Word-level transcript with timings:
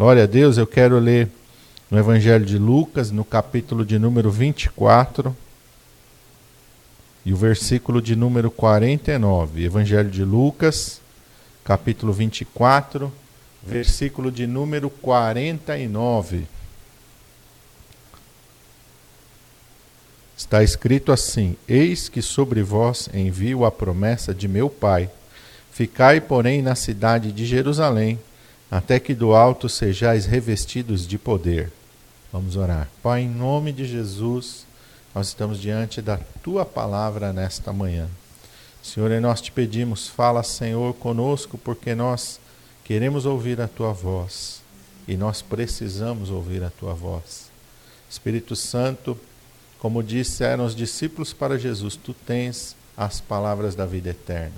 Glória 0.00 0.22
a 0.22 0.26
Deus, 0.26 0.56
eu 0.56 0.66
quero 0.66 0.98
ler 0.98 1.28
no 1.90 1.98
Evangelho 1.98 2.46
de 2.46 2.56
Lucas, 2.56 3.10
no 3.10 3.22
capítulo 3.22 3.84
de 3.84 3.98
número 3.98 4.30
24, 4.30 5.36
e 7.22 7.34
o 7.34 7.36
versículo 7.36 8.00
de 8.00 8.16
número 8.16 8.50
49. 8.50 9.62
Evangelho 9.62 10.08
de 10.08 10.24
Lucas, 10.24 11.02
capítulo 11.62 12.14
24, 12.14 13.12
versículo 13.62 14.32
de 14.32 14.46
número 14.46 14.88
49. 14.88 16.46
Está 20.34 20.62
escrito 20.62 21.12
assim: 21.12 21.58
Eis 21.68 22.08
que 22.08 22.22
sobre 22.22 22.62
vós 22.62 23.10
envio 23.12 23.66
a 23.66 23.70
promessa 23.70 24.34
de 24.34 24.48
meu 24.48 24.70
Pai. 24.70 25.10
Ficai, 25.70 26.22
porém, 26.22 26.62
na 26.62 26.74
cidade 26.74 27.30
de 27.30 27.44
Jerusalém 27.44 28.18
até 28.70 29.00
que 29.00 29.14
do 29.14 29.34
alto 29.34 29.68
sejais 29.68 30.26
revestidos 30.26 31.06
de 31.06 31.18
poder. 31.18 31.72
Vamos 32.32 32.56
orar. 32.56 32.88
Pai, 33.02 33.22
em 33.22 33.28
nome 33.28 33.72
de 33.72 33.84
Jesus, 33.84 34.64
nós 35.14 35.28
estamos 35.28 35.60
diante 35.60 36.00
da 36.00 36.18
tua 36.42 36.64
palavra 36.64 37.32
nesta 37.32 37.72
manhã. 37.72 38.08
Senhor, 38.82 39.10
e 39.10 39.18
nós 39.20 39.40
te 39.40 39.50
pedimos, 39.50 40.08
fala, 40.08 40.42
Senhor, 40.42 40.94
conosco, 40.94 41.58
porque 41.58 41.94
nós 41.94 42.38
queremos 42.84 43.26
ouvir 43.26 43.60
a 43.60 43.68
tua 43.68 43.92
voz 43.92 44.62
e 45.06 45.16
nós 45.16 45.42
precisamos 45.42 46.30
ouvir 46.30 46.62
a 46.62 46.70
tua 46.70 46.94
voz. 46.94 47.50
Espírito 48.08 48.54
Santo, 48.54 49.18
como 49.78 50.02
disseram 50.02 50.64
os 50.64 50.74
discípulos 50.74 51.32
para 51.32 51.58
Jesus, 51.58 51.96
tu 51.96 52.14
tens 52.14 52.76
as 52.96 53.20
palavras 53.20 53.74
da 53.74 53.84
vida 53.84 54.10
eterna. 54.10 54.56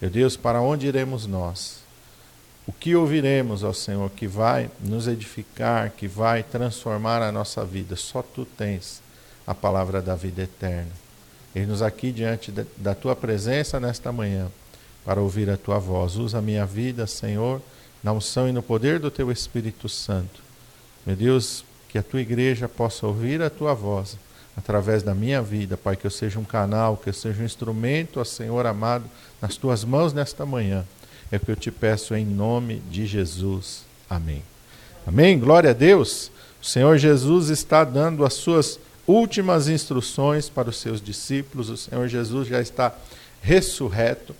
Meu 0.00 0.10
Deus, 0.10 0.36
para 0.36 0.60
onde 0.60 0.86
iremos 0.86 1.26
nós? 1.26 1.79
O 2.70 2.72
que 2.72 2.94
ouviremos 2.94 3.64
ao 3.64 3.74
Senhor 3.74 4.08
que 4.10 4.28
vai 4.28 4.70
nos 4.78 5.08
edificar, 5.08 5.90
que 5.90 6.06
vai 6.06 6.44
transformar 6.44 7.20
a 7.20 7.32
nossa 7.32 7.64
vida? 7.64 7.96
Só 7.96 8.22
tu 8.22 8.44
tens 8.44 9.02
a 9.44 9.52
palavra 9.52 10.00
da 10.00 10.14
vida 10.14 10.42
eterna. 10.42 10.92
Eis-nos 11.52 11.82
aqui 11.82 12.12
diante 12.12 12.52
da 12.76 12.94
tua 12.94 13.16
presença 13.16 13.80
nesta 13.80 14.12
manhã 14.12 14.46
para 15.04 15.20
ouvir 15.20 15.50
a 15.50 15.56
tua 15.56 15.80
voz. 15.80 16.14
Usa 16.14 16.38
a 16.38 16.40
minha 16.40 16.64
vida, 16.64 17.08
Senhor, 17.08 17.60
na 18.04 18.12
unção 18.12 18.48
e 18.48 18.52
no 18.52 18.62
poder 18.62 19.00
do 19.00 19.10
teu 19.10 19.32
Espírito 19.32 19.88
Santo. 19.88 20.40
Meu 21.04 21.16
Deus, 21.16 21.64
que 21.88 21.98
a 21.98 22.04
tua 22.04 22.20
igreja 22.20 22.68
possa 22.68 23.04
ouvir 23.04 23.42
a 23.42 23.50
tua 23.50 23.74
voz 23.74 24.16
através 24.56 25.02
da 25.02 25.12
minha 25.12 25.42
vida, 25.42 25.76
Pai, 25.76 25.96
que 25.96 26.06
eu 26.06 26.10
seja 26.10 26.38
um 26.38 26.44
canal, 26.44 26.96
que 26.96 27.08
eu 27.08 27.14
seja 27.14 27.42
um 27.42 27.46
instrumento, 27.46 28.20
ó 28.20 28.24
Senhor 28.24 28.64
amado, 28.64 29.06
nas 29.42 29.56
tuas 29.56 29.82
mãos 29.82 30.12
nesta 30.12 30.46
manhã 30.46 30.84
é 31.30 31.36
o 31.36 31.40
que 31.40 31.50
eu 31.50 31.56
te 31.56 31.70
peço 31.70 32.14
em 32.14 32.24
nome 32.24 32.82
de 32.90 33.06
Jesus. 33.06 33.84
Amém. 34.08 34.42
Amém? 35.06 35.38
Glória 35.38 35.70
a 35.70 35.74
Deus. 35.74 36.30
O 36.60 36.66
Senhor 36.66 36.98
Jesus 36.98 37.48
está 37.48 37.84
dando 37.84 38.24
as 38.24 38.34
suas 38.34 38.78
últimas 39.06 39.68
instruções 39.68 40.48
para 40.48 40.68
os 40.68 40.78
seus 40.78 41.00
discípulos. 41.00 41.70
O 41.70 41.76
Senhor 41.76 42.08
Jesus 42.08 42.48
já 42.48 42.60
está 42.60 42.92
ressurreto. 43.40 44.34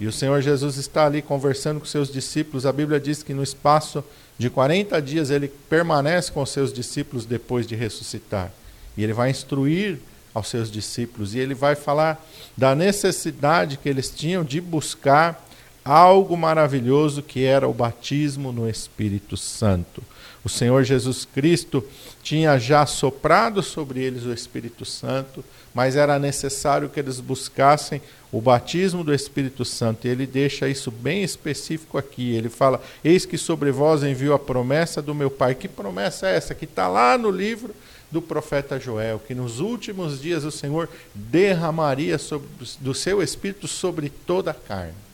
E 0.00 0.06
o 0.06 0.12
Senhor 0.12 0.40
Jesus 0.40 0.76
está 0.76 1.06
ali 1.06 1.22
conversando 1.22 1.80
com 1.80 1.86
seus 1.86 2.12
discípulos. 2.12 2.66
A 2.66 2.72
Bíblia 2.72 3.00
diz 3.00 3.22
que 3.22 3.34
no 3.34 3.42
espaço 3.42 4.04
de 4.36 4.50
40 4.50 5.00
dias 5.02 5.30
ele 5.30 5.48
permanece 5.48 6.30
com 6.30 6.42
os 6.42 6.50
seus 6.50 6.72
discípulos 6.72 7.24
depois 7.24 7.66
de 7.66 7.74
ressuscitar. 7.74 8.52
E 8.96 9.02
ele 9.02 9.12
vai 9.12 9.30
instruir 9.30 9.98
aos 10.34 10.48
seus 10.48 10.70
discípulos 10.70 11.34
e 11.34 11.38
ele 11.38 11.54
vai 11.54 11.74
falar 11.74 12.24
da 12.56 12.74
necessidade 12.74 13.76
que 13.76 13.88
eles 13.88 14.10
tinham 14.10 14.44
de 14.44 14.60
buscar 14.60 15.47
algo 15.88 16.36
maravilhoso 16.36 17.22
que 17.22 17.44
era 17.44 17.66
o 17.66 17.72
batismo 17.72 18.52
no 18.52 18.68
Espírito 18.68 19.38
Santo. 19.38 20.02
O 20.44 20.48
Senhor 20.48 20.84
Jesus 20.84 21.24
Cristo 21.24 21.82
tinha 22.22 22.58
já 22.58 22.84
soprado 22.84 23.62
sobre 23.62 24.02
eles 24.02 24.24
o 24.24 24.32
Espírito 24.32 24.84
Santo, 24.84 25.42
mas 25.72 25.96
era 25.96 26.18
necessário 26.18 26.90
que 26.90 27.00
eles 27.00 27.20
buscassem 27.20 28.02
o 28.30 28.38
batismo 28.38 29.02
do 29.02 29.14
Espírito 29.14 29.64
Santo. 29.64 30.06
E 30.06 30.10
ele 30.10 30.26
deixa 30.26 30.68
isso 30.68 30.90
bem 30.90 31.22
específico 31.22 31.96
aqui. 31.96 32.34
Ele 32.34 32.50
fala: 32.50 32.82
Eis 33.02 33.24
que 33.24 33.38
sobre 33.38 33.70
vós 33.70 34.02
envio 34.02 34.34
a 34.34 34.38
promessa 34.38 35.00
do 35.00 35.14
meu 35.14 35.30
Pai. 35.30 35.54
Que 35.54 35.68
promessa 35.68 36.28
é 36.28 36.36
essa? 36.36 36.54
Que 36.54 36.66
está 36.66 36.86
lá 36.86 37.16
no 37.16 37.30
livro 37.30 37.74
do 38.10 38.20
profeta 38.20 38.78
Joel, 38.78 39.22
que 39.26 39.34
nos 39.34 39.58
últimos 39.58 40.20
dias 40.20 40.44
o 40.44 40.50
Senhor 40.50 40.88
derramaria 41.14 42.18
sobre, 42.18 42.48
do 42.80 42.92
seu 42.92 43.22
Espírito 43.22 43.66
sobre 43.66 44.10
toda 44.10 44.50
a 44.50 44.54
carne. 44.54 45.07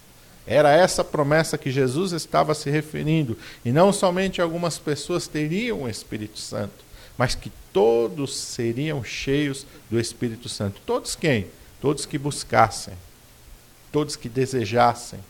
Era 0.46 0.72
essa 0.72 1.02
promessa 1.02 1.56
que 1.56 1.70
Jesus 1.70 2.12
estava 2.12 2.54
se 2.54 2.68
referindo. 2.68 3.36
E 3.64 3.72
não 3.72 3.92
somente 3.92 4.42
algumas 4.42 4.78
pessoas 4.78 5.26
teriam 5.26 5.82
o 5.82 5.88
Espírito 5.88 6.38
Santo, 6.38 6.84
mas 7.16 7.34
que 7.34 7.50
todos 7.72 8.34
seriam 8.34 9.02
cheios 9.02 9.66
do 9.90 9.98
Espírito 9.98 10.48
Santo. 10.48 10.80
Todos 10.84 11.16
quem? 11.16 11.46
Todos 11.80 12.04
que 12.04 12.18
buscassem, 12.18 12.94
todos 13.90 14.16
que 14.16 14.28
desejassem, 14.28 15.20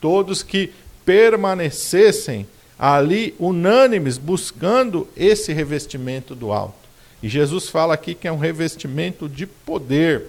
todos 0.00 0.42
que 0.42 0.72
permanecessem 1.04 2.46
ali 2.78 3.34
unânimes 3.38 4.18
buscando 4.18 5.08
esse 5.16 5.52
revestimento 5.52 6.34
do 6.34 6.52
alto. 6.52 6.74
E 7.22 7.28
Jesus 7.28 7.68
fala 7.68 7.94
aqui 7.94 8.14
que 8.14 8.28
é 8.28 8.32
um 8.32 8.38
revestimento 8.38 9.28
de 9.28 9.46
poder. 9.46 10.26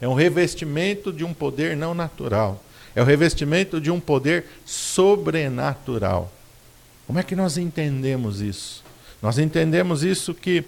É 0.00 0.08
um 0.08 0.14
revestimento 0.14 1.12
de 1.12 1.24
um 1.24 1.32
poder 1.32 1.76
não 1.76 1.94
natural 1.94 2.62
é 2.94 3.02
o 3.02 3.04
revestimento 3.04 3.80
de 3.80 3.90
um 3.90 4.00
poder 4.00 4.44
sobrenatural. 4.64 6.32
Como 7.06 7.18
é 7.18 7.22
que 7.22 7.36
nós 7.36 7.56
entendemos 7.56 8.40
isso? 8.40 8.82
Nós 9.20 9.38
entendemos 9.38 10.02
isso 10.02 10.34
que 10.34 10.64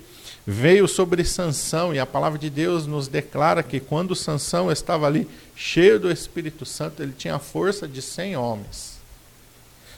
veio 0.46 0.86
sobre 0.86 1.24
Sansão 1.24 1.94
e 1.94 1.98
a 1.98 2.06
palavra 2.06 2.38
de 2.38 2.50
Deus 2.50 2.86
nos 2.86 3.08
declara 3.08 3.62
que 3.62 3.80
quando 3.80 4.14
Sansão 4.14 4.70
estava 4.70 5.06
ali 5.06 5.28
cheio 5.56 5.98
do 5.98 6.10
Espírito 6.10 6.66
Santo, 6.66 7.02
ele 7.02 7.14
tinha 7.16 7.36
a 7.36 7.38
força 7.38 7.88
de 7.88 8.02
100 8.02 8.36
homens. 8.36 8.94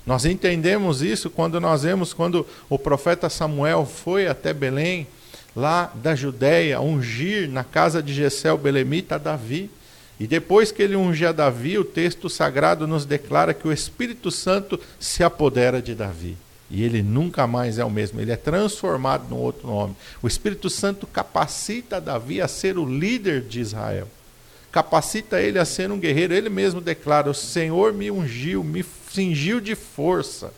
Nós 0.06 0.24
entendemos 0.24 1.02
isso 1.02 1.28
quando 1.28 1.60
nós 1.60 1.82
vemos 1.82 2.12
quando 2.12 2.46
o 2.68 2.78
profeta 2.78 3.28
Samuel 3.28 3.84
foi 3.84 4.28
até 4.28 4.54
Belém, 4.54 5.06
lá 5.54 5.90
da 5.94 6.14
Judéia, 6.14 6.80
ungir 6.80 7.50
na 7.50 7.64
casa 7.64 8.00
de 8.00 8.14
Jessel 8.14 8.56
Belemita 8.56 9.18
Davi. 9.18 9.68
E 10.18 10.26
depois 10.26 10.72
que 10.72 10.82
ele 10.82 10.96
ungia 10.96 11.32
Davi, 11.32 11.78
o 11.78 11.84
texto 11.84 12.30
sagrado 12.30 12.86
nos 12.86 13.04
declara 13.04 13.52
que 13.52 13.68
o 13.68 13.72
Espírito 13.72 14.30
Santo 14.30 14.80
se 14.98 15.22
apodera 15.22 15.82
de 15.82 15.94
Davi. 15.94 16.36
E 16.70 16.82
ele 16.82 17.02
nunca 17.02 17.46
mais 17.46 17.78
é 17.78 17.84
o 17.84 17.90
mesmo, 17.90 18.20
ele 18.20 18.32
é 18.32 18.36
transformado 18.36 19.28
num 19.28 19.36
outro 19.36 19.68
nome. 19.68 19.94
O 20.22 20.26
Espírito 20.26 20.68
Santo 20.70 21.06
capacita 21.06 22.00
Davi 22.00 22.40
a 22.40 22.48
ser 22.48 22.78
o 22.78 22.84
líder 22.84 23.42
de 23.42 23.60
Israel. 23.60 24.08
Capacita 24.72 25.40
ele 25.40 25.58
a 25.58 25.64
ser 25.64 25.90
um 25.90 25.98
guerreiro. 25.98 26.34
Ele 26.34 26.48
mesmo 26.48 26.80
declara: 26.80 27.30
O 27.30 27.34
Senhor 27.34 27.92
me 27.92 28.10
ungiu, 28.10 28.64
me 28.64 28.84
cingiu 29.10 29.60
de 29.60 29.74
força, 29.74 30.52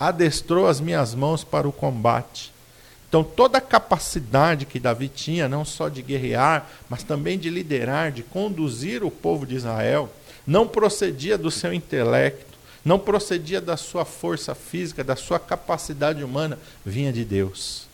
adestrou 0.00 0.66
as 0.66 0.80
minhas 0.80 1.14
mãos 1.14 1.44
para 1.44 1.68
o 1.68 1.72
combate. 1.72 2.53
Então, 3.14 3.22
toda 3.22 3.58
a 3.58 3.60
capacidade 3.60 4.66
que 4.66 4.80
Davi 4.80 5.08
tinha, 5.08 5.48
não 5.48 5.64
só 5.64 5.88
de 5.88 6.02
guerrear, 6.02 6.68
mas 6.88 7.04
também 7.04 7.38
de 7.38 7.48
liderar, 7.48 8.10
de 8.10 8.24
conduzir 8.24 9.04
o 9.04 9.10
povo 9.10 9.46
de 9.46 9.54
Israel, 9.54 10.12
não 10.44 10.66
procedia 10.66 11.38
do 11.38 11.48
seu 11.48 11.72
intelecto, 11.72 12.58
não 12.84 12.98
procedia 12.98 13.60
da 13.60 13.76
sua 13.76 14.04
força 14.04 14.52
física, 14.52 15.04
da 15.04 15.14
sua 15.14 15.38
capacidade 15.38 16.24
humana, 16.24 16.58
vinha 16.84 17.12
de 17.12 17.24
Deus. 17.24 17.86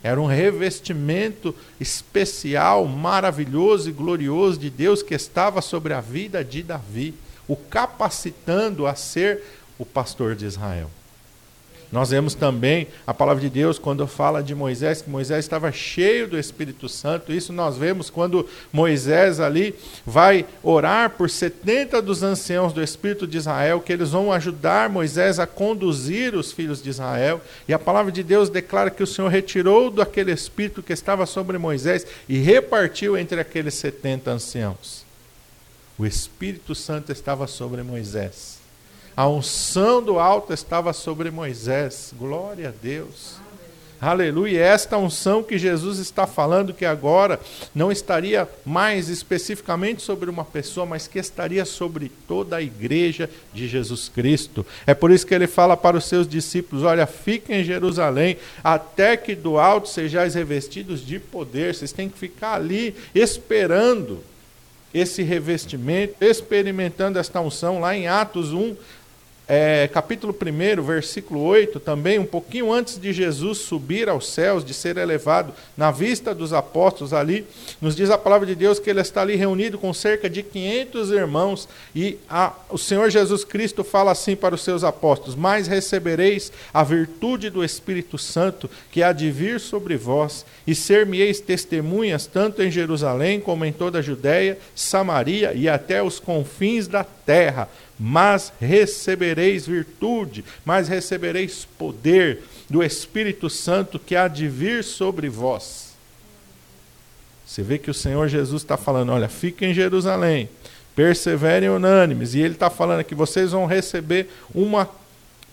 Era 0.00 0.20
um 0.20 0.26
revestimento 0.26 1.52
especial, 1.80 2.86
maravilhoso 2.86 3.90
e 3.90 3.92
glorioso 3.92 4.60
de 4.60 4.70
Deus 4.70 5.02
que 5.02 5.12
estava 5.12 5.60
sobre 5.60 5.92
a 5.92 6.00
vida 6.00 6.44
de 6.44 6.62
Davi, 6.62 7.14
o 7.48 7.56
capacitando 7.56 8.86
a 8.86 8.94
ser 8.94 9.42
o 9.76 9.84
pastor 9.84 10.36
de 10.36 10.46
Israel. 10.46 10.88
Nós 11.92 12.10
vemos 12.10 12.34
também 12.34 12.86
a 13.04 13.12
palavra 13.12 13.40
de 13.40 13.50
Deus 13.50 13.76
quando 13.76 14.06
fala 14.06 14.44
de 14.44 14.54
Moisés, 14.54 15.02
que 15.02 15.10
Moisés 15.10 15.44
estava 15.44 15.72
cheio 15.72 16.28
do 16.28 16.38
Espírito 16.38 16.88
Santo. 16.88 17.32
Isso 17.32 17.52
nós 17.52 17.76
vemos 17.76 18.08
quando 18.08 18.48
Moisés 18.72 19.40
ali 19.40 19.74
vai 20.06 20.46
orar 20.62 21.10
por 21.10 21.28
70 21.28 22.00
dos 22.00 22.22
anciãos 22.22 22.72
do 22.72 22.80
Espírito 22.80 23.26
de 23.26 23.38
Israel, 23.38 23.80
que 23.80 23.92
eles 23.92 24.10
vão 24.10 24.32
ajudar 24.32 24.88
Moisés 24.88 25.40
a 25.40 25.48
conduzir 25.48 26.36
os 26.36 26.52
filhos 26.52 26.80
de 26.80 26.90
Israel. 26.90 27.40
E 27.66 27.74
a 27.74 27.78
palavra 27.78 28.12
de 28.12 28.22
Deus 28.22 28.48
declara 28.48 28.90
que 28.90 29.02
o 29.02 29.06
Senhor 29.06 29.28
retirou 29.28 29.90
daquele 29.90 30.30
Espírito 30.30 30.84
que 30.84 30.92
estava 30.92 31.26
sobre 31.26 31.58
Moisés 31.58 32.06
e 32.28 32.38
repartiu 32.38 33.18
entre 33.18 33.40
aqueles 33.40 33.74
70 33.74 34.30
anciãos. 34.30 35.04
O 35.98 36.06
Espírito 36.06 36.72
Santo 36.72 37.10
estava 37.10 37.48
sobre 37.48 37.82
Moisés. 37.82 38.59
A 39.16 39.28
unção 39.28 40.02
do 40.02 40.18
alto 40.18 40.52
estava 40.52 40.92
sobre 40.92 41.30
Moisés. 41.30 42.14
Glória 42.16 42.68
a 42.68 42.72
Deus. 42.72 43.40
Aleluia. 44.00 44.60
Esta 44.60 44.96
unção 44.96 45.42
que 45.42 45.58
Jesus 45.58 45.98
está 45.98 46.26
falando 46.26 46.72
que 46.72 46.86
agora 46.86 47.38
não 47.74 47.92
estaria 47.92 48.48
mais 48.64 49.10
especificamente 49.10 50.00
sobre 50.00 50.30
uma 50.30 50.42
pessoa, 50.42 50.86
mas 50.86 51.06
que 51.06 51.18
estaria 51.18 51.66
sobre 51.66 52.10
toda 52.26 52.56
a 52.56 52.62
igreja 52.62 53.28
de 53.52 53.68
Jesus 53.68 54.08
Cristo. 54.08 54.64
É 54.86 54.94
por 54.94 55.10
isso 55.10 55.26
que 55.26 55.34
ele 55.34 55.46
fala 55.46 55.76
para 55.76 55.98
os 55.98 56.06
seus 56.06 56.26
discípulos: 56.26 56.82
Olha, 56.82 57.06
fiquem 57.06 57.60
em 57.60 57.64
Jerusalém, 57.64 58.38
até 58.64 59.18
que 59.18 59.34
do 59.34 59.58
alto 59.58 59.86
sejais 59.86 60.34
revestidos 60.34 61.04
de 61.04 61.18
poder. 61.18 61.74
Vocês 61.74 61.92
têm 61.92 62.08
que 62.08 62.18
ficar 62.18 62.54
ali 62.54 62.96
esperando 63.14 64.24
esse 64.94 65.22
revestimento, 65.22 66.14
experimentando 66.20 67.18
esta 67.18 67.40
unção. 67.40 67.80
Lá 67.80 67.94
em 67.94 68.08
Atos 68.08 68.52
1, 68.52 68.74
é, 69.52 69.88
capítulo 69.88 70.32
1, 70.32 70.80
versículo 70.80 71.42
8, 71.42 71.80
também, 71.80 72.20
um 72.20 72.24
pouquinho 72.24 72.72
antes 72.72 73.00
de 73.00 73.12
Jesus 73.12 73.58
subir 73.58 74.08
aos 74.08 74.28
céus, 74.28 74.64
de 74.64 74.72
ser 74.72 74.96
elevado 74.96 75.52
na 75.76 75.90
vista 75.90 76.32
dos 76.32 76.52
apóstolos 76.52 77.12
ali, 77.12 77.44
nos 77.80 77.96
diz 77.96 78.10
a 78.10 78.16
palavra 78.16 78.46
de 78.46 78.54
Deus 78.54 78.78
que 78.78 78.88
ele 78.88 79.00
está 79.00 79.22
ali 79.22 79.34
reunido 79.34 79.76
com 79.76 79.92
cerca 79.92 80.30
de 80.30 80.44
500 80.44 81.10
irmãos, 81.10 81.68
e 81.92 82.16
a, 82.28 82.52
o 82.68 82.78
Senhor 82.78 83.10
Jesus 83.10 83.42
Cristo 83.42 83.82
fala 83.82 84.12
assim 84.12 84.36
para 84.36 84.54
os 84.54 84.62
seus 84.62 84.84
apóstolos: 84.84 85.34
Mas 85.34 85.66
recebereis 85.66 86.52
a 86.72 86.84
virtude 86.84 87.50
do 87.50 87.64
Espírito 87.64 88.16
Santo, 88.16 88.70
que 88.92 89.02
há 89.02 89.10
de 89.12 89.32
vir 89.32 89.58
sobre 89.58 89.96
vós, 89.96 90.46
e 90.64 90.76
ser-me-eis 90.76 91.40
testemunhas 91.40 92.24
tanto 92.24 92.62
em 92.62 92.70
Jerusalém 92.70 93.40
como 93.40 93.64
em 93.64 93.72
toda 93.72 93.98
a 93.98 94.02
Judéia, 94.02 94.58
Samaria 94.76 95.52
e 95.54 95.68
até 95.68 96.00
os 96.00 96.20
confins 96.20 96.86
da 96.86 97.02
terra 97.02 97.19
mas 97.98 98.52
recebereis 98.60 99.66
virtude, 99.66 100.44
mas 100.64 100.88
recebereis 100.88 101.66
poder 101.78 102.42
do 102.68 102.82
Espírito 102.82 103.50
Santo 103.50 103.98
que 103.98 104.16
há 104.16 104.28
de 104.28 104.48
vir 104.48 104.82
sobre 104.84 105.28
vós. 105.28 105.90
Você 107.46 107.62
vê 107.62 107.78
que 107.78 107.90
o 107.90 107.94
Senhor 107.94 108.28
Jesus 108.28 108.62
está 108.62 108.76
falando: 108.76 109.10
olha, 109.12 109.28
fiquem 109.28 109.70
em 109.70 109.74
Jerusalém, 109.74 110.48
perseverem 110.94 111.68
unânimes, 111.68 112.34
e 112.34 112.40
Ele 112.40 112.54
está 112.54 112.70
falando 112.70 113.04
que 113.04 113.14
vocês 113.14 113.50
vão 113.50 113.66
receber 113.66 114.28
uma 114.54 114.88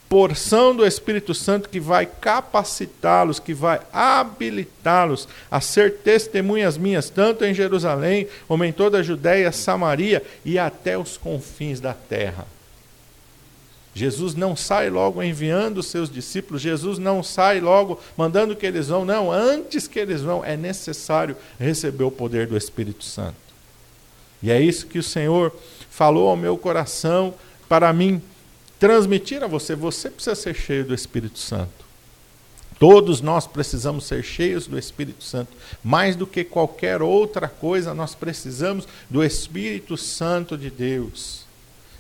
porção 0.10 0.76
do 0.76 0.86
Espírito 0.86 1.34
Santo 1.34 1.70
que 1.70 1.80
vai 1.80 2.06
capacitá-los, 2.06 3.40
que 3.40 3.54
vai 3.54 3.82
habilitá-los 3.92 5.28
a 5.52 5.60
ser 5.60 5.96
testemunhas 5.98 6.78
minhas, 6.78 7.10
tanto 7.10 7.44
em 7.44 7.54
Jerusalém, 7.54 8.28
como 8.48 8.64
em 8.64 8.72
toda 8.72 9.00
a 9.00 9.04
Judéia, 9.04 9.52
Samaria 9.52 10.24
e 10.46 10.58
até 10.58 10.98
os 10.98 11.18
confins 11.18 11.80
da 11.80 11.94
terra. 11.94 12.48
Jesus 13.94 14.36
não 14.36 14.56
sai 14.56 14.90
logo 14.92 15.24
enviando 15.24 15.80
os 15.80 15.88
seus 15.88 16.10
discípulos, 16.10 16.62
Jesus 16.62 17.00
não 17.00 17.24
sai 17.24 17.60
logo 17.60 18.00
mandando 18.16 18.56
que 18.56 18.66
eles 18.66 18.88
vão, 18.90 19.04
não, 19.04 19.32
antes 19.32 19.88
que 19.88 20.00
eles 20.00 20.22
vão, 20.22 20.46
é 20.46 20.56
necessário 20.56 21.36
receber 21.60 22.04
o 22.04 22.12
poder 22.12 22.46
do 22.46 22.56
Espírito 22.56 23.04
Santo. 23.04 23.36
E 24.42 24.52
é 24.52 24.62
isso 24.62 24.86
que 24.86 25.00
o 25.00 25.04
Senhor 25.04 25.52
falou 25.90 26.30
ao 26.30 26.38
meu 26.38 26.56
coração 26.58 27.34
para 27.68 27.92
mim 27.92 28.22
transmitir 28.80 29.44
a 29.44 29.48
você, 29.48 29.76
você 29.76 30.10
precisa 30.10 30.36
ser 30.36 30.54
cheio 30.56 30.86
do 30.86 30.94
Espírito 30.94 31.40
Santo. 31.40 31.88
Todos 32.80 33.22
nós 33.22 33.48
precisamos 33.48 34.06
ser 34.06 34.24
cheios 34.24 34.68
do 34.68 34.78
Espírito 34.78 35.24
Santo. 35.24 35.52
Mais 35.84 36.16
do 36.16 36.28
que 36.28 36.44
qualquer 36.44 37.02
outra 37.02 37.48
coisa, 37.48 37.94
nós 37.94 38.14
precisamos 38.14 38.88
do 39.10 39.24
Espírito 39.24 39.98
Santo 39.98 40.58
de 40.58 40.70
Deus. 40.70 41.46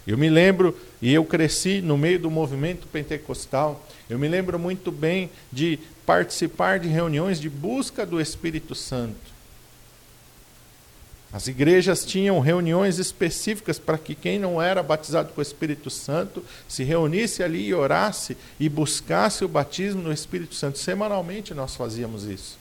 Eu 0.05 0.17
me 0.17 0.29
lembro, 0.29 0.77
e 1.01 1.13
eu 1.13 1.25
cresci 1.25 1.81
no 1.81 1.97
meio 1.97 2.19
do 2.19 2.31
movimento 2.31 2.87
pentecostal, 2.87 3.85
eu 4.09 4.17
me 4.17 4.27
lembro 4.27 4.57
muito 4.57 4.91
bem 4.91 5.29
de 5.51 5.79
participar 6.05 6.79
de 6.79 6.87
reuniões 6.87 7.41
de 7.41 7.49
busca 7.49 8.05
do 8.05 8.21
Espírito 8.21 8.73
Santo. 8.73 9.36
As 11.31 11.47
igrejas 11.47 12.05
tinham 12.05 12.39
reuniões 12.39 12.99
específicas 12.99 13.77
para 13.77 13.97
que 13.97 14.15
quem 14.15 14.39
não 14.39 14.61
era 14.61 14.81
batizado 14.81 15.33
com 15.33 15.41
o 15.41 15.43
Espírito 15.43 15.89
Santo 15.89 16.43
se 16.67 16.83
reunisse 16.83 17.43
ali 17.43 17.67
e 17.67 17.73
orasse 17.73 18.37
e 18.59 18.69
buscasse 18.69 19.43
o 19.43 19.47
batismo 19.49 20.01
no 20.01 20.13
Espírito 20.13 20.55
Santo. 20.55 20.77
Semanalmente 20.77 21.53
nós 21.53 21.75
fazíamos 21.75 22.23
isso. 22.23 22.57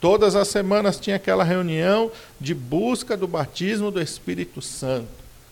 Todas 0.00 0.34
as 0.34 0.48
semanas 0.48 0.98
tinha 0.98 1.16
aquela 1.16 1.44
reunião 1.44 2.10
de 2.40 2.54
busca 2.54 3.16
do 3.16 3.28
batismo 3.28 3.90
do 3.90 4.00
Espírito 4.00 4.60
Santo. 4.60 5.08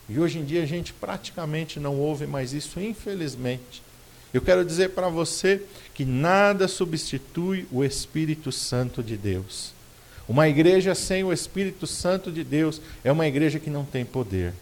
E 0.09 0.19
hoje 0.19 0.39
em 0.39 0.45
dia 0.45 0.63
a 0.63 0.67
gente 0.67 0.93
praticamente 0.93 1.79
não 1.79 1.97
ouve 1.97 2.27
mais 2.27 2.53
isso, 2.53 2.81
infelizmente. 2.81 3.83
Eu 4.33 4.41
quero 4.41 4.65
dizer 4.65 4.91
para 4.91 5.09
você 5.09 5.63
que 5.95 6.05
nada 6.05 6.67
substitui 6.67 7.67
o 7.71 7.85
Espírito 7.85 8.51
Santo 8.51 9.03
de 9.03 9.17
Deus. 9.17 9.78
Uma 10.29 10.47
igreja 10.47 10.95
sem 10.95 11.25
o 11.25 11.33
Espírito 11.33 11.87
Santo 11.87 12.31
de 12.31 12.45
Deus 12.45 12.83
é 13.03 13.11
uma 13.11 13.27
igreja 13.27 13.59
que 13.59 13.71
não 13.71 13.85
tem 13.85 14.05
poder. 14.05 14.53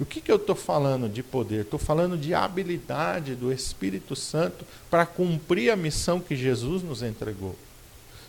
O 0.00 0.04
que, 0.04 0.20
que 0.20 0.32
eu 0.32 0.36
estou 0.36 0.56
falando 0.56 1.08
de 1.08 1.22
poder? 1.22 1.60
Estou 1.60 1.78
falando 1.78 2.16
de 2.16 2.34
habilidade 2.34 3.34
do 3.34 3.52
Espírito 3.52 4.16
Santo 4.16 4.64
para 4.90 5.06
cumprir 5.06 5.70
a 5.70 5.76
missão 5.76 6.18
que 6.18 6.34
Jesus 6.34 6.82
nos 6.82 7.02
entregou. 7.02 7.54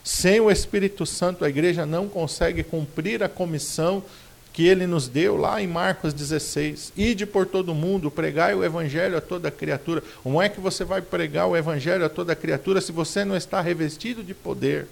Sem 0.04 0.40
o 0.40 0.52
Espírito 0.52 1.06
Santo, 1.06 1.46
a 1.46 1.50
igreja 1.50 1.86
não 1.86 2.08
consegue 2.08 2.62
cumprir 2.62 3.24
a 3.24 3.30
comissão 3.30 4.04
que 4.52 4.68
ele 4.68 4.86
nos 4.86 5.08
deu 5.08 5.38
lá 5.38 5.62
em 5.62 5.68
Marcos 5.68 6.14
16. 6.14 6.92
Ide 6.98 7.26
por 7.26 7.46
todo 7.46 7.74
mundo, 7.74 8.12
pregai 8.12 8.54
o 8.54 8.64
evangelho 8.64 9.16
a 9.18 9.22
toda 9.22 9.50
criatura. 9.50 10.04
Como 10.22 10.42
é 10.42 10.50
que 10.50 10.60
você 10.60 10.84
vai 10.84 11.02
pregar 11.02 11.48
o 11.48 11.56
evangelho 11.56 12.06
a 12.06 12.10
toda 12.10 12.36
criatura 12.36 12.82
se 12.82 12.92
você 12.92 13.24
não 13.24 13.36
está 13.36 13.62
revestido 13.62 14.24
de 14.24 14.34
poder? 14.34 14.88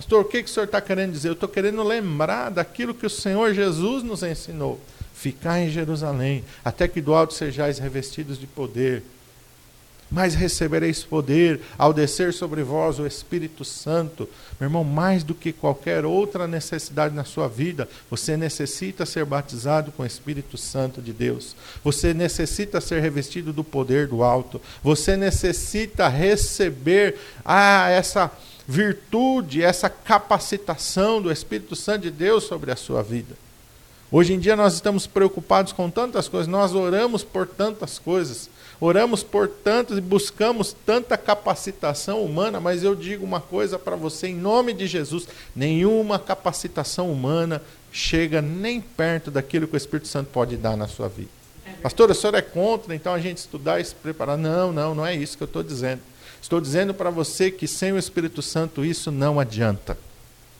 Pastor, 0.00 0.22
o 0.22 0.24
que, 0.24 0.42
que 0.42 0.48
o 0.48 0.52
senhor 0.52 0.64
está 0.64 0.80
querendo 0.80 1.12
dizer? 1.12 1.28
Eu 1.28 1.34
estou 1.34 1.46
querendo 1.46 1.82
lembrar 1.82 2.48
daquilo 2.48 2.94
que 2.94 3.04
o 3.04 3.10
Senhor 3.10 3.52
Jesus 3.52 4.02
nos 4.02 4.22
ensinou. 4.22 4.80
Ficar 5.12 5.60
em 5.60 5.68
Jerusalém, 5.68 6.42
até 6.64 6.88
que 6.88 7.02
do 7.02 7.12
alto 7.12 7.34
sejais 7.34 7.78
revestidos 7.78 8.40
de 8.40 8.46
poder. 8.46 9.02
Mas 10.10 10.34
recebereis 10.34 11.04
poder 11.04 11.60
ao 11.76 11.92
descer 11.92 12.32
sobre 12.32 12.62
vós 12.62 12.98
o 12.98 13.06
Espírito 13.06 13.62
Santo. 13.62 14.26
Meu 14.58 14.68
irmão, 14.68 14.84
mais 14.84 15.22
do 15.22 15.34
que 15.34 15.52
qualquer 15.52 16.06
outra 16.06 16.48
necessidade 16.48 17.14
na 17.14 17.24
sua 17.24 17.46
vida, 17.46 17.86
você 18.10 18.38
necessita 18.38 19.04
ser 19.04 19.26
batizado 19.26 19.92
com 19.92 20.02
o 20.02 20.06
Espírito 20.06 20.56
Santo 20.56 21.02
de 21.02 21.12
Deus. 21.12 21.54
Você 21.84 22.14
necessita 22.14 22.80
ser 22.80 23.02
revestido 23.02 23.52
do 23.52 23.62
poder 23.62 24.06
do 24.06 24.22
alto. 24.22 24.62
Você 24.82 25.14
necessita 25.14 26.08
receber 26.08 27.18
ah, 27.44 27.90
essa 27.90 28.32
virtude, 28.70 29.64
essa 29.64 29.90
capacitação 29.90 31.20
do 31.20 31.32
Espírito 31.32 31.74
Santo 31.74 32.02
de 32.02 32.10
Deus 32.12 32.44
sobre 32.44 32.70
a 32.70 32.76
sua 32.76 33.02
vida. 33.02 33.34
Hoje 34.12 34.32
em 34.32 34.38
dia 34.38 34.54
nós 34.54 34.74
estamos 34.74 35.08
preocupados 35.08 35.72
com 35.72 35.90
tantas 35.90 36.28
coisas, 36.28 36.46
nós 36.46 36.72
oramos 36.72 37.24
por 37.24 37.48
tantas 37.48 37.98
coisas, 37.98 38.48
oramos 38.80 39.24
por 39.24 39.48
tantas 39.48 39.98
e 39.98 40.00
buscamos 40.00 40.74
tanta 40.86 41.18
capacitação 41.18 42.22
humana, 42.22 42.60
mas 42.60 42.84
eu 42.84 42.94
digo 42.94 43.24
uma 43.24 43.40
coisa 43.40 43.76
para 43.76 43.96
você, 43.96 44.28
em 44.28 44.36
nome 44.36 44.72
de 44.72 44.86
Jesus: 44.86 45.26
nenhuma 45.54 46.16
capacitação 46.16 47.10
humana 47.10 47.60
chega 47.90 48.40
nem 48.40 48.80
perto 48.80 49.32
daquilo 49.32 49.66
que 49.66 49.74
o 49.74 49.76
Espírito 49.76 50.06
Santo 50.06 50.30
pode 50.30 50.56
dar 50.56 50.76
na 50.76 50.86
sua 50.86 51.08
vida. 51.08 51.30
Pastor, 51.82 52.08
a 52.12 52.14
senhora 52.14 52.38
é 52.38 52.42
contra, 52.42 52.94
então 52.94 53.12
a 53.12 53.18
gente 53.18 53.38
estudar 53.38 53.80
e 53.80 53.84
se 53.84 53.96
preparar. 53.96 54.38
Não, 54.38 54.70
não, 54.70 54.94
não 54.94 55.04
é 55.04 55.12
isso 55.12 55.36
que 55.36 55.42
eu 55.42 55.46
estou 55.46 55.62
dizendo. 55.64 56.02
Estou 56.40 56.60
dizendo 56.60 56.94
para 56.94 57.10
você 57.10 57.50
que 57.50 57.68
sem 57.68 57.92
o 57.92 57.98
Espírito 57.98 58.42
Santo 58.42 58.84
isso 58.84 59.10
não 59.10 59.38
adianta. 59.38 59.96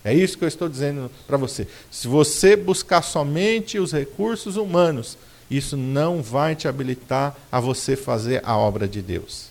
É 0.04 0.14
isso 0.14 0.38
que 0.38 0.44
eu 0.44 0.49
estou 0.49 0.68
dizendo 0.68 1.10
para 1.26 1.37
você. 1.37 1.66
Se 1.90 2.08
você 2.08 2.56
buscar 2.56 3.02
somente 3.02 3.78
os 3.78 3.92
recursos 3.92 4.56
humanos, 4.56 5.18
isso 5.50 5.76
não 5.76 6.22
vai 6.22 6.54
te 6.54 6.68
habilitar 6.68 7.37
a 7.50 7.60
você 7.60 7.96
fazer 7.96 8.40
a 8.44 8.56
obra 8.56 8.88
de 8.88 9.02
Deus. 9.02 9.50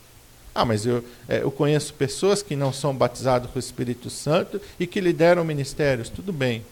Ah, 0.56 0.66
mas 0.66 0.86
eu, 0.86 1.04
é, 1.28 1.42
eu 1.42 1.52
conheço 1.52 1.94
pessoas 1.94 2.42
que 2.42 2.56
não 2.56 2.74
são 2.74 2.96
batizadas 2.96 3.50
com 3.52 3.58
o 3.58 3.60
Espírito 3.60 4.10
Santo 4.10 4.60
e 4.80 4.88
que 4.88 5.00
lideram 5.00 5.44
ministérios. 5.44 6.10
Tudo 6.10 6.34
bem, 6.34 6.66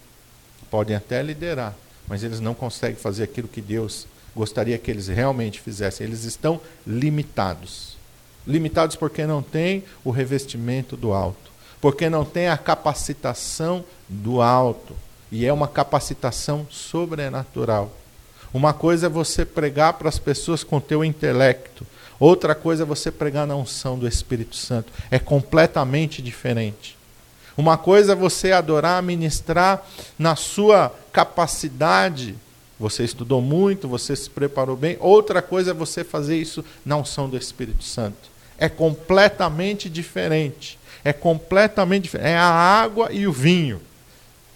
podem 0.71 0.95
até 0.95 1.21
liderar, 1.21 1.75
mas 2.07 2.23
eles 2.23 2.39
não 2.39 2.55
conseguem 2.55 2.95
fazer 2.95 3.23
aquilo 3.23 3.47
que 3.47 3.61
Deus 3.61 4.07
gostaria 4.35 4.77
que 4.77 4.89
eles 4.89 5.07
realmente 5.07 5.61
fizessem. 5.61 6.07
Eles 6.07 6.23
estão 6.23 6.59
limitados. 6.85 7.96
Limitados 8.47 8.95
porque 8.95 9.25
não 9.25 9.43
têm 9.43 9.83
o 10.05 10.09
revestimento 10.09 10.95
do 10.95 11.11
alto, 11.11 11.51
porque 11.81 12.09
não 12.09 12.23
têm 12.23 12.47
a 12.47 12.57
capacitação 12.57 13.83
do 14.07 14.41
alto. 14.41 14.95
E 15.29 15.45
é 15.45 15.51
uma 15.51 15.67
capacitação 15.67 16.65
sobrenatural. 16.71 17.91
Uma 18.53 18.73
coisa 18.73 19.07
é 19.07 19.09
você 19.09 19.43
pregar 19.43 19.93
para 19.93 20.07
as 20.07 20.17
pessoas 20.17 20.63
com 20.63 20.79
teu 20.79 21.03
intelecto, 21.03 21.85
outra 22.17 22.55
coisa 22.55 22.83
é 22.83 22.85
você 22.85 23.11
pregar 23.11 23.45
na 23.45 23.57
unção 23.57 23.99
do 23.99 24.07
Espírito 24.07 24.55
Santo. 24.55 24.93
É 25.11 25.19
completamente 25.19 26.21
diferente. 26.21 26.97
Uma 27.57 27.77
coisa 27.77 28.13
é 28.13 28.15
você 28.15 28.53
adorar, 28.53 29.03
ministrar 29.03 29.85
na 30.17 30.37
sua 30.37 30.95
capacidade. 31.11 32.35
Você 32.79 33.03
estudou 33.03 33.41
muito, 33.41 33.89
você 33.89 34.15
se 34.15 34.29
preparou 34.29 34.77
bem. 34.77 34.95
Outra 35.01 35.41
coisa 35.41 35.71
é 35.71 35.73
você 35.73 36.05
fazer 36.05 36.37
isso 36.37 36.63
na 36.85 36.95
unção 36.95 37.27
do 37.27 37.35
Espírito 37.35 37.83
Santo 37.83 38.36
É 38.57 38.67
completamente 38.67 39.89
diferente. 39.89 40.79
É 41.03 41.13
completamente 41.13 42.03
diferente. 42.03 42.29
É 42.29 42.35
a 42.35 42.49
água 42.49 43.09
e 43.11 43.27
o 43.27 43.31
vinho. 43.31 43.81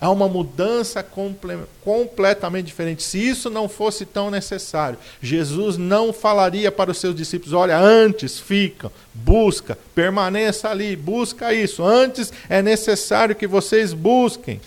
Há 0.01 0.09
uma 0.09 0.27
mudança 0.27 1.03
comple 1.03 1.59
completamente 1.83 2.65
diferente. 2.65 3.03
Se 3.03 3.19
isso 3.19 3.51
não 3.51 3.69
fosse 3.69 4.03
tão 4.03 4.31
necessário, 4.31 4.97
Jesus 5.21 5.77
não 5.77 6.11
falaria 6.11 6.71
para 6.71 6.89
os 6.89 6.97
seus 6.97 7.13
discípulos: 7.13 7.53
olha, 7.53 7.77
antes 7.77 8.39
fica, 8.39 8.91
busca, 9.13 9.77
permaneça 9.93 10.69
ali, 10.69 10.95
busca 10.95 11.53
isso. 11.53 11.83
Antes 11.83 12.33
é 12.49 12.63
necessário 12.63 13.35
que 13.35 13.45
vocês 13.45 13.93
busquem. 13.93 14.59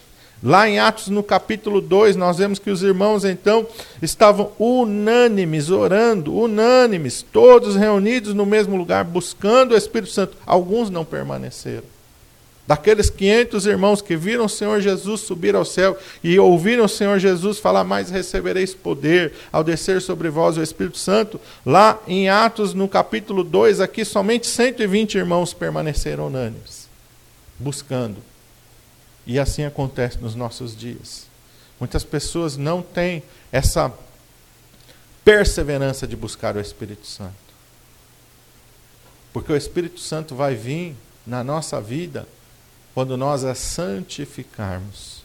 Lá 0.44 0.68
em 0.68 0.78
Atos, 0.78 1.08
no 1.08 1.22
capítulo 1.22 1.80
2, 1.80 2.16
nós 2.16 2.36
vemos 2.36 2.58
que 2.58 2.68
os 2.68 2.82
irmãos 2.82 3.24
então 3.24 3.66
estavam 4.02 4.52
unânimes, 4.58 5.70
orando, 5.70 6.36
unânimes, 6.36 7.24
todos 7.32 7.76
reunidos 7.76 8.34
no 8.34 8.44
mesmo 8.44 8.76
lugar, 8.76 9.04
buscando 9.04 9.72
o 9.72 9.76
Espírito 9.76 10.12
Santo. 10.12 10.36
Alguns 10.44 10.90
não 10.90 11.02
permaneceram. 11.02 11.84
Daqueles 12.66 13.08
500 13.08 13.66
irmãos 13.66 14.02
que 14.02 14.16
viram 14.16 14.44
o 14.44 14.48
Senhor 14.48 14.82
Jesus 14.82 15.22
subir 15.22 15.54
ao 15.56 15.64
céu 15.64 15.96
e 16.22 16.38
ouviram 16.38 16.84
o 16.84 16.88
Senhor 16.90 17.18
Jesus 17.18 17.58
falar: 17.58 17.82
Mais 17.82 18.10
recebereis 18.10 18.74
poder 18.74 19.32
ao 19.50 19.64
descer 19.64 20.02
sobre 20.02 20.28
vós 20.28 20.58
o 20.58 20.62
Espírito 20.62 20.98
Santo. 20.98 21.40
Lá 21.64 21.98
em 22.06 22.28
Atos, 22.28 22.74
no 22.74 22.86
capítulo 22.86 23.44
2, 23.44 23.80
aqui 23.80 24.04
somente 24.04 24.46
120 24.46 25.16
irmãos 25.16 25.54
permaneceram 25.54 26.26
unânimes, 26.26 26.86
buscando 27.58 28.33
e 29.26 29.38
assim 29.38 29.64
acontece 29.64 30.18
nos 30.18 30.34
nossos 30.34 30.76
dias. 30.76 31.26
Muitas 31.78 32.04
pessoas 32.04 32.56
não 32.56 32.82
têm 32.82 33.22
essa 33.50 33.92
perseverança 35.24 36.06
de 36.06 36.14
buscar 36.14 36.56
o 36.56 36.60
Espírito 36.60 37.06
Santo. 37.06 37.32
Porque 39.32 39.52
o 39.52 39.56
Espírito 39.56 39.98
Santo 39.98 40.34
vai 40.34 40.54
vir 40.54 40.94
na 41.26 41.42
nossa 41.42 41.80
vida 41.80 42.28
quando 42.94 43.16
nós 43.16 43.44
a 43.44 43.54
santificarmos. 43.54 45.24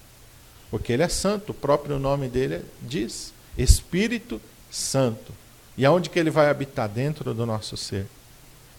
Porque 0.71 0.93
ele 0.93 1.03
é 1.03 1.07
santo, 1.07 1.51
o 1.51 1.53
próprio 1.53 1.99
nome 1.99 2.27
dele 2.27 2.63
diz 2.81 3.33
Espírito 3.57 4.41
Santo. 4.71 5.33
E 5.77 5.85
aonde 5.85 6.09
que 6.09 6.19
ele 6.19 6.29
vai 6.29 6.49
habitar? 6.49 6.87
Dentro 6.89 7.33
do 7.33 7.45
nosso 7.45 7.77
ser. 7.77 8.07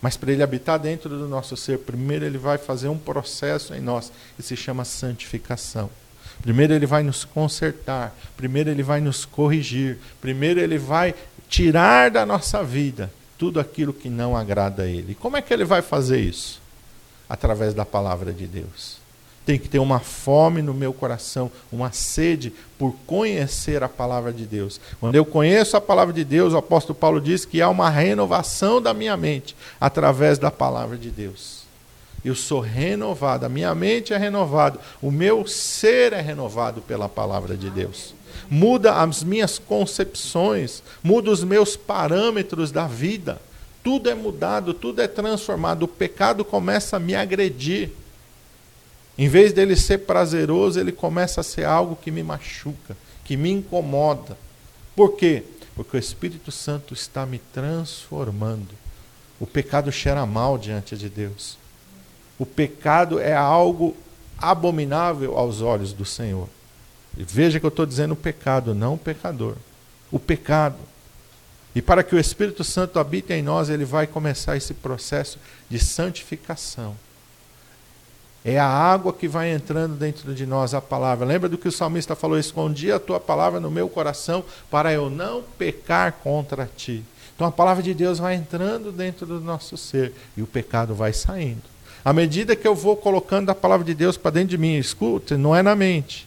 Mas 0.01 0.17
para 0.17 0.33
ele 0.33 0.43
habitar 0.43 0.79
dentro 0.79 1.11
do 1.11 1.29
nosso 1.29 1.57
ser, 1.57 1.79
primeiro 1.79 2.25
ele 2.25 2.39
vai 2.39 2.57
fazer 2.57 2.89
um 2.89 2.99
processo 2.99 3.75
em 3.75 3.81
nós 3.81 4.11
que 4.37 4.43
se 4.43 4.57
chama 4.57 4.85
santificação. 4.85 5.91
Primeiro 6.41 6.73
ele 6.73 6.87
vai 6.87 7.03
nos 7.03 7.25
consertar, 7.25 8.17
primeiro 8.37 8.71
ele 8.71 8.83
vai 8.83 9.01
nos 9.01 9.27
corrigir, 9.27 9.99
primeiro 10.21 10.59
ele 10.59 10.79
vai 10.79 11.15
tirar 11.49 12.11
da 12.11 12.25
nossa 12.25 12.65
vida 12.65 13.13
tudo 13.37 13.61
aquilo 13.61 13.93
que 13.93 14.09
não 14.09 14.37
agrada 14.37 14.85
a 14.85 14.87
ele. 14.87 15.15
Como 15.15 15.37
é 15.37 15.43
que 15.43 15.53
ele 15.53 15.65
vai 15.65 15.83
fazer 15.83 16.21
isso? 16.21 16.61
Através 17.29 17.75
da 17.75 17.85
palavra 17.85 18.33
de 18.33 18.47
Deus 18.47 19.00
tem 19.45 19.59
que 19.59 19.69
ter 19.69 19.79
uma 19.79 20.01
fome 20.01 20.63
no 20.63 20.75
meu 20.75 20.93
coração, 20.93 21.51
uma 21.73 21.93
sede 21.93 22.53
por 22.79 22.95
conhecer 23.07 23.83
a 23.83 23.89
palavra 23.89 24.33
de 24.33 24.47
Deus. 24.47 24.81
Quando 25.01 25.17
eu 25.17 25.25
conheço 25.25 25.77
a 25.77 25.81
palavra 25.81 26.13
de 26.13 26.25
Deus, 26.25 26.53
o 26.53 26.59
apóstolo 26.59 26.99
Paulo 26.99 27.21
diz 27.21 27.45
que 27.45 27.61
há 27.61 27.69
uma 27.69 27.91
renovação 27.91 28.81
da 28.81 28.95
minha 28.95 29.17
mente 29.17 29.57
através 29.81 30.39
da 30.39 30.51
palavra 30.51 30.97
de 30.97 31.11
Deus. 31.11 31.61
Eu 32.25 32.35
sou 32.35 32.61
renovado, 32.61 33.47
a 33.47 33.49
minha 33.49 33.75
mente 33.75 34.13
é 34.13 34.19
renovada, 34.19 34.79
o 35.01 35.11
meu 35.11 35.47
ser 35.47 36.13
é 36.13 36.21
renovado 36.21 36.83
pela 36.83 37.09
palavra 37.09 37.57
de 37.57 37.71
Deus. 37.71 38.15
Muda 38.49 38.95
as 38.95 39.25
minhas 39.25 39.59
concepções, 39.59 40.83
muda 41.03 41.31
os 41.31 41.43
meus 41.43 41.77
parâmetros 41.77 42.71
da 42.71 42.87
vida. 42.87 43.41
Tudo 43.83 44.11
é 44.11 44.15
mudado, 44.15 44.75
tudo 44.75 45.01
é 45.01 45.09
transformado. 45.09 45.85
O 45.85 45.89
pecado 45.89 46.45
começa 46.45 46.97
a 46.97 47.01
me 47.01 47.15
agredir. 47.15 47.91
Em 49.21 49.29
vez 49.29 49.53
dele 49.53 49.77
ser 49.77 49.99
prazeroso, 49.99 50.81
ele 50.81 50.93
começa 50.93 51.43
a 51.43 51.45
ser 51.45 51.67
algo 51.67 51.95
que 51.95 52.11
me 52.11 52.23
machuca, 52.23 52.97
que 53.23 53.37
me 53.37 53.51
incomoda. 53.51 54.35
Por 54.97 55.15
quê? 55.15 55.45
Porque 55.77 55.95
o 55.95 56.01
Espírito 56.01 56.51
Santo 56.51 56.95
está 56.95 57.27
me 57.27 57.39
transformando. 57.39 58.71
O 59.39 59.47
pecado 59.47 59.93
cheira 59.93 60.25
mal 60.25 60.57
diante 60.57 60.97
de 60.97 61.11
Deus. 61.11 61.59
O 62.39 62.47
pecado 62.47 63.21
é 63.21 63.35
algo 63.35 63.95
abominável 64.39 65.37
aos 65.37 65.61
olhos 65.61 65.93
do 65.93 66.07
Senhor. 66.07 66.49
E 67.15 67.23
veja 67.23 67.61
que 67.61 67.67
eu 67.67 67.69
estou 67.69 67.85
dizendo 67.85 68.17
pecado, 68.17 68.75
não 68.75 68.95
o 68.95 68.99
pecador. 68.99 69.57
O 70.11 70.19
pecado. 70.19 70.79
E 71.75 71.83
para 71.83 72.03
que 72.03 72.15
o 72.15 72.19
Espírito 72.19 72.65
Santo 72.65 72.99
habite 72.99 73.35
em 73.35 73.43
nós, 73.43 73.69
ele 73.69 73.85
vai 73.85 74.07
começar 74.07 74.57
esse 74.57 74.73
processo 74.73 75.39
de 75.69 75.79
santificação. 75.79 76.97
É 78.45 78.59
a 78.59 78.67
água 78.67 79.13
que 79.13 79.29
vai 79.29 79.53
entrando 79.53 79.97
dentro 79.97 80.35
de 80.35 80.47
nós, 80.47 80.73
a 80.73 80.81
palavra. 80.81 81.27
Lembra 81.27 81.49
do 81.49 81.59
que 81.59 81.69
o 81.69 81.73
salmista 81.73 82.17
falou? 82.17 82.39
Escondi 82.39 82.91
a 82.91 82.99
tua 82.99 83.21
palavra 83.21 83.61
no 83.61 83.71
meu 83.71 83.89
coração 83.89 84.43
para 84.71 84.93
eu 84.93 85.11
não 85.11 85.43
pecar 85.59 86.13
contra 86.23 86.69
ti. 86.75 87.05
Então 87.35 87.47
a 87.47 87.53
palavra 87.53 87.83
de 87.83 87.93
Deus 87.93 88.19
vai 88.19 88.35
entrando 88.35 88.93
dentro 88.93 89.27
do 89.27 89.41
nosso 89.41 89.77
ser 89.77 90.13
e 90.37 90.43
o 90.43 90.47
pecado 90.47 90.95
vai 90.95 91.13
saindo. 91.13 91.63
À 92.03 92.13
medida 92.13 92.57
que 92.57 92.67
eu 92.67 92.75
vou 92.75 92.97
colocando 92.97 93.51
a 93.51 93.55
palavra 93.55 93.85
de 93.85 93.95
Deus 93.95 94.17
para 94.17 94.31
dentro 94.31 94.51
de 94.51 94.59
mim, 94.59 94.77
escute, 94.77 95.37
não 95.37 95.55
é 95.55 95.63
na 95.63 95.77
mente. 95.77 96.27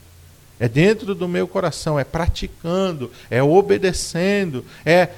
É 0.60 0.68
dentro 0.68 1.16
do 1.16 1.28
meu 1.28 1.48
coração, 1.48 2.00
é 2.00 2.04
praticando, 2.04 3.12
é 3.30 3.42
obedecendo, 3.42 4.64
é 4.86 5.10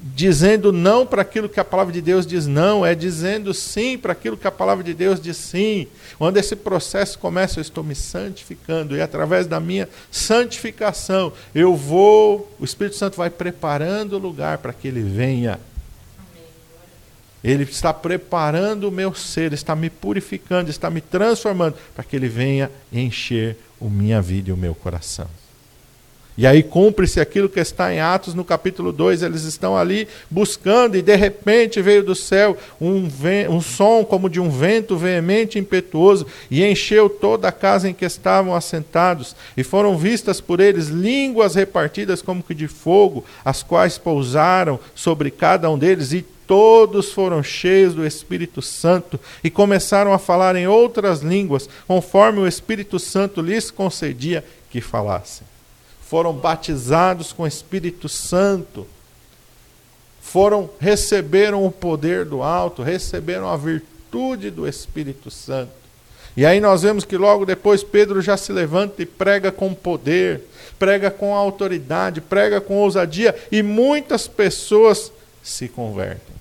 dizendo 0.00 0.72
não 0.72 1.06
para 1.06 1.22
aquilo 1.22 1.48
que 1.48 1.60
a 1.60 1.64
palavra 1.64 1.92
de 1.92 2.00
Deus 2.00 2.26
diz 2.26 2.46
não, 2.46 2.84
é 2.84 2.94
dizendo 2.94 3.52
sim 3.52 3.98
para 3.98 4.12
aquilo 4.12 4.36
que 4.36 4.46
a 4.46 4.52
palavra 4.52 4.84
de 4.84 4.94
Deus 4.94 5.20
diz 5.20 5.36
sim. 5.36 5.86
Quando 6.18 6.36
esse 6.36 6.54
processo 6.56 7.18
começa, 7.18 7.58
eu 7.58 7.62
estou 7.62 7.82
me 7.82 7.94
santificando, 7.94 8.96
e 8.96 9.00
através 9.00 9.46
da 9.46 9.58
minha 9.58 9.88
santificação, 10.10 11.32
eu 11.54 11.74
vou, 11.74 12.50
o 12.58 12.64
Espírito 12.64 12.96
Santo 12.96 13.16
vai 13.16 13.30
preparando 13.30 14.14
o 14.14 14.18
lugar 14.18 14.58
para 14.58 14.72
que 14.72 14.88
ele 14.88 15.02
venha. 15.02 15.58
Ele 17.42 17.64
está 17.64 17.92
preparando 17.92 18.88
o 18.88 18.92
meu 18.92 19.12
ser, 19.14 19.52
está 19.52 19.74
me 19.74 19.90
purificando, 19.90 20.70
está 20.70 20.88
me 20.88 21.00
transformando, 21.00 21.76
para 21.94 22.04
que 22.04 22.14
ele 22.14 22.28
venha 22.28 22.70
encher 22.92 23.56
a 23.80 23.84
minha 23.84 24.22
vida 24.22 24.50
e 24.50 24.52
o 24.52 24.56
meu 24.56 24.74
coração. 24.74 25.26
E 26.36 26.46
aí 26.46 26.62
cumpre-se 26.62 27.20
aquilo 27.20 27.48
que 27.48 27.60
está 27.60 27.92
em 27.92 28.00
Atos 28.00 28.32
no 28.32 28.44
capítulo 28.44 28.90
2. 28.90 29.22
Eles 29.22 29.44
estão 29.44 29.76
ali 29.76 30.08
buscando, 30.30 30.96
e 30.96 31.02
de 31.02 31.14
repente 31.14 31.82
veio 31.82 32.02
do 32.02 32.14
céu 32.14 32.56
um, 32.80 33.06
um 33.50 33.60
som 33.60 34.02
como 34.04 34.30
de 34.30 34.40
um 34.40 34.48
vento 34.48 34.96
veemente 34.96 35.58
e 35.58 35.60
impetuoso, 35.60 36.26
e 36.50 36.64
encheu 36.64 37.10
toda 37.10 37.48
a 37.48 37.52
casa 37.52 37.88
em 37.88 37.94
que 37.94 38.04
estavam 38.04 38.54
assentados. 38.54 39.36
E 39.56 39.62
foram 39.62 39.96
vistas 39.96 40.40
por 40.40 40.58
eles 40.58 40.88
línguas 40.88 41.54
repartidas 41.54 42.22
como 42.22 42.42
que 42.42 42.54
de 42.54 42.66
fogo, 42.66 43.24
as 43.44 43.62
quais 43.62 43.98
pousaram 43.98 44.80
sobre 44.94 45.30
cada 45.30 45.70
um 45.70 45.76
deles, 45.76 46.12
e 46.14 46.24
todos 46.46 47.12
foram 47.12 47.42
cheios 47.42 47.94
do 47.94 48.06
Espírito 48.06 48.60
Santo 48.60 49.20
e 49.44 49.50
começaram 49.50 50.12
a 50.12 50.18
falar 50.18 50.56
em 50.56 50.66
outras 50.66 51.20
línguas, 51.20 51.68
conforme 51.86 52.40
o 52.40 52.46
Espírito 52.46 52.98
Santo 52.98 53.40
lhes 53.40 53.70
concedia 53.70 54.44
que 54.68 54.80
falassem 54.80 55.51
foram 56.12 56.34
batizados 56.34 57.32
com 57.32 57.44
o 57.44 57.46
Espírito 57.46 58.06
Santo, 58.06 58.86
foram 60.20 60.68
receberam 60.78 61.64
o 61.64 61.72
poder 61.72 62.26
do 62.26 62.42
alto, 62.42 62.82
receberam 62.82 63.48
a 63.48 63.56
virtude 63.56 64.50
do 64.50 64.68
Espírito 64.68 65.30
Santo. 65.30 65.72
E 66.36 66.44
aí 66.44 66.60
nós 66.60 66.82
vemos 66.82 67.06
que 67.06 67.16
logo 67.16 67.46
depois 67.46 67.82
Pedro 67.82 68.20
já 68.20 68.36
se 68.36 68.52
levanta 68.52 69.02
e 69.02 69.06
prega 69.06 69.50
com 69.50 69.72
poder, 69.72 70.42
prega 70.78 71.10
com 71.10 71.34
autoridade, 71.34 72.20
prega 72.20 72.60
com 72.60 72.76
ousadia 72.76 73.34
e 73.50 73.62
muitas 73.62 74.28
pessoas 74.28 75.10
se 75.42 75.66
convertem. 75.66 76.36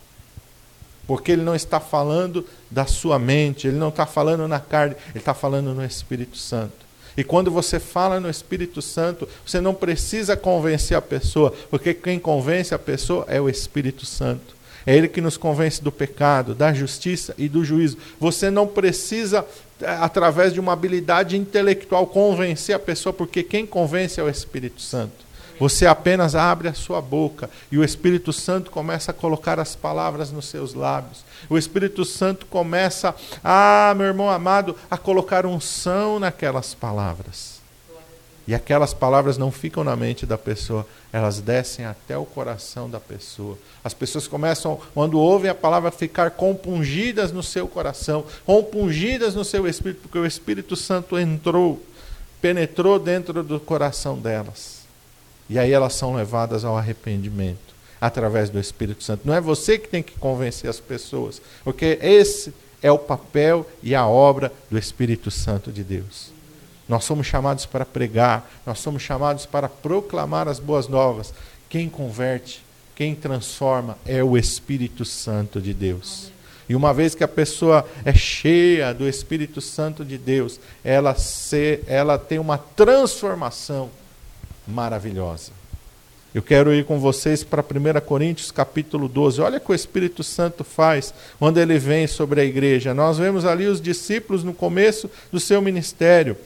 Porque 1.07 1.31
ele 1.31 1.43
não 1.43 1.55
está 1.55 1.79
falando 1.79 2.45
da 2.69 2.85
sua 2.85 3.17
mente, 3.17 3.69
ele 3.69 3.77
não 3.77 3.87
está 3.87 4.05
falando 4.05 4.49
na 4.49 4.59
carne, 4.59 4.97
ele 5.11 5.19
está 5.19 5.33
falando 5.33 5.73
no 5.73 5.85
Espírito 5.85 6.35
Santo. 6.35 6.90
E 7.15 7.23
quando 7.23 7.51
você 7.51 7.79
fala 7.79 8.19
no 8.19 8.29
Espírito 8.29 8.81
Santo, 8.81 9.27
você 9.45 9.59
não 9.59 9.73
precisa 9.73 10.37
convencer 10.37 10.95
a 10.95 11.01
pessoa, 11.01 11.53
porque 11.69 11.93
quem 11.93 12.19
convence 12.19 12.73
a 12.73 12.79
pessoa 12.79 13.25
é 13.27 13.39
o 13.39 13.49
Espírito 13.49 14.05
Santo. 14.05 14.55
É 14.85 14.95
Ele 14.95 15.07
que 15.07 15.21
nos 15.21 15.37
convence 15.37 15.83
do 15.83 15.91
pecado, 15.91 16.55
da 16.55 16.73
justiça 16.73 17.35
e 17.37 17.47
do 17.47 17.63
juízo. 17.63 17.97
Você 18.19 18.49
não 18.49 18.65
precisa, 18.65 19.45
eh, 19.79 19.85
através 19.99 20.53
de 20.53 20.59
uma 20.59 20.73
habilidade 20.73 21.37
intelectual, 21.37 22.07
convencer 22.07 22.75
a 22.75 22.79
pessoa, 22.79 23.13
porque 23.13 23.43
quem 23.43 23.65
convence 23.65 24.19
é 24.19 24.23
o 24.23 24.29
Espírito 24.29 24.81
Santo. 24.81 25.30
Você 25.61 25.85
apenas 25.85 26.33
abre 26.33 26.67
a 26.67 26.73
sua 26.73 26.99
boca 26.99 27.47
e 27.71 27.77
o 27.77 27.83
Espírito 27.83 28.33
Santo 28.33 28.71
começa 28.71 29.11
a 29.11 29.13
colocar 29.13 29.59
as 29.59 29.75
palavras 29.75 30.31
nos 30.31 30.47
seus 30.47 30.73
lábios. 30.73 31.23
O 31.47 31.55
Espírito 31.55 32.03
Santo 32.03 32.47
começa, 32.47 33.13
ah, 33.43 33.93
meu 33.95 34.07
irmão 34.07 34.27
amado, 34.27 34.75
a 34.89 34.97
colocar 34.97 35.45
unção 35.45 36.19
naquelas 36.19 36.73
palavras. 36.73 37.61
E 38.47 38.55
aquelas 38.55 38.91
palavras 38.91 39.37
não 39.37 39.51
ficam 39.51 39.83
na 39.83 39.95
mente 39.95 40.25
da 40.25 40.35
pessoa, 40.35 40.83
elas 41.13 41.39
descem 41.39 41.85
até 41.85 42.17
o 42.17 42.25
coração 42.25 42.89
da 42.89 42.99
pessoa. 42.99 43.55
As 43.83 43.93
pessoas 43.93 44.27
começam, 44.27 44.81
quando 44.95 45.19
ouvem 45.19 45.51
a 45.51 45.53
palavra, 45.53 45.89
a 45.89 45.91
ficar 45.91 46.31
compungidas 46.31 47.31
no 47.31 47.43
seu 47.43 47.67
coração, 47.67 48.25
compungidas 48.47 49.35
no 49.35 49.45
seu 49.45 49.67
espírito, 49.67 50.01
porque 50.01 50.17
o 50.17 50.25
Espírito 50.25 50.75
Santo 50.75 51.19
entrou, 51.19 51.79
penetrou 52.41 52.97
dentro 52.97 53.43
do 53.43 53.59
coração 53.59 54.17
delas. 54.17 54.80
E 55.51 55.59
aí 55.59 55.73
elas 55.73 55.95
são 55.95 56.15
levadas 56.15 56.63
ao 56.63 56.77
arrependimento 56.77 57.75
através 57.99 58.49
do 58.49 58.57
Espírito 58.57 59.03
Santo. 59.03 59.23
Não 59.25 59.33
é 59.33 59.41
você 59.41 59.77
que 59.77 59.89
tem 59.89 60.01
que 60.01 60.17
convencer 60.17 60.69
as 60.69 60.79
pessoas, 60.79 61.41
porque 61.61 61.99
esse 62.01 62.53
é 62.81 62.89
o 62.89 62.97
papel 62.97 63.69
e 63.83 63.93
a 63.93 64.07
obra 64.07 64.49
do 64.69 64.77
Espírito 64.77 65.29
Santo 65.29 65.69
de 65.69 65.83
Deus. 65.83 66.31
Nós 66.87 67.03
somos 67.03 67.27
chamados 67.27 67.65
para 67.65 67.85
pregar, 67.85 68.49
nós 68.65 68.79
somos 68.79 69.03
chamados 69.03 69.45
para 69.45 69.67
proclamar 69.67 70.47
as 70.47 70.57
boas 70.57 70.87
novas. 70.87 71.33
Quem 71.67 71.89
converte, 71.89 72.63
quem 72.95 73.13
transforma 73.13 73.97
é 74.05 74.23
o 74.23 74.37
Espírito 74.37 75.03
Santo 75.03 75.59
de 75.59 75.73
Deus. 75.73 76.31
E 76.69 76.75
uma 76.75 76.93
vez 76.93 77.13
que 77.13 77.25
a 77.25 77.27
pessoa 77.27 77.85
é 78.05 78.13
cheia 78.13 78.93
do 78.93 79.05
Espírito 79.05 79.59
Santo 79.59 80.05
de 80.05 80.17
Deus, 80.17 80.61
ela, 80.81 81.13
se, 81.13 81.81
ela 81.87 82.17
tem 82.17 82.39
uma 82.39 82.57
transformação 82.57 83.89
maravilhosa. 84.67 85.51
Eu 86.33 86.41
quero 86.41 86.73
ir 86.73 86.85
com 86.85 86.97
vocês 86.97 87.43
para 87.43 87.61
1 87.61 87.99
Coríntios 88.05 88.51
capítulo 88.51 89.09
12. 89.09 89.41
Olha 89.41 89.57
o 89.57 89.61
que 89.61 89.71
o 89.71 89.75
Espírito 89.75 90.23
Santo 90.23 90.63
faz 90.63 91.13
quando 91.37 91.57
ele 91.57 91.77
vem 91.77 92.07
sobre 92.07 92.39
a 92.39 92.45
igreja. 92.45 92.93
Nós 92.93 93.17
vemos 93.17 93.43
ali 93.43 93.67
os 93.67 93.81
discípulos 93.81 94.41
no 94.41 94.53
começo 94.53 95.11
do 95.29 95.41
seu 95.41 95.61
ministério. 95.61 96.37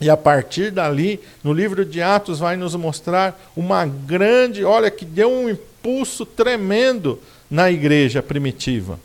E 0.00 0.08
a 0.08 0.16
partir 0.16 0.70
dali, 0.70 1.20
no 1.44 1.52
livro 1.52 1.84
de 1.84 2.00
Atos, 2.00 2.38
vai 2.38 2.56
nos 2.56 2.74
mostrar 2.74 3.38
uma 3.54 3.84
grande, 3.84 4.64
olha, 4.64 4.90
que 4.90 5.04
deu 5.04 5.30
um 5.30 5.50
impulso 5.50 6.24
tremendo 6.24 7.18
na 7.50 7.70
igreja 7.70 8.22
primitiva. 8.22 8.98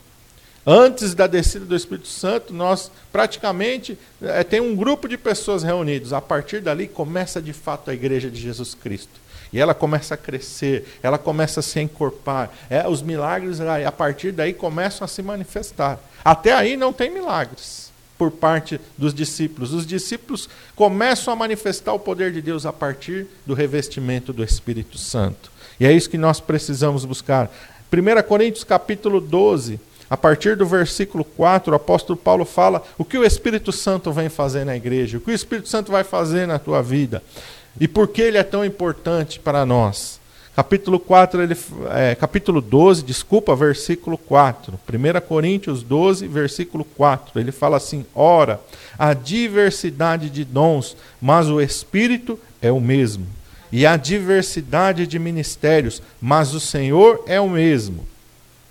Antes 0.65 1.13
da 1.13 1.27
descida 1.27 1.63
do 1.63 1.75
Espírito 1.75 2.07
Santo, 2.07 2.51
nós 2.51 2.91
praticamente 3.12 3.98
é, 4.22 4.43
tem 4.43 4.60
um 4.60 4.75
grupo 4.75 5.07
de 5.07 5.15
pessoas 5.15 5.62
reunidos. 5.62 6.12
A 6.12 6.19
partir 6.19 6.60
dali 6.60 6.88
começa 6.88 7.39
de 7.39 7.53
fato 7.53 7.91
a 7.91 7.93
igreja 7.93 8.31
de 8.31 8.41
Jesus 8.41 8.74
Cristo. 8.74 9.25
E 9.53 9.60
ela 9.60 9.75
começa 9.75 10.15
a 10.15 10.17
crescer, 10.17 11.00
ela 11.03 11.19
começa 11.19 11.60
a 11.60 11.63
se 11.63 11.79
encorpar. 11.79 12.51
É, 12.67 12.88
os 12.88 13.03
milagres, 13.03 13.62
a 13.62 13.91
partir 13.91 14.31
daí, 14.31 14.53
começam 14.53 15.05
a 15.05 15.07
se 15.07 15.22
manifestar. 15.22 16.00
Até 16.24 16.51
aí 16.51 16.75
não 16.75 16.91
tem 16.91 17.12
milagres 17.12 17.91
por 18.17 18.31
parte 18.31 18.81
dos 18.98 19.13
discípulos. 19.13 19.72
Os 19.72 19.86
discípulos 19.86 20.50
começam 20.75 21.31
a 21.31 21.38
manifestar 21.38 21.93
o 21.93 22.00
poder 22.00 22.31
de 22.31 22.41
Deus 22.41 22.65
a 22.65 22.74
partir 22.74 23.27
do 23.45 23.53
revestimento 23.53 24.34
do 24.34 24.43
Espírito 24.43 24.98
Santo. 24.98 25.51
E 25.79 25.86
é 25.86 25.91
isso 25.91 26.10
que 26.10 26.17
nós 26.17 26.39
precisamos 26.39 27.05
buscar. 27.05 27.51
1 27.93 28.27
Coríntios 28.27 28.63
capítulo 28.63 29.22
12, 29.22 29.79
a 30.10 30.16
partir 30.16 30.56
do 30.56 30.66
versículo 30.66 31.24
4, 31.24 31.74
o 31.74 31.76
apóstolo 31.76 32.18
Paulo 32.18 32.46
fala 32.46 32.84
o 32.98 33.04
que 33.06 33.18
o 33.18 33.24
Espírito 33.24 33.72
Santo 33.72 34.12
vem 34.12 34.30
fazer 34.30 34.66
na 34.66 34.76
igreja, 34.76 35.18
o 35.18 35.22
que 35.22 35.32
o 35.32 35.36
Espírito 35.36 35.68
Santo 35.68 35.92
vai 35.92 36.04
fazer 36.04 36.48
na 36.48 36.60
tua 36.60 36.82
vida. 36.82 37.24
E 37.80 37.88
por 37.88 38.08
que 38.08 38.22
ele 38.22 38.38
é 38.38 38.44
tão 38.44 38.64
importante 38.64 39.40
para 39.40 39.66
nós? 39.66 40.20
Capítulo 40.56 41.00
4, 41.00 41.42
ele, 41.42 41.58
é, 41.92 42.16
capítulo 42.16 42.62
12, 42.62 43.04
desculpa, 43.04 43.54
versículo 43.54 44.18
4. 44.18 44.80
1 44.88 45.28
Coríntios 45.28 45.84
12, 45.84 46.28
versículo 46.28 46.86
4. 46.96 47.38
Ele 47.42 47.52
fala 47.52 47.76
assim: 47.76 48.06
Ora, 48.16 48.62
a 48.98 49.14
diversidade 49.14 50.30
de 50.30 50.46
dons, 50.46 50.96
mas 51.22 51.50
o 51.50 51.60
Espírito 51.60 52.40
é 52.62 52.72
o 52.72 52.80
mesmo. 52.80 53.28
E 53.70 53.86
a 53.86 53.98
diversidade 53.98 55.06
de 55.06 55.20
ministérios, 55.20 56.02
mas 56.22 56.54
o 56.54 56.60
Senhor 56.62 57.22
é 57.28 57.42
o 57.42 57.50
mesmo. 57.50 58.08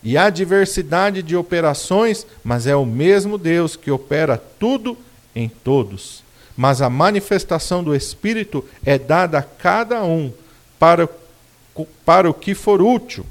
E 0.04 0.18
a 0.18 0.28
diversidade 0.28 1.22
de 1.22 1.34
operações, 1.34 2.26
mas 2.44 2.66
é 2.66 2.76
o 2.76 2.84
mesmo 2.84 3.38
Deus 3.38 3.74
que 3.74 3.90
opera 3.90 4.36
tudo 4.36 4.96
em 5.34 5.48
todos 5.48 6.24
mas 6.56 6.80
a 6.80 6.88
manifestação 6.88 7.82
do 7.82 7.94
Espírito 7.94 8.64
é 8.84 8.98
dada 8.98 9.38
a 9.38 9.42
cada 9.42 10.02
um 10.04 10.32
para, 10.78 11.08
para 12.04 12.30
o 12.30 12.34
que 12.34 12.54
for 12.54 12.80
útil. 12.80 13.26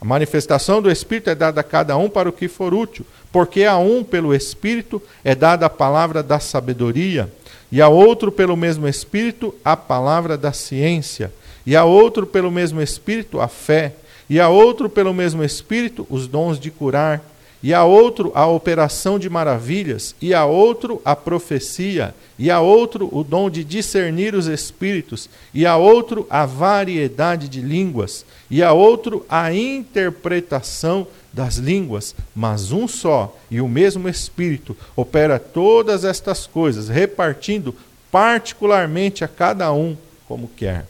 A 0.00 0.04
manifestação 0.04 0.80
do 0.80 0.90
Espírito 0.90 1.30
é 1.30 1.34
dada 1.34 1.60
a 1.60 1.64
cada 1.64 1.96
um 1.96 2.08
para 2.08 2.28
o 2.28 2.32
que 2.32 2.48
for 2.48 2.74
útil, 2.74 3.06
porque 3.30 3.64
a 3.64 3.76
um, 3.76 4.02
pelo 4.02 4.34
Espírito, 4.34 5.00
é 5.22 5.34
dada 5.34 5.66
a 5.66 5.70
palavra 5.70 6.22
da 6.22 6.40
sabedoria, 6.40 7.32
e 7.70 7.80
a 7.80 7.88
outro, 7.88 8.32
pelo 8.32 8.56
mesmo 8.56 8.88
Espírito, 8.88 9.54
a 9.64 9.76
palavra 9.76 10.36
da 10.36 10.52
ciência, 10.52 11.32
e 11.64 11.76
a 11.76 11.84
outro, 11.84 12.26
pelo 12.26 12.50
mesmo 12.50 12.82
Espírito, 12.82 13.40
a 13.40 13.46
fé, 13.48 13.94
e 14.32 14.40
a 14.40 14.48
outro, 14.48 14.88
pelo 14.88 15.12
mesmo 15.12 15.44
Espírito, 15.44 16.06
os 16.08 16.26
dons 16.26 16.58
de 16.58 16.70
curar, 16.70 17.22
e 17.62 17.74
a 17.74 17.84
outro 17.84 18.32
a 18.34 18.46
operação 18.46 19.18
de 19.18 19.28
maravilhas, 19.28 20.14
e 20.22 20.32
a 20.32 20.46
outro 20.46 21.02
a 21.04 21.14
profecia, 21.14 22.14
e 22.38 22.50
a 22.50 22.58
outro 22.58 23.10
o 23.12 23.22
dom 23.22 23.50
de 23.50 23.62
discernir 23.62 24.34
os 24.34 24.46
espíritos, 24.46 25.28
e 25.52 25.66
a 25.66 25.76
outro 25.76 26.26
a 26.30 26.46
variedade 26.46 27.46
de 27.46 27.60
línguas, 27.60 28.24
e 28.50 28.62
a 28.62 28.72
outro 28.72 29.26
a 29.28 29.52
interpretação 29.52 31.06
das 31.30 31.56
línguas, 31.56 32.14
mas 32.34 32.72
um 32.72 32.88
só 32.88 33.36
e 33.50 33.60
o 33.60 33.68
mesmo 33.68 34.08
Espírito 34.08 34.74
opera 34.96 35.38
todas 35.38 36.06
estas 36.06 36.46
coisas, 36.46 36.88
repartindo 36.88 37.74
particularmente 38.10 39.24
a 39.24 39.28
cada 39.28 39.70
um 39.74 39.94
como 40.26 40.48
quer. 40.48 40.86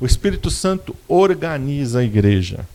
O 0.00 0.06
Espírito 0.06 0.50
Santo 0.50 0.94
organiza 1.08 2.00
a 2.00 2.04
igreja 2.04 2.66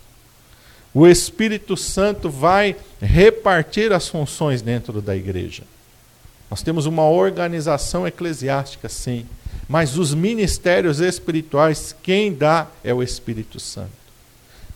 o 0.93 1.07
Espírito 1.07 1.77
Santo 1.77 2.29
vai 2.29 2.75
repartir 3.01 3.93
as 3.93 4.07
funções 4.09 4.61
dentro 4.61 5.01
da 5.01 5.15
igreja. 5.15 5.63
Nós 6.49 6.61
temos 6.61 6.85
uma 6.85 7.07
organização 7.07 8.05
eclesiástica, 8.05 8.89
sim, 8.89 9.25
mas 9.69 9.97
os 9.97 10.13
ministérios 10.13 10.99
espirituais, 10.99 11.95
quem 12.03 12.33
dá 12.33 12.67
é 12.83 12.93
o 12.93 13.01
Espírito 13.01 13.57
Santo. 13.57 14.01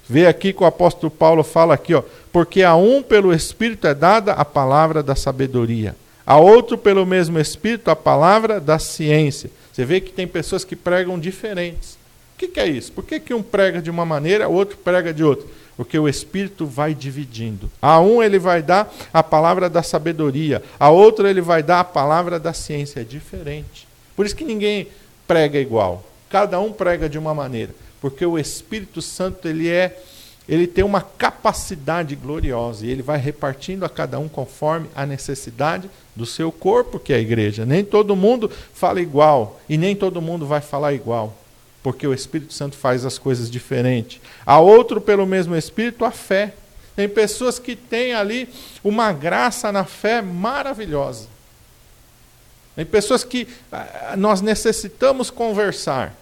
Vê 0.07 0.25
aqui 0.25 0.53
que 0.53 0.63
o 0.63 0.65
apóstolo 0.65 1.11
Paulo 1.11 1.43
fala 1.43 1.73
aqui, 1.73 1.93
ó, 1.93 2.03
porque 2.31 2.63
a 2.63 2.75
um 2.75 3.03
pelo 3.03 3.33
Espírito 3.33 3.85
é 3.85 3.93
dada 3.93 4.31
a 4.33 4.45
palavra 4.45 5.03
da 5.03 5.15
sabedoria, 5.15 5.97
a 6.25 6.37
outro 6.37 6.77
pelo 6.77 7.05
mesmo 7.05 7.39
Espírito 7.39 7.91
a 7.91 7.95
palavra 7.95 8.61
da 8.61 8.79
ciência. 8.79 9.49
Você 9.73 9.83
vê 9.83 9.99
que 9.99 10.13
tem 10.13 10.25
pessoas 10.25 10.63
que 10.63 10.77
pregam 10.77 11.19
diferentes. 11.19 11.94
O 12.35 12.37
que, 12.37 12.49
que 12.49 12.59
é 12.59 12.67
isso? 12.67 12.91
Por 12.91 13.03
que, 13.03 13.19
que 13.19 13.33
um 13.33 13.41
prega 13.41 13.81
de 13.81 13.89
uma 13.89 14.05
maneira, 14.05 14.47
o 14.47 14.53
outro 14.53 14.77
prega 14.77 15.13
de 15.13 15.23
outra? 15.23 15.47
porque 15.75 15.97
o 15.99 16.07
Espírito 16.07 16.65
vai 16.65 16.93
dividindo. 16.93 17.69
A 17.81 17.99
um 17.99 18.23
ele 18.23 18.39
vai 18.39 18.61
dar 18.61 18.93
a 19.13 19.21
palavra 19.21 19.69
da 19.69 19.83
sabedoria, 19.83 20.63
a 20.79 20.89
outro 20.89 21.27
ele 21.27 21.41
vai 21.41 21.61
dar 21.61 21.81
a 21.81 21.83
palavra 21.83 22.39
da 22.39 22.53
ciência. 22.53 23.01
É 23.01 23.03
diferente. 23.03 23.87
Por 24.15 24.25
isso 24.25 24.35
que 24.35 24.45
ninguém 24.45 24.87
prega 25.27 25.59
igual. 25.59 26.03
Cada 26.29 26.59
um 26.59 26.71
prega 26.71 27.09
de 27.09 27.17
uma 27.17 27.33
maneira, 27.33 27.73
porque 28.01 28.25
o 28.25 28.39
Espírito 28.39 29.01
Santo 29.01 29.47
ele 29.47 29.69
é 29.69 30.01
ele 30.47 30.67
tem 30.67 30.85
uma 30.85 31.01
capacidade 31.01 32.15
gloriosa 32.15 32.85
e 32.85 32.91
ele 32.91 33.01
vai 33.01 33.17
repartindo 33.17 33.83
a 33.83 33.89
cada 33.89 34.19
um 34.19 34.27
conforme 34.27 34.87
a 34.95 35.03
necessidade 35.03 35.89
do 36.15 36.23
seu 36.23 36.51
corpo, 36.51 36.99
que 36.99 37.11
é 37.11 37.15
a 37.15 37.19
igreja. 37.19 37.65
Nem 37.65 37.83
todo 37.83 38.15
mundo 38.15 38.51
fala 38.71 39.01
igual 39.01 39.59
e 39.67 39.75
nem 39.75 39.95
todo 39.95 40.21
mundo 40.21 40.45
vai 40.45 40.61
falar 40.61 40.93
igual 40.93 41.35
porque 41.85 42.07
o 42.07 42.15
Espírito 42.15 42.51
Santo 42.51 42.75
faz 42.75 43.05
as 43.05 43.19
coisas 43.19 43.47
diferentes. 43.47 44.19
A 44.43 44.57
outro, 44.57 44.99
pelo 44.99 45.23
mesmo 45.23 45.55
Espírito, 45.55 46.03
a 46.03 46.09
fé. 46.09 46.55
Tem 46.95 47.07
pessoas 47.07 47.59
que 47.59 47.75
têm 47.75 48.11
ali 48.11 48.49
uma 48.83 49.13
graça 49.13 49.71
na 49.71 49.85
fé 49.85 50.19
maravilhosa. 50.19 51.27
Tem 52.75 52.83
pessoas 52.87 53.23
que 53.23 53.47
ah, 53.71 54.15
nós 54.17 54.41
necessitamos 54.41 55.29
conversar, 55.29 56.15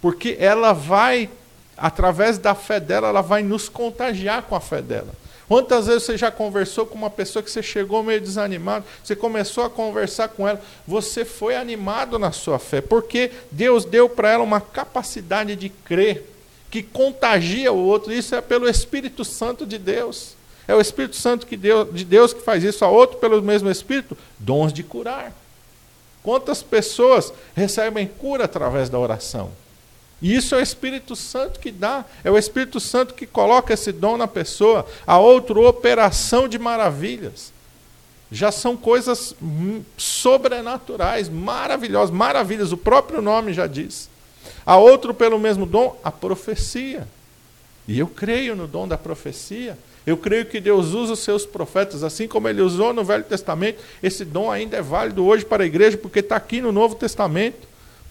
porque 0.00 0.36
ela 0.38 0.72
vai, 0.72 1.28
através 1.76 2.38
da 2.38 2.54
fé 2.54 2.78
dela, 2.78 3.08
ela 3.08 3.22
vai 3.22 3.42
nos 3.42 3.68
contagiar 3.68 4.42
com 4.42 4.54
a 4.54 4.60
fé 4.60 4.80
dela. 4.80 5.12
Quantas 5.48 5.86
vezes 5.86 6.02
você 6.02 6.16
já 6.16 6.30
conversou 6.30 6.86
com 6.86 6.96
uma 6.96 7.10
pessoa 7.10 7.42
que 7.42 7.50
você 7.50 7.62
chegou 7.62 8.02
meio 8.02 8.20
desanimado, 8.20 8.84
você 9.02 9.14
começou 9.14 9.64
a 9.64 9.70
conversar 9.70 10.28
com 10.28 10.46
ela, 10.46 10.60
você 10.86 11.24
foi 11.24 11.54
animado 11.54 12.18
na 12.18 12.32
sua 12.32 12.58
fé, 12.58 12.80
porque 12.80 13.30
Deus 13.50 13.84
deu 13.84 14.08
para 14.08 14.30
ela 14.32 14.42
uma 14.42 14.60
capacidade 14.60 15.54
de 15.54 15.68
crer 15.68 16.28
que 16.68 16.82
contagia 16.82 17.72
o 17.72 17.78
outro. 17.78 18.12
Isso 18.12 18.34
é 18.34 18.40
pelo 18.40 18.68
Espírito 18.68 19.24
Santo 19.24 19.64
de 19.64 19.78
Deus. 19.78 20.34
É 20.66 20.74
o 20.74 20.80
Espírito 20.80 21.14
Santo 21.14 21.46
que 21.46 21.56
de 21.56 22.04
Deus 22.04 22.32
que 22.32 22.42
faz 22.42 22.64
isso, 22.64 22.84
a 22.84 22.88
outro 22.88 23.18
pelo 23.18 23.40
mesmo 23.40 23.70
Espírito, 23.70 24.18
dons 24.38 24.72
de 24.72 24.82
curar. 24.82 25.32
Quantas 26.24 26.60
pessoas 26.60 27.32
recebem 27.54 28.08
cura 28.08 28.46
através 28.46 28.88
da 28.88 28.98
oração? 28.98 29.52
E 30.20 30.34
isso 30.34 30.54
é 30.54 30.58
o 30.58 30.62
Espírito 30.62 31.14
Santo 31.14 31.60
que 31.60 31.70
dá, 31.70 32.04
é 32.24 32.30
o 32.30 32.38
Espírito 32.38 32.80
Santo 32.80 33.14
que 33.14 33.26
coloca 33.26 33.74
esse 33.74 33.92
dom 33.92 34.16
na 34.16 34.26
pessoa, 34.26 34.86
a 35.06 35.18
outra 35.18 35.60
operação 35.60 36.48
de 36.48 36.58
maravilhas. 36.58 37.52
já 38.30 38.50
são 38.50 38.76
coisas 38.76 39.34
sobrenaturais, 39.96 41.28
maravilhosas, 41.28 42.10
maravilhas, 42.10 42.72
o 42.72 42.76
próprio 42.76 43.22
nome 43.22 43.52
já 43.52 43.66
diz. 43.66 44.08
A 44.64 44.76
outro, 44.76 45.14
pelo 45.14 45.38
mesmo 45.38 45.64
dom, 45.64 45.98
a 46.02 46.10
profecia. 46.10 47.06
E 47.86 47.98
eu 47.98 48.08
creio 48.08 48.56
no 48.56 48.66
dom 48.66 48.88
da 48.88 48.98
profecia. 48.98 49.78
Eu 50.04 50.16
creio 50.16 50.46
que 50.46 50.60
Deus 50.60 50.88
usa 50.88 51.12
os 51.12 51.20
seus 51.20 51.46
profetas, 51.46 52.02
assim 52.02 52.26
como 52.26 52.48
ele 52.48 52.60
usou 52.60 52.92
no 52.92 53.04
Velho 53.04 53.24
Testamento. 53.24 53.82
Esse 54.02 54.24
dom 54.24 54.50
ainda 54.50 54.76
é 54.76 54.82
válido 54.82 55.24
hoje 55.24 55.44
para 55.44 55.62
a 55.62 55.66
igreja, 55.66 55.96
porque 55.96 56.20
está 56.20 56.36
aqui 56.36 56.60
no 56.60 56.72
Novo 56.72 56.94
Testamento. 56.94 57.66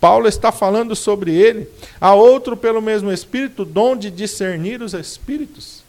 Paulo 0.05 0.27
está 0.27 0.51
falando 0.51 0.95
sobre 0.95 1.33
ele. 1.33 1.67
A 1.99 2.13
outro, 2.13 2.55
pelo 2.55 2.79
mesmo 2.79 3.11
Espírito, 3.11 3.65
dom 3.65 3.97
de 3.97 4.11
discernir 4.11 4.83
os 4.83 4.93
Espíritos. 4.93 5.83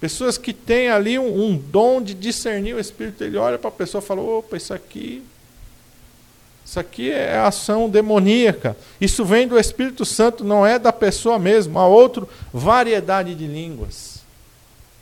Pessoas 0.00 0.38
que 0.38 0.52
têm 0.52 0.88
ali 0.88 1.18
um, 1.18 1.46
um 1.46 1.56
dom 1.56 2.00
de 2.00 2.14
discernir 2.14 2.74
o 2.74 2.78
Espírito. 2.78 3.24
Ele 3.24 3.36
olha 3.36 3.58
para 3.58 3.70
a 3.70 3.72
pessoa 3.72 4.00
e 4.00 4.06
fala: 4.06 4.20
opa, 4.20 4.56
isso 4.56 4.72
aqui 4.72 5.20
isso 6.64 6.78
aqui 6.78 7.10
é 7.10 7.36
ação 7.36 7.90
demoníaca. 7.90 8.76
Isso 9.00 9.24
vem 9.24 9.48
do 9.48 9.58
Espírito 9.58 10.04
Santo, 10.04 10.44
não 10.44 10.64
é 10.64 10.78
da 10.78 10.92
pessoa 10.92 11.36
mesmo. 11.36 11.76
Há 11.80 11.88
outra 11.88 12.28
variedade 12.52 13.34
de 13.34 13.48
línguas. 13.48 14.20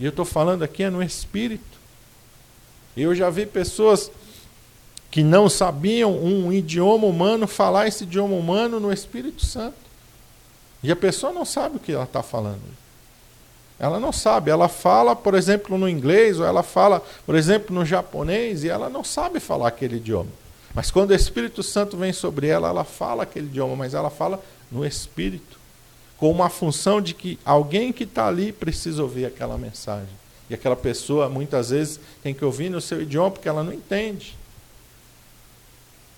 E 0.01 0.07
eu 0.07 0.11
estou 0.11 0.25
falando 0.25 0.63
aqui 0.63 0.85
é 0.85 0.89
no 0.89 1.03
Espírito. 1.03 1.79
Eu 2.97 3.15
já 3.15 3.29
vi 3.29 3.45
pessoas 3.45 4.11
que 5.13 5.23
não 5.23 5.47
sabiam 5.47 6.11
um 6.11 6.51
idioma 6.51 7.07
humano 7.07 7.47
falar 7.47 7.87
esse 7.87 8.05
idioma 8.05 8.35
humano 8.35 8.81
no 8.81 8.91
Espírito 8.91 9.45
Santo. 9.45 9.77
E 10.83 10.91
a 10.91 10.97
pessoa 10.97 11.35
não 11.35 11.45
sabe 11.45 11.77
o 11.77 11.79
que 11.79 11.93
ela 11.93 12.05
está 12.05 12.23
falando. 12.23 12.63
Ela 13.79 14.01
não 14.01 14.11
sabe. 14.11 14.51
Ela 14.51 14.69
fala, 14.69 15.15
por 15.15 15.35
exemplo, 15.35 15.77
no 15.77 15.87
inglês, 15.87 16.41
ou 16.41 16.47
ela 16.47 16.63
fala, 16.63 17.03
por 17.27 17.35
exemplo, 17.35 17.75
no 17.75 17.85
japonês, 17.85 18.65
e 18.65 18.71
ela 18.71 18.89
não 18.89 19.05
sabe 19.05 19.39
falar 19.39 19.69
aquele 19.69 19.97
idioma. 19.97 20.31
Mas 20.75 20.91
quando 20.91 21.11
o 21.11 21.15
Espírito 21.15 21.63
Santo 21.63 21.95
vem 21.95 22.15
sobre 22.15 22.47
ela, 22.47 22.71
ela 22.71 22.83
fala 22.83 23.25
aquele 23.25 23.49
idioma, 23.49 23.77
mas 23.77 23.93
ela 23.93 24.09
fala 24.09 24.43
no 24.71 24.83
Espírito, 24.83 25.59
com 26.17 26.31
uma 26.31 26.49
função 26.49 27.03
de 27.03 27.13
que 27.13 27.39
alguém 27.45 27.93
que 27.93 28.05
está 28.05 28.29
ali 28.29 28.51
precisa 28.51 29.03
ouvir 29.03 29.27
aquela 29.27 29.59
mensagem. 29.59 30.09
E 30.49 30.55
aquela 30.55 30.77
pessoa, 30.77 31.29
muitas 31.29 31.69
vezes, 31.69 32.01
tem 32.23 32.33
que 32.33 32.47
ouvir 32.47 32.71
no 32.71 32.81
seu 32.81 33.03
idioma 33.03 33.31
porque 33.31 33.49
ela 33.49 33.63
não 33.63 33.75
entende. 33.75 34.41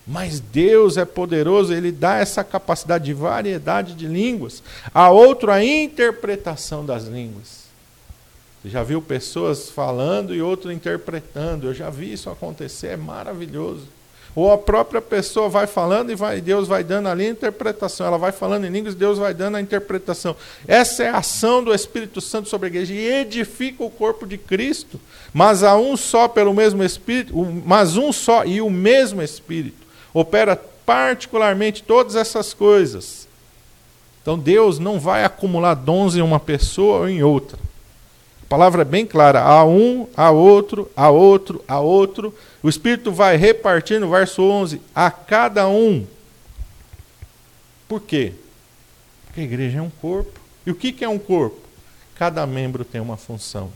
Mas 0.06 0.38
Deus 0.38 0.96
é 0.98 1.04
poderoso, 1.04 1.72
Ele 1.72 1.90
dá 1.90 2.16
essa 2.16 2.44
capacidade 2.44 3.04
de 3.04 3.14
variedade 3.14 3.94
de 3.94 4.06
línguas. 4.06 4.62
A 4.92 5.10
outro, 5.10 5.50
a 5.50 5.64
interpretação 5.64 6.84
das 6.84 7.04
línguas. 7.04 7.64
Você 8.62 8.68
já 8.68 8.82
viu 8.82 9.00
pessoas 9.00 9.70
falando 9.70 10.34
e 10.34 10.42
outro 10.42 10.70
interpretando. 10.70 11.68
Eu 11.68 11.74
já 11.74 11.88
vi 11.88 12.12
isso 12.12 12.28
acontecer, 12.28 12.88
é 12.88 12.96
maravilhoso. 12.96 13.86
Ou 14.34 14.50
a 14.50 14.58
própria 14.58 15.00
pessoa 15.00 15.48
vai 15.48 15.66
falando 15.66 16.10
e 16.10 16.16
vai, 16.16 16.40
Deus 16.40 16.66
vai 16.66 16.82
dando 16.82 17.08
ali 17.08 17.26
a 17.26 17.30
interpretação. 17.30 18.06
Ela 18.06 18.18
vai 18.18 18.32
falando 18.32 18.66
em 18.66 18.70
línguas, 18.70 18.94
Deus 18.94 19.16
vai 19.16 19.32
dando 19.32 19.56
a 19.56 19.60
interpretação. 19.60 20.34
Essa 20.66 21.04
é 21.04 21.08
a 21.08 21.18
ação 21.18 21.62
do 21.62 21.72
Espírito 21.72 22.20
Santo 22.20 22.48
sobre 22.48 22.66
a 22.66 22.70
igreja 22.70 22.92
e 22.92 23.20
edifica 23.20 23.84
o 23.84 23.90
corpo 23.90 24.26
de 24.26 24.36
Cristo. 24.36 25.00
Mas 25.32 25.62
há 25.62 25.76
um 25.76 25.96
só 25.96 26.26
pelo 26.26 26.52
mesmo 26.52 26.82
Espírito, 26.82 27.34
mas 27.64 27.96
um 27.96 28.12
só 28.12 28.44
e 28.44 28.60
o 28.60 28.68
mesmo 28.68 29.22
Espírito 29.22 29.83
opera 30.14 30.56
particularmente 30.86 31.82
todas 31.82 32.16
essas 32.16 32.54
coisas. 32.54 33.28
Então 34.22 34.38
Deus 34.38 34.78
não 34.78 34.98
vai 34.98 35.24
acumular 35.24 35.74
dons 35.74 36.16
em 36.16 36.22
uma 36.22 36.40
pessoa 36.40 37.00
ou 37.00 37.08
em 37.08 37.22
outra. 37.22 37.58
A 38.44 38.46
palavra 38.48 38.82
é 38.82 38.84
bem 38.84 39.04
clara: 39.04 39.42
a 39.42 39.64
um, 39.64 40.06
a 40.16 40.30
outro, 40.30 40.90
a 40.96 41.10
outro, 41.10 41.62
a 41.68 41.80
outro 41.80 42.32
o 42.64 42.68
Espírito 42.70 43.12
vai 43.12 43.36
repartir, 43.36 44.00
no 44.00 44.08
verso 44.08 44.42
11, 44.42 44.80
a 44.94 45.10
cada 45.10 45.68
um. 45.68 46.06
Por 47.86 48.00
quê? 48.00 48.32
Porque 49.26 49.42
a 49.42 49.44
igreja 49.44 49.80
é 49.80 49.82
um 49.82 49.90
corpo. 49.90 50.40
E 50.64 50.70
o 50.70 50.74
que 50.74 51.04
é 51.04 51.08
um 51.08 51.18
corpo? 51.18 51.60
Cada 52.14 52.46
membro 52.46 52.82
tem 52.82 53.02
uma 53.02 53.18
função. 53.18 53.70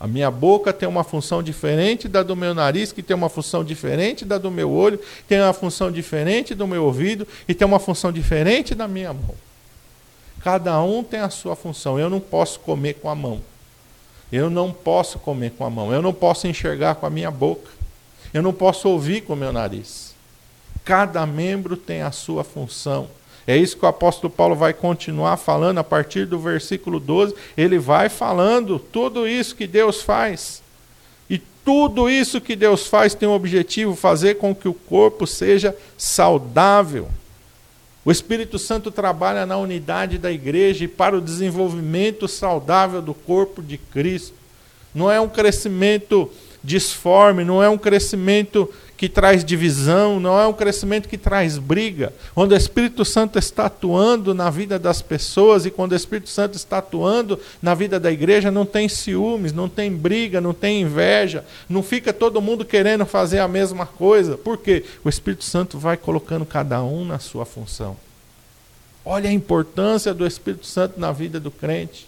A 0.00 0.06
minha 0.06 0.30
boca 0.30 0.72
tem 0.72 0.88
uma 0.88 1.04
função 1.04 1.42
diferente 1.42 2.08
da 2.08 2.22
do 2.22 2.34
meu 2.34 2.54
nariz, 2.54 2.90
que 2.90 3.02
tem 3.02 3.14
uma 3.14 3.28
função 3.28 3.62
diferente 3.62 4.24
da 4.24 4.38
do 4.38 4.50
meu 4.50 4.70
olho, 4.70 4.98
tem 5.28 5.38
uma 5.38 5.52
função 5.52 5.92
diferente 5.92 6.54
do 6.54 6.66
meu 6.66 6.84
ouvido 6.86 7.28
e 7.46 7.52
tem 7.52 7.68
uma 7.68 7.78
função 7.78 8.10
diferente 8.10 8.74
da 8.74 8.88
minha 8.88 9.12
mão. 9.12 9.34
Cada 10.42 10.80
um 10.82 11.04
tem 11.04 11.20
a 11.20 11.28
sua 11.28 11.54
função. 11.54 11.98
Eu 11.98 12.08
não 12.08 12.18
posso 12.18 12.60
comer 12.60 12.94
com 12.94 13.10
a 13.10 13.14
mão. 13.14 13.42
Eu 14.32 14.48
não 14.48 14.72
posso 14.72 15.18
comer 15.18 15.50
com 15.50 15.66
a 15.66 15.70
mão. 15.70 15.92
Eu 15.92 16.00
não 16.00 16.14
posso 16.14 16.46
enxergar 16.46 16.94
com 16.94 17.04
a 17.04 17.10
minha 17.10 17.30
boca. 17.30 17.70
Eu 18.32 18.42
não 18.42 18.54
posso 18.54 18.88
ouvir 18.88 19.20
com 19.20 19.34
o 19.34 19.36
meu 19.36 19.52
nariz. 19.52 20.14
Cada 20.82 21.26
membro 21.26 21.76
tem 21.76 22.00
a 22.00 22.10
sua 22.10 22.42
função. 22.42 23.06
É 23.46 23.56
isso 23.56 23.76
que 23.76 23.84
o 23.84 23.88
apóstolo 23.88 24.32
Paulo 24.32 24.54
vai 24.54 24.72
continuar 24.72 25.36
falando 25.36 25.78
a 25.78 25.84
partir 25.84 26.26
do 26.26 26.38
versículo 26.38 27.00
12. 27.00 27.34
Ele 27.56 27.78
vai 27.78 28.08
falando 28.08 28.78
tudo 28.78 29.26
isso 29.26 29.56
que 29.56 29.66
Deus 29.66 30.02
faz. 30.02 30.62
E 31.28 31.38
tudo 31.64 32.08
isso 32.08 32.40
que 32.40 32.54
Deus 32.54 32.86
faz 32.86 33.14
tem 33.14 33.28
o 33.28 33.32
objetivo 33.32 33.96
fazer 33.96 34.36
com 34.36 34.54
que 34.54 34.68
o 34.68 34.74
corpo 34.74 35.26
seja 35.26 35.76
saudável. 35.96 37.08
O 38.04 38.10
Espírito 38.10 38.58
Santo 38.58 38.90
trabalha 38.90 39.44
na 39.44 39.56
unidade 39.58 40.16
da 40.16 40.32
igreja 40.32 40.84
e 40.84 40.88
para 40.88 41.16
o 41.16 41.20
desenvolvimento 41.20 42.26
saudável 42.26 43.02
do 43.02 43.12
corpo 43.12 43.62
de 43.62 43.76
Cristo. 43.76 44.34
Não 44.94 45.10
é 45.10 45.20
um 45.20 45.28
crescimento 45.28 46.30
disforme, 46.62 47.44
não 47.44 47.62
é 47.62 47.68
um 47.68 47.78
crescimento 47.78 48.72
que 49.00 49.08
traz 49.08 49.42
divisão, 49.42 50.20
não 50.20 50.38
é 50.38 50.46
um 50.46 50.52
crescimento 50.52 51.08
que 51.08 51.16
traz 51.16 51.56
briga. 51.56 52.12
Quando 52.34 52.52
o 52.52 52.54
Espírito 52.54 53.02
Santo 53.02 53.38
está 53.38 53.64
atuando 53.64 54.34
na 54.34 54.50
vida 54.50 54.78
das 54.78 55.00
pessoas 55.00 55.64
e 55.64 55.70
quando 55.70 55.92
o 55.92 55.96
Espírito 55.96 56.28
Santo 56.28 56.54
está 56.54 56.76
atuando 56.76 57.40
na 57.62 57.74
vida 57.74 57.98
da 57.98 58.12
igreja, 58.12 58.50
não 58.50 58.66
tem 58.66 58.90
ciúmes, 58.90 59.54
não 59.54 59.70
tem 59.70 59.90
briga, 59.90 60.38
não 60.38 60.52
tem 60.52 60.82
inveja, 60.82 61.46
não 61.66 61.82
fica 61.82 62.12
todo 62.12 62.42
mundo 62.42 62.62
querendo 62.62 63.06
fazer 63.06 63.38
a 63.38 63.48
mesma 63.48 63.86
coisa. 63.86 64.36
Por 64.36 64.58
quê? 64.58 64.84
O 65.02 65.08
Espírito 65.08 65.44
Santo 65.44 65.78
vai 65.78 65.96
colocando 65.96 66.44
cada 66.44 66.82
um 66.82 67.02
na 67.02 67.18
sua 67.18 67.46
função. 67.46 67.96
Olha 69.02 69.30
a 69.30 69.32
importância 69.32 70.12
do 70.12 70.26
Espírito 70.26 70.66
Santo 70.66 71.00
na 71.00 71.10
vida 71.10 71.40
do 71.40 71.50
crente. 71.50 72.06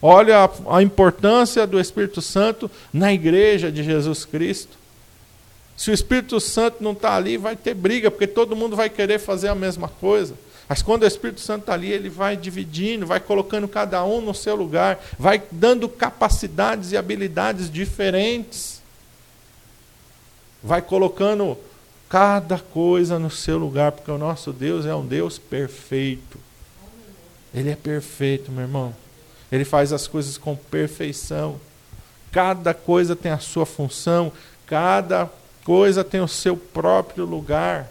Olha 0.00 0.44
a, 0.46 0.78
a 0.78 0.82
importância 0.82 1.66
do 1.66 1.78
Espírito 1.78 2.22
Santo 2.22 2.70
na 2.90 3.12
igreja 3.12 3.70
de 3.70 3.82
Jesus 3.84 4.24
Cristo. 4.24 4.80
Se 5.82 5.90
o 5.90 5.94
Espírito 5.94 6.38
Santo 6.38 6.76
não 6.80 6.92
está 6.92 7.16
ali, 7.16 7.36
vai 7.36 7.56
ter 7.56 7.74
briga, 7.74 8.08
porque 8.08 8.28
todo 8.28 8.54
mundo 8.54 8.76
vai 8.76 8.88
querer 8.88 9.18
fazer 9.18 9.48
a 9.48 9.54
mesma 9.54 9.88
coisa. 9.88 10.36
Mas 10.68 10.80
quando 10.80 11.02
o 11.02 11.06
Espírito 11.08 11.40
Santo 11.40 11.62
está 11.62 11.72
ali, 11.72 11.90
ele 11.90 12.08
vai 12.08 12.36
dividindo, 12.36 13.04
vai 13.04 13.18
colocando 13.18 13.66
cada 13.66 14.04
um 14.04 14.20
no 14.20 14.32
seu 14.32 14.54
lugar, 14.54 15.04
vai 15.18 15.42
dando 15.50 15.88
capacidades 15.88 16.92
e 16.92 16.96
habilidades 16.96 17.68
diferentes. 17.68 18.80
Vai 20.62 20.80
colocando 20.80 21.58
cada 22.08 22.60
coisa 22.60 23.18
no 23.18 23.28
seu 23.28 23.58
lugar, 23.58 23.90
porque 23.90 24.12
o 24.12 24.18
nosso 24.18 24.52
Deus 24.52 24.86
é 24.86 24.94
um 24.94 25.04
Deus 25.04 25.36
perfeito. 25.36 26.38
Ele 27.52 27.70
é 27.70 27.76
perfeito, 27.76 28.52
meu 28.52 28.62
irmão. 28.62 28.94
Ele 29.50 29.64
faz 29.64 29.92
as 29.92 30.06
coisas 30.06 30.38
com 30.38 30.54
perfeição. 30.54 31.60
Cada 32.30 32.72
coisa 32.72 33.16
tem 33.16 33.32
a 33.32 33.40
sua 33.40 33.66
função, 33.66 34.30
cada 34.64 35.28
coisa 35.64 36.04
tem 36.04 36.20
o 36.20 36.28
seu 36.28 36.56
próprio 36.56 37.24
lugar. 37.24 37.90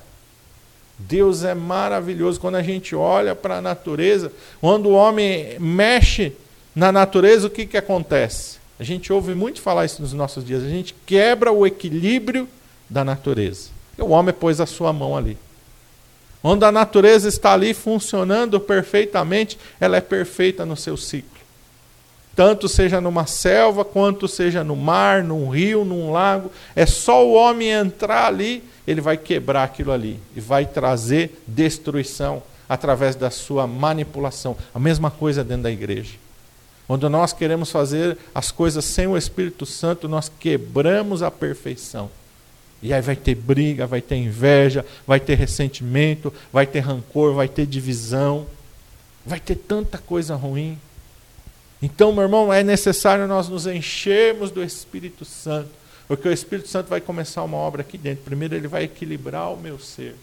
Deus 0.98 1.44
é 1.44 1.54
maravilhoso. 1.54 2.40
Quando 2.40 2.56
a 2.56 2.64
gente 2.64 2.96
olha 2.96 3.36
para 3.36 3.58
a 3.58 3.62
natureza, 3.62 4.32
quando 4.60 4.88
o 4.88 4.94
homem 4.94 5.58
mexe 5.60 6.34
na 6.76 6.92
natureza, 6.92 7.48
o 7.48 7.50
que, 7.50 7.66
que 7.66 7.78
acontece? 7.78 8.60
A 8.80 8.84
gente 8.84 9.12
ouve 9.12 9.34
muito 9.34 9.62
falar 9.62 9.86
isso 9.86 10.02
nos 10.02 10.14
nossos 10.14 10.46
dias. 10.46 10.64
A 10.64 10.70
gente 10.70 10.96
quebra 11.06 11.52
o 11.52 11.66
equilíbrio 11.66 12.48
da 12.90 13.04
natureza. 13.04 13.70
O 13.98 14.10
homem 14.10 14.34
pôs 14.34 14.60
a 14.60 14.66
sua 14.66 14.94
mão 14.94 15.16
ali. 15.16 15.38
Quando 16.42 16.64
a 16.64 16.72
natureza 16.72 17.28
está 17.28 17.54
ali 17.54 17.74
funcionando 17.74 18.60
perfeitamente, 18.60 19.60
ela 19.80 19.98
é 19.98 20.02
perfeita 20.02 20.66
no 20.66 20.76
seu 20.76 20.98
ciclo 20.98 21.41
tanto 22.36 22.70
seja 22.70 23.02
numa 23.02 23.26
selva, 23.26 23.84
quanto 23.84 24.28
seja 24.28 24.64
no 24.64 24.76
mar, 24.76 25.24
num 25.24 25.50
rio, 25.50 25.84
num 25.84 26.12
lago. 26.12 26.52
É 26.76 26.86
só 26.86 27.26
o 27.26 27.34
homem 27.34 27.70
entrar 27.70 28.28
ali, 28.28 28.64
ele 28.88 29.02
vai 29.02 29.18
quebrar 29.18 29.64
aquilo 29.64 29.92
ali 29.92 30.20
e 30.36 30.40
vai 30.40 30.66
trazer 30.66 31.42
destruição 31.46 32.42
através 32.68 33.16
da 33.16 33.30
sua 33.30 33.68
manipulação. 33.68 34.56
A 34.74 34.80
mesma 34.80 35.12
coisa 35.12 35.44
dentro 35.44 35.64
da 35.64 35.72
igreja. 35.72 36.14
Quando 36.88 37.10
nós 37.10 37.32
queremos 37.32 37.72
fazer 37.72 38.18
as 38.34 38.52
coisas 38.52 38.84
sem 38.84 39.08
o 39.08 39.18
Espírito 39.18 39.66
Santo, 39.66 40.10
nós 40.10 40.32
quebramos 40.40 41.22
a 41.22 41.30
perfeição. 41.30 42.10
E 42.82 42.94
aí 42.94 43.02
vai 43.02 43.16
ter 43.16 43.36
briga, 43.36 43.86
vai 43.86 44.02
ter 44.02 44.16
inveja, 44.16 44.86
vai 45.06 45.20
ter 45.20 45.36
ressentimento, 45.36 46.34
vai 46.52 46.66
ter 46.66 46.80
rancor, 46.80 47.34
vai 47.34 47.48
ter 47.48 47.66
divisão, 47.66 48.48
vai 49.26 49.40
ter 49.40 49.56
tanta 49.56 49.98
coisa 50.00 50.36
ruim. 50.36 50.78
Então, 51.82 52.14
meu 52.14 52.24
irmão, 52.24 52.54
é 52.54 52.64
necessário 52.64 53.28
nós 53.28 53.50
nos 53.50 53.66
enchermos 53.66 54.52
do 54.52 54.64
Espírito 54.64 55.26
Santo. 55.26 55.70
Porque 56.08 56.28
o 56.28 56.32
Espírito 56.32 56.68
Santo 56.68 56.88
vai 56.88 57.02
começar 57.02 57.44
uma 57.44 57.58
obra 57.58 57.82
aqui 57.82 57.98
dentro. 57.98 58.24
Primeiro, 58.24 58.54
ele 58.54 58.68
vai 58.68 58.84
equilibrar 58.84 59.52
o 59.52 59.58
meu 59.58 59.80
ser. 59.80 60.16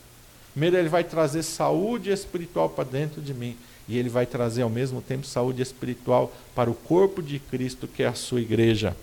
Primeiro, 0.52 0.76
ele 0.76 0.88
vai 0.88 1.02
trazer 1.02 1.42
saúde 1.42 2.10
espiritual 2.10 2.68
para 2.68 2.84
dentro 2.84 3.20
de 3.20 3.34
mim. 3.34 3.56
E 3.88 3.98
ele 3.98 4.08
vai 4.08 4.26
trazer 4.26 4.62
ao 4.62 4.68
mesmo 4.68 5.00
tempo 5.00 5.26
saúde 5.26 5.62
espiritual 5.62 6.32
para 6.54 6.70
o 6.70 6.74
corpo 6.74 7.22
de 7.22 7.38
Cristo, 7.38 7.88
que 7.88 8.02
é 8.02 8.06
a 8.06 8.14
sua 8.14 8.40
igreja. 8.40 8.94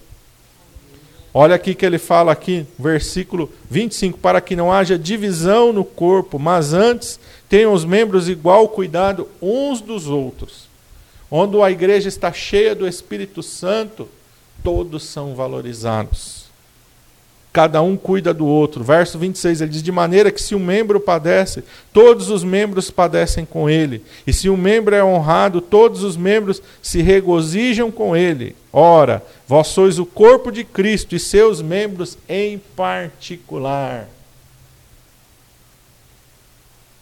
Olha 1.33 1.55
aqui 1.55 1.75
que 1.75 1.85
ele 1.85 1.97
fala 1.97 2.31
aqui, 2.31 2.65
versículo 2.79 3.51
25, 3.69 4.17
para 4.19 4.39
que 4.39 4.55
não 4.55 4.71
haja 4.71 4.97
divisão 4.97 5.73
no 5.73 5.83
corpo, 5.83 6.39
mas 6.39 6.71
antes 6.71 7.19
tenham 7.49 7.73
os 7.73 7.83
membros 7.83 8.29
igual 8.29 8.69
cuidado 8.69 9.27
uns 9.41 9.81
dos 9.81 10.07
outros. 10.07 10.64
Onde 11.37 11.61
a 11.61 11.69
igreja 11.69 12.07
está 12.07 12.31
cheia 12.31 12.73
do 12.73 12.87
Espírito 12.87 13.43
Santo, 13.43 14.07
todos 14.63 15.03
são 15.03 15.35
valorizados 15.35 16.45
cada 17.55 17.81
um 17.81 17.95
cuida 17.95 18.33
do 18.33 18.45
outro. 18.45 18.83
Verso 18.83 19.17
26, 19.17 19.61
ele 19.61 19.71
diz: 19.71 19.81
De 19.81 19.89
maneira 19.89 20.29
que 20.29 20.41
se 20.41 20.53
um 20.53 20.59
membro 20.59 20.99
padece, 20.99 21.63
todos 21.93 22.29
os 22.29 22.43
membros 22.43 22.91
padecem 22.91 23.45
com 23.45 23.69
ele. 23.69 24.03
E 24.27 24.33
se 24.33 24.49
um 24.49 24.57
membro 24.57 24.93
é 24.93 25.01
honrado, 25.01 25.61
todos 25.61 26.03
os 26.03 26.17
membros 26.17 26.61
se 26.81 27.01
regozijam 27.01 27.89
com 27.89 28.13
ele. 28.13 28.57
Ora, 28.73 29.23
vós 29.47 29.67
sois 29.67 29.97
o 29.97 30.05
corpo 30.05 30.51
de 30.51 30.65
Cristo 30.65 31.15
e 31.15 31.19
seus 31.19 31.61
membros 31.61 32.17
em 32.27 32.57
particular. 32.75 34.09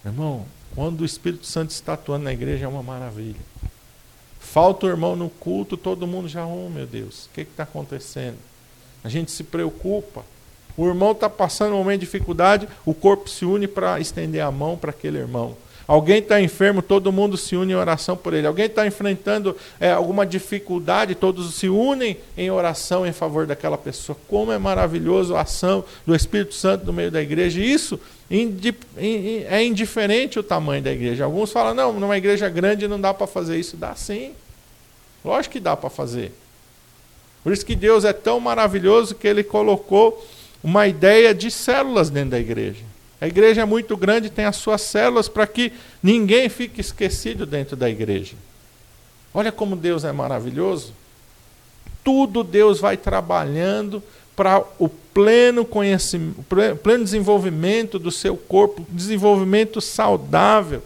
Irmão, 0.06 0.46
quando 0.76 1.02
o 1.02 1.06
Espírito 1.06 1.48
Santo 1.48 1.72
está 1.72 1.94
atuando 1.94 2.26
na 2.26 2.34
igreja 2.34 2.66
é 2.66 2.68
uma 2.68 2.84
maravilha. 2.84 3.42
Falta 4.54 4.86
o 4.86 4.90
irmão 4.90 5.16
no 5.16 5.32
culto, 5.32 5.76
todo 5.76 6.06
mundo 6.06 6.28
já, 6.28 6.46
oh 6.46 6.70
meu 6.70 6.86
Deus, 6.86 7.26
o 7.26 7.30
que 7.34 7.42
está 7.42 7.64
acontecendo? 7.64 8.38
A 9.04 9.10
gente 9.10 9.32
se 9.32 9.44
preocupa. 9.44 10.24
O 10.78 10.86
irmão 10.88 11.12
está 11.12 11.28
passando 11.28 11.74
um 11.74 11.80
momento 11.80 12.02
de 12.02 12.06
dificuldade, 12.06 12.68
o 12.86 12.94
corpo 12.94 13.28
se 13.28 13.46
une 13.46 13.68
para 13.68 14.00
estender 14.00 14.44
a 14.44 14.52
mão 14.52 14.78
para 14.78 14.92
aquele 14.92 15.18
irmão. 15.18 15.58
Alguém 15.88 16.20
está 16.20 16.40
enfermo, 16.40 16.84
todo 16.84 17.12
mundo 17.12 17.36
se 17.36 17.56
une 17.56 17.74
em 17.74 17.76
oração 17.76 18.16
por 18.16 18.32
ele. 18.32 18.46
Alguém 18.46 18.68
está 18.68 18.86
enfrentando 18.86 19.58
é, 19.80 19.92
alguma 19.92 20.24
dificuldade, 20.24 21.16
todos 21.16 21.56
se 21.56 21.68
unem 21.68 22.16
em 22.38 22.52
oração 22.52 23.08
em 23.08 23.12
favor 23.12 23.48
daquela 23.48 23.78
pessoa. 23.78 24.16
Como 24.28 24.52
é 24.52 24.60
maravilhoso 24.60 25.36
a 25.36 25.42
ação 25.42 25.84
do 26.06 26.16
Espírito 26.16 26.54
Santo 26.54 26.86
no 26.86 26.94
meio 26.94 27.10
da 27.10 27.24
igreja. 27.24 27.60
Isso 27.60 28.00
é 28.30 29.64
indiferente 29.64 30.38
o 30.38 30.44
tamanho 30.44 30.84
da 30.84 30.92
igreja. 30.92 31.26
Alguns 31.26 31.52
falam, 31.52 31.74
não, 31.74 31.92
numa 32.00 32.20
igreja 32.20 32.48
grande 32.50 32.88
não 32.88 33.02
dá 33.02 33.16
para 33.16 33.26
fazer 33.26 33.60
isso. 33.60 33.76
Dá 33.76 33.96
sim. 33.96 34.32
Lógico 35.24 35.54
que 35.54 35.60
dá 35.60 35.76
para 35.76 35.90
fazer. 35.90 36.32
Por 37.44 37.52
isso 37.52 37.66
que 37.66 37.76
Deus 37.76 38.06
é 38.06 38.14
tão 38.14 38.40
maravilhoso 38.40 39.16
que 39.16 39.28
ele 39.28 39.44
colocou 39.44 40.26
uma 40.64 40.88
ideia 40.88 41.34
de 41.34 41.52
células 41.52 42.10
dentro 42.10 42.32
da 42.32 42.40
igreja. 42.40 42.84
A 43.20 43.28
igreja 43.28 43.62
é 43.62 43.66
muito 43.66 43.96
grande, 43.96 44.30
tem 44.30 44.46
as 44.46 44.58
suas 44.58 44.82
células 44.82 45.30
para 45.30 45.48
que 45.48 45.74
ninguém 46.02 46.50
fique 46.50 46.82
esquecido 46.82 47.46
dentro 47.46 47.76
da 47.76 47.90
igreja. 47.90 48.36
Olha 49.34 49.52
como 49.52 49.76
Deus 49.76 50.04
é 50.04 50.12
maravilhoso. 50.12 50.94
Tudo 52.04 52.44
Deus 52.44 52.80
vai 52.80 52.98
trabalhando 52.98 54.04
para 54.36 54.64
o 54.80 54.90
pleno 54.90 55.64
conhecimento, 55.64 56.44
pleno 56.82 57.04
desenvolvimento 57.04 57.98
do 57.98 58.12
seu 58.12 58.36
corpo, 58.36 58.86
desenvolvimento 58.90 59.80
saudável, 59.80 60.82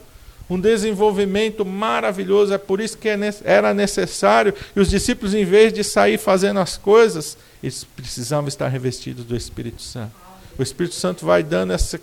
um 0.49 0.59
desenvolvimento 0.59 1.65
maravilhoso. 1.65 2.53
É 2.53 2.57
por 2.57 2.79
isso 2.79 2.97
que 2.97 3.09
é 3.09 3.17
era 3.43 3.73
necessário 3.73 4.53
e 4.75 4.79
os 4.79 4.89
discípulos, 4.89 5.33
em 5.33 5.45
vez 5.45 5.73
de 5.73 5.83
sair 5.83 6.17
fazendo 6.17 6.59
as 6.59 6.77
coisas, 6.77 7.37
eles 7.61 7.83
precisavam 7.83 8.47
estar 8.47 8.67
revestidos 8.67 9.25
do 9.25 9.35
Espírito 9.35 9.81
Santo. 9.81 10.27
O 10.57 10.63
Espírito 10.63 10.95
Santo 10.95 11.23
vai 11.23 11.43
dando 11.43 11.71
essa, 11.71 11.99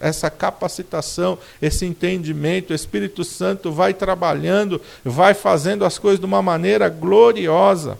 essa 0.00 0.28
capacitação, 0.28 1.38
esse 1.62 1.86
entendimento. 1.86 2.72
O 2.72 2.74
Espírito 2.74 3.22
Santo 3.22 3.70
vai 3.70 3.94
trabalhando, 3.94 4.80
vai 5.04 5.32
fazendo 5.32 5.84
as 5.84 5.96
coisas 5.96 6.18
de 6.18 6.26
uma 6.26 6.42
maneira 6.42 6.88
gloriosa. 6.88 7.96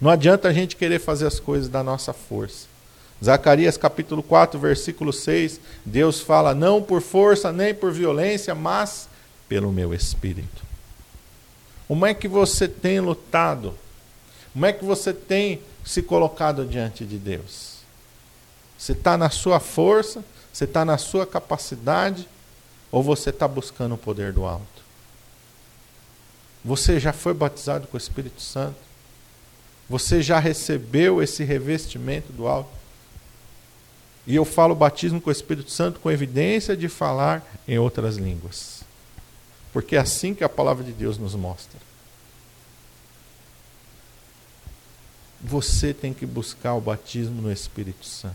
Não 0.00 0.10
adianta 0.10 0.48
a 0.48 0.52
gente 0.52 0.74
querer 0.74 0.98
fazer 0.98 1.26
as 1.26 1.38
coisas 1.38 1.68
da 1.68 1.84
nossa 1.84 2.12
força. 2.12 2.73
Zacarias 3.22 3.76
capítulo 3.76 4.22
4, 4.22 4.58
versículo 4.58 5.12
6, 5.12 5.60
Deus 5.84 6.20
fala: 6.20 6.54
Não 6.54 6.82
por 6.82 7.02
força 7.02 7.52
nem 7.52 7.74
por 7.74 7.92
violência, 7.92 8.54
mas 8.54 9.08
pelo 9.48 9.72
meu 9.72 9.92
espírito. 9.92 10.62
Como 11.86 12.06
é 12.06 12.14
que 12.14 12.26
você 12.26 12.66
tem 12.66 13.00
lutado 13.00 13.74
como 14.54 14.66
é 14.66 14.72
que 14.72 14.84
você 14.84 15.12
tem 15.12 15.60
se 15.84 16.00
colocado 16.00 16.64
diante 16.64 17.04
de 17.04 17.18
Deus? 17.18 17.78
Você 18.78 18.92
está 18.92 19.18
na 19.18 19.28
sua 19.28 19.58
força? 19.58 20.24
Você 20.52 20.62
está 20.62 20.84
na 20.84 20.96
sua 20.96 21.26
capacidade? 21.26 22.28
Ou 22.92 23.02
você 23.02 23.30
está 23.30 23.48
buscando 23.48 23.96
o 23.96 23.98
poder 23.98 24.32
do 24.32 24.44
alto? 24.44 24.84
Você 26.64 27.00
já 27.00 27.12
foi 27.12 27.34
batizado 27.34 27.88
com 27.88 27.96
o 27.96 28.00
Espírito 28.00 28.40
Santo? 28.40 28.76
Você 29.90 30.22
já 30.22 30.38
recebeu 30.38 31.20
esse 31.20 31.42
revestimento 31.42 32.32
do 32.32 32.46
alto? 32.46 32.70
E 34.26 34.34
eu 34.34 34.44
falo 34.44 34.74
batismo 34.74 35.20
com 35.20 35.28
o 35.28 35.32
Espírito 35.32 35.70
Santo 35.70 36.00
com 36.00 36.10
evidência 36.10 36.76
de 36.76 36.88
falar 36.88 37.44
em 37.68 37.78
outras 37.78 38.16
línguas. 38.16 38.82
Porque 39.72 39.96
é 39.96 39.98
assim 39.98 40.34
que 40.34 40.44
a 40.44 40.48
palavra 40.48 40.82
de 40.82 40.92
Deus 40.92 41.18
nos 41.18 41.34
mostra. 41.34 41.78
você 45.44 45.92
tem 45.92 46.14
que 46.14 46.24
buscar 46.24 46.72
o 46.72 46.80
batismo 46.80 47.42
no 47.42 47.52
Espírito 47.52 48.06
Santo. 48.06 48.34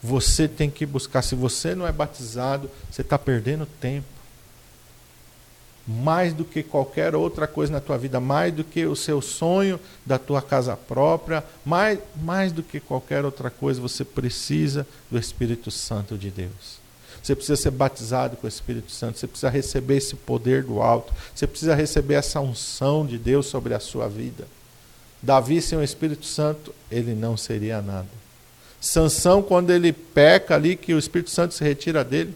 Você 0.00 0.46
tem 0.46 0.70
que 0.70 0.86
buscar. 0.86 1.22
Se 1.22 1.34
você 1.34 1.74
não 1.74 1.86
é 1.86 1.90
batizado, 1.90 2.70
você 2.88 3.02
está 3.02 3.18
perdendo 3.18 3.66
tempo. 3.66 4.06
Mais 5.86 6.32
do 6.32 6.44
que 6.44 6.62
qualquer 6.62 7.14
outra 7.14 7.46
coisa 7.46 7.72
na 7.72 7.80
tua 7.80 7.98
vida, 7.98 8.18
mais 8.18 8.54
do 8.54 8.64
que 8.64 8.86
o 8.86 8.96
seu 8.96 9.20
sonho 9.20 9.78
da 10.04 10.18
tua 10.18 10.40
casa 10.40 10.76
própria, 10.76 11.44
mais, 11.64 11.98
mais 12.22 12.52
do 12.52 12.62
que 12.62 12.80
qualquer 12.80 13.24
outra 13.24 13.50
coisa, 13.50 13.80
você 13.80 14.04
precisa 14.04 14.86
do 15.10 15.18
Espírito 15.18 15.70
Santo 15.70 16.16
de 16.16 16.30
Deus. 16.30 16.82
Você 17.22 17.34
precisa 17.34 17.56
ser 17.56 17.70
batizado 17.70 18.36
com 18.36 18.46
o 18.46 18.48
Espírito 18.48 18.92
Santo, 18.92 19.18
você 19.18 19.26
precisa 19.26 19.48
receber 19.48 19.96
esse 19.96 20.14
poder 20.14 20.62
do 20.62 20.82
alto, 20.82 21.12
você 21.34 21.46
precisa 21.46 21.74
receber 21.74 22.14
essa 22.14 22.40
unção 22.40 23.06
de 23.06 23.16
Deus 23.16 23.46
sobre 23.46 23.72
a 23.72 23.80
sua 23.80 24.08
vida. 24.08 24.46
Davi 25.22 25.62
sem 25.62 25.78
o 25.78 25.82
Espírito 25.82 26.26
Santo, 26.26 26.74
ele 26.90 27.14
não 27.14 27.34
seria 27.34 27.80
nada. 27.80 28.08
Sansão, 28.78 29.42
quando 29.42 29.70
ele 29.70 29.90
peca 29.90 30.54
ali, 30.54 30.76
que 30.76 30.92
o 30.92 30.98
Espírito 30.98 31.30
Santo 31.30 31.54
se 31.54 31.64
retira 31.64 32.04
dele, 32.04 32.34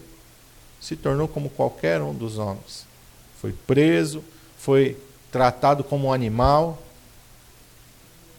se 0.81 0.95
tornou 0.95 1.27
como 1.27 1.51
qualquer 1.51 2.01
um 2.01 2.11
dos 2.11 2.39
homens. 2.39 2.88
Foi 3.41 3.53
preso, 3.65 4.23
foi 4.57 4.97
tratado 5.31 5.83
como 5.83 6.07
um 6.07 6.13
animal, 6.13 6.81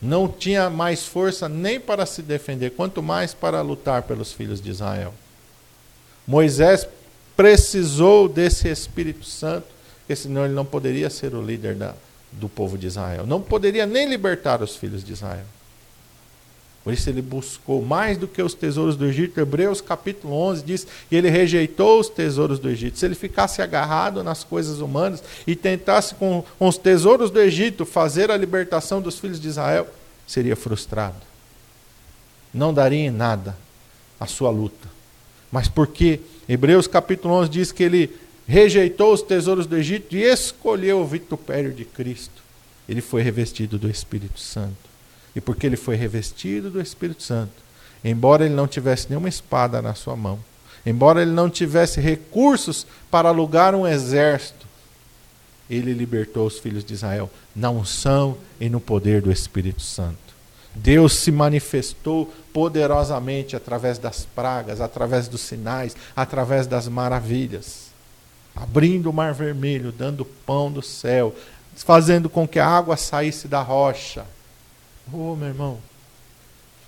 não 0.00 0.28
tinha 0.28 0.70
mais 0.70 1.04
força 1.04 1.48
nem 1.48 1.78
para 1.78 2.06
se 2.06 2.22
defender, 2.22 2.70
quanto 2.70 3.02
mais 3.02 3.34
para 3.34 3.60
lutar 3.60 4.02
pelos 4.02 4.32
filhos 4.32 4.60
de 4.60 4.70
Israel. 4.70 5.12
Moisés 6.26 6.86
precisou 7.36 8.28
desse 8.28 8.68
Espírito 8.68 9.24
Santo, 9.24 9.66
porque 10.00 10.16
senão 10.16 10.44
ele 10.44 10.54
não 10.54 10.64
poderia 10.64 11.10
ser 11.10 11.34
o 11.34 11.42
líder 11.42 11.74
da, 11.74 11.94
do 12.32 12.48
povo 12.48 12.78
de 12.78 12.86
Israel. 12.86 13.26
Não 13.26 13.40
poderia 13.40 13.86
nem 13.86 14.08
libertar 14.08 14.62
os 14.62 14.76
filhos 14.76 15.04
de 15.04 15.12
Israel. 15.12 15.44
Por 16.82 16.94
isso 16.94 17.10
ele 17.10 17.20
buscou 17.20 17.84
mais 17.84 18.16
do 18.16 18.26
que 18.26 18.42
os 18.42 18.54
tesouros 18.54 18.96
do 18.96 19.04
Egito. 19.04 19.38
Hebreus 19.38 19.82
capítulo 19.82 20.32
11 20.34 20.64
diz 20.64 20.86
que 21.08 21.14
ele 21.14 21.28
rejeitou 21.28 22.00
os 22.00 22.08
tesouros 22.08 22.58
do 22.58 22.70
Egito. 22.70 22.98
Se 22.98 23.04
ele 23.04 23.14
ficasse 23.14 23.60
agarrado 23.60 24.24
nas 24.24 24.44
coisas 24.44 24.80
humanas 24.80 25.22
e 25.46 25.54
tentasse 25.54 26.14
com, 26.14 26.42
com 26.58 26.68
os 26.68 26.78
tesouros 26.78 27.30
do 27.30 27.38
Egito 27.38 27.84
fazer 27.84 28.30
a 28.30 28.36
libertação 28.36 29.02
dos 29.02 29.18
filhos 29.18 29.38
de 29.38 29.48
Israel, 29.48 29.86
seria 30.26 30.56
frustrado. 30.56 31.20
Não 32.52 32.72
daria 32.72 33.06
em 33.06 33.10
nada 33.10 33.56
a 34.18 34.26
sua 34.26 34.50
luta. 34.50 34.88
Mas 35.52 35.68
porque 35.68 36.20
Hebreus 36.48 36.86
capítulo 36.86 37.34
11 37.34 37.50
diz 37.50 37.72
que 37.72 37.82
ele 37.82 38.16
rejeitou 38.46 39.12
os 39.12 39.22
tesouros 39.22 39.66
do 39.66 39.76
Egito 39.76 40.16
e 40.16 40.22
escolheu 40.22 41.00
o 41.00 41.06
vitupério 41.06 41.72
de 41.72 41.84
Cristo. 41.84 42.42
Ele 42.88 43.00
foi 43.00 43.22
revestido 43.22 43.78
do 43.78 43.88
Espírito 43.88 44.40
Santo. 44.40 44.89
E 45.34 45.40
porque 45.40 45.66
ele 45.66 45.76
foi 45.76 45.96
revestido 45.96 46.70
do 46.70 46.80
Espírito 46.80 47.22
Santo, 47.22 47.52
embora 48.04 48.44
ele 48.44 48.54
não 48.54 48.66
tivesse 48.66 49.08
nenhuma 49.08 49.28
espada 49.28 49.80
na 49.80 49.94
sua 49.94 50.16
mão, 50.16 50.38
embora 50.84 51.22
ele 51.22 51.30
não 51.30 51.48
tivesse 51.48 52.00
recursos 52.00 52.86
para 53.10 53.28
alugar 53.28 53.74
um 53.74 53.86
exército, 53.86 54.66
ele 55.68 55.92
libertou 55.92 56.46
os 56.46 56.58
filhos 56.58 56.84
de 56.84 56.94
Israel 56.94 57.30
na 57.54 57.70
unção 57.70 58.36
e 58.60 58.68
no 58.68 58.80
poder 58.80 59.22
do 59.22 59.30
Espírito 59.30 59.82
Santo. 59.82 60.18
Deus 60.74 61.14
se 61.14 61.30
manifestou 61.30 62.32
poderosamente 62.52 63.54
através 63.54 63.98
das 63.98 64.24
pragas, 64.24 64.80
através 64.80 65.28
dos 65.28 65.40
sinais, 65.40 65.96
através 66.16 66.66
das 66.66 66.88
maravilhas 66.88 67.90
abrindo 68.54 69.10
o 69.10 69.12
mar 69.12 69.32
vermelho, 69.32 69.92
dando 69.92 70.24
pão 70.24 70.70
do 70.70 70.82
céu, 70.82 71.34
fazendo 71.74 72.28
com 72.28 72.46
que 72.46 72.58
a 72.58 72.66
água 72.66 72.96
saísse 72.96 73.48
da 73.48 73.62
rocha. 73.62 74.24
Oh, 75.12 75.34
meu 75.34 75.48
irmão, 75.48 75.78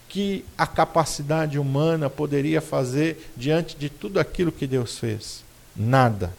que 0.08 0.44
a 0.56 0.66
capacidade 0.66 1.58
humana 1.58 2.11
poderia 2.11 2.61
fazer 2.61 3.30
diante 3.37 3.76
de 3.76 3.88
tudo 3.88 4.20
aquilo 4.20 4.52
que 4.52 4.66
Deus 4.66 4.98
fez? 4.98 5.42
Nada. 5.74 6.32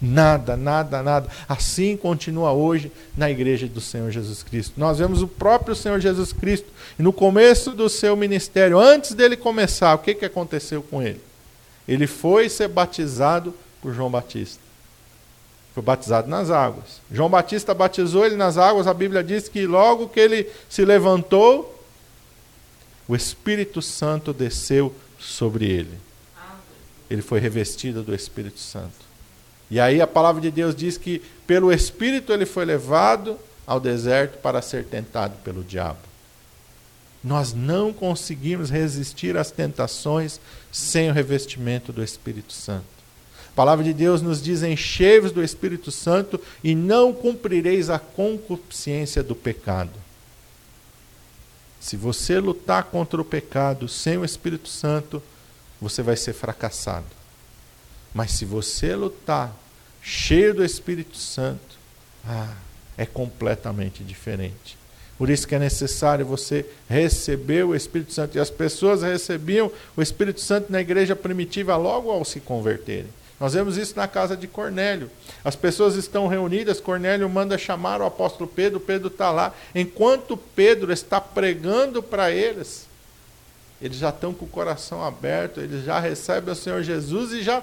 Nada, 0.00 0.56
nada, 0.56 1.02
nada. 1.02 1.28
Assim 1.46 1.96
continua 1.96 2.52
hoje 2.52 2.90
na 3.16 3.30
igreja 3.30 3.66
do 3.66 3.80
Senhor 3.80 4.10
Jesus 4.10 4.42
Cristo. 4.42 4.74
Nós 4.78 4.98
vemos 4.98 5.20
o 5.20 5.28
próprio 5.28 5.74
Senhor 5.74 6.00
Jesus 6.00 6.32
Cristo, 6.32 6.68
e 6.98 7.02
no 7.02 7.12
começo 7.12 7.72
do 7.72 7.88
seu 7.88 8.16
ministério, 8.16 8.78
antes 8.78 9.12
dele 9.12 9.36
começar, 9.36 9.92
o 9.94 9.98
que, 9.98 10.14
que 10.14 10.24
aconteceu 10.24 10.82
com 10.82 11.02
ele? 11.02 11.20
Ele 11.86 12.06
foi 12.06 12.48
ser 12.48 12.68
batizado 12.68 13.52
por 13.82 13.92
João 13.92 14.10
Batista. 14.10 14.69
Foi 15.74 15.82
batizado 15.82 16.28
nas 16.28 16.50
águas. 16.50 17.00
João 17.10 17.28
Batista 17.28 17.72
batizou 17.72 18.26
ele 18.26 18.36
nas 18.36 18.58
águas, 18.58 18.86
a 18.86 18.94
Bíblia 18.94 19.22
diz 19.22 19.48
que 19.48 19.66
logo 19.66 20.08
que 20.08 20.18
ele 20.18 20.50
se 20.68 20.84
levantou, 20.84 21.80
o 23.06 23.14
Espírito 23.14 23.80
Santo 23.80 24.32
desceu 24.32 24.94
sobre 25.18 25.66
ele. 25.66 25.98
Ele 27.08 27.22
foi 27.22 27.40
revestido 27.40 28.02
do 28.02 28.14
Espírito 28.14 28.60
Santo. 28.60 29.10
E 29.70 29.78
aí 29.78 30.00
a 30.00 30.06
palavra 30.06 30.40
de 30.40 30.50
Deus 30.50 30.74
diz 30.74 30.96
que 30.96 31.20
pelo 31.46 31.72
Espírito 31.72 32.32
ele 32.32 32.46
foi 32.46 32.64
levado 32.64 33.38
ao 33.66 33.78
deserto 33.78 34.38
para 34.38 34.60
ser 34.60 34.84
tentado 34.84 35.36
pelo 35.44 35.62
diabo. 35.62 35.98
Nós 37.22 37.52
não 37.52 37.92
conseguimos 37.92 38.70
resistir 38.70 39.36
às 39.36 39.50
tentações 39.50 40.40
sem 40.72 41.10
o 41.10 41.12
revestimento 41.12 41.92
do 41.92 42.02
Espírito 42.02 42.52
Santo. 42.52 42.99
A 43.52 43.56
palavra 43.56 43.84
de 43.84 43.92
Deus 43.92 44.22
nos 44.22 44.42
diz: 44.42 44.62
enchei-vos 44.62 45.32
do 45.32 45.42
Espírito 45.42 45.90
Santo 45.90 46.40
e 46.62 46.74
não 46.74 47.12
cumprireis 47.12 47.90
a 47.90 47.98
concupiscência 47.98 49.22
do 49.22 49.34
pecado. 49.34 49.92
Se 51.80 51.96
você 51.96 52.38
lutar 52.38 52.84
contra 52.84 53.20
o 53.20 53.24
pecado 53.24 53.88
sem 53.88 54.18
o 54.18 54.24
Espírito 54.24 54.68
Santo, 54.68 55.22
você 55.80 56.02
vai 56.02 56.16
ser 56.16 56.34
fracassado. 56.34 57.06
Mas 58.14 58.32
se 58.32 58.44
você 58.44 58.94
lutar 58.94 59.54
cheio 60.02 60.54
do 60.54 60.64
Espírito 60.64 61.16
Santo, 61.16 61.78
ah, 62.24 62.54
é 62.98 63.06
completamente 63.06 64.04
diferente. 64.04 64.78
Por 65.16 65.28
isso 65.28 65.46
que 65.46 65.54
é 65.54 65.58
necessário 65.58 66.24
você 66.24 66.66
receber 66.88 67.64
o 67.64 67.74
Espírito 67.74 68.12
Santo. 68.12 68.36
E 68.36 68.40
as 68.40 68.50
pessoas 68.50 69.02
recebiam 69.02 69.70
o 69.96 70.02
Espírito 70.02 70.40
Santo 70.40 70.70
na 70.72 70.80
igreja 70.80 71.14
primitiva 71.14 71.76
logo 71.76 72.10
ao 72.10 72.24
se 72.24 72.40
converterem. 72.40 73.19
Nós 73.40 73.54
vemos 73.54 73.78
isso 73.78 73.96
na 73.96 74.06
casa 74.06 74.36
de 74.36 74.46
Cornélio. 74.46 75.10
As 75.42 75.56
pessoas 75.56 75.96
estão 75.96 76.28
reunidas, 76.28 76.78
Cornélio 76.78 77.26
manda 77.26 77.56
chamar 77.56 78.02
o 78.02 78.04
apóstolo 78.04 78.46
Pedro, 78.46 78.78
Pedro 78.78 79.08
está 79.08 79.30
lá. 79.30 79.54
Enquanto 79.74 80.36
Pedro 80.36 80.92
está 80.92 81.18
pregando 81.22 82.02
para 82.02 82.30
eles, 82.30 82.86
eles 83.80 83.96
já 83.96 84.10
estão 84.10 84.34
com 84.34 84.44
o 84.44 84.48
coração 84.48 85.02
aberto, 85.02 85.58
eles 85.58 85.86
já 85.86 85.98
recebem 85.98 86.52
o 86.52 86.56
Senhor 86.56 86.82
Jesus 86.82 87.32
e 87.32 87.42
já 87.42 87.62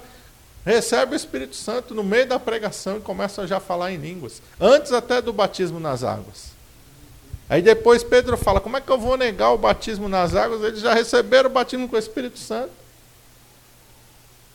recebem 0.66 1.14
o 1.14 1.16
Espírito 1.16 1.54
Santo 1.54 1.94
no 1.94 2.02
meio 2.02 2.26
da 2.26 2.40
pregação 2.40 2.96
e 2.96 3.00
começam 3.00 3.44
a 3.44 3.46
já 3.46 3.60
falar 3.60 3.92
em 3.92 3.98
línguas, 3.98 4.42
antes 4.60 4.92
até 4.92 5.22
do 5.22 5.32
batismo 5.32 5.78
nas 5.78 6.02
águas. 6.02 6.58
Aí 7.48 7.62
depois 7.62 8.02
Pedro 8.02 8.36
fala: 8.36 8.60
como 8.60 8.76
é 8.76 8.80
que 8.80 8.90
eu 8.90 8.98
vou 8.98 9.16
negar 9.16 9.52
o 9.52 9.58
batismo 9.58 10.08
nas 10.08 10.34
águas? 10.34 10.60
Eles 10.62 10.80
já 10.80 10.92
receberam 10.92 11.48
o 11.48 11.52
batismo 11.52 11.88
com 11.88 11.94
o 11.94 11.98
Espírito 11.98 12.38
Santo. 12.38 12.77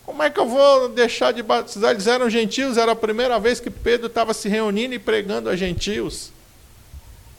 Como 0.05 0.21
é 0.21 0.29
que 0.29 0.39
eu 0.39 0.45
vou 0.45 0.89
deixar 0.89 1.31
de 1.31 1.41
batizar? 1.41 1.91
Eles 1.91 2.07
eram 2.07 2.29
gentios, 2.29 2.77
era 2.77 2.91
a 2.91 2.95
primeira 2.95 3.39
vez 3.39 3.59
que 3.59 3.69
Pedro 3.69 4.07
estava 4.07 4.33
se 4.33 4.49
reunindo 4.49 4.93
e 4.93 4.99
pregando 4.99 5.49
a 5.49 5.55
gentios. 5.55 6.31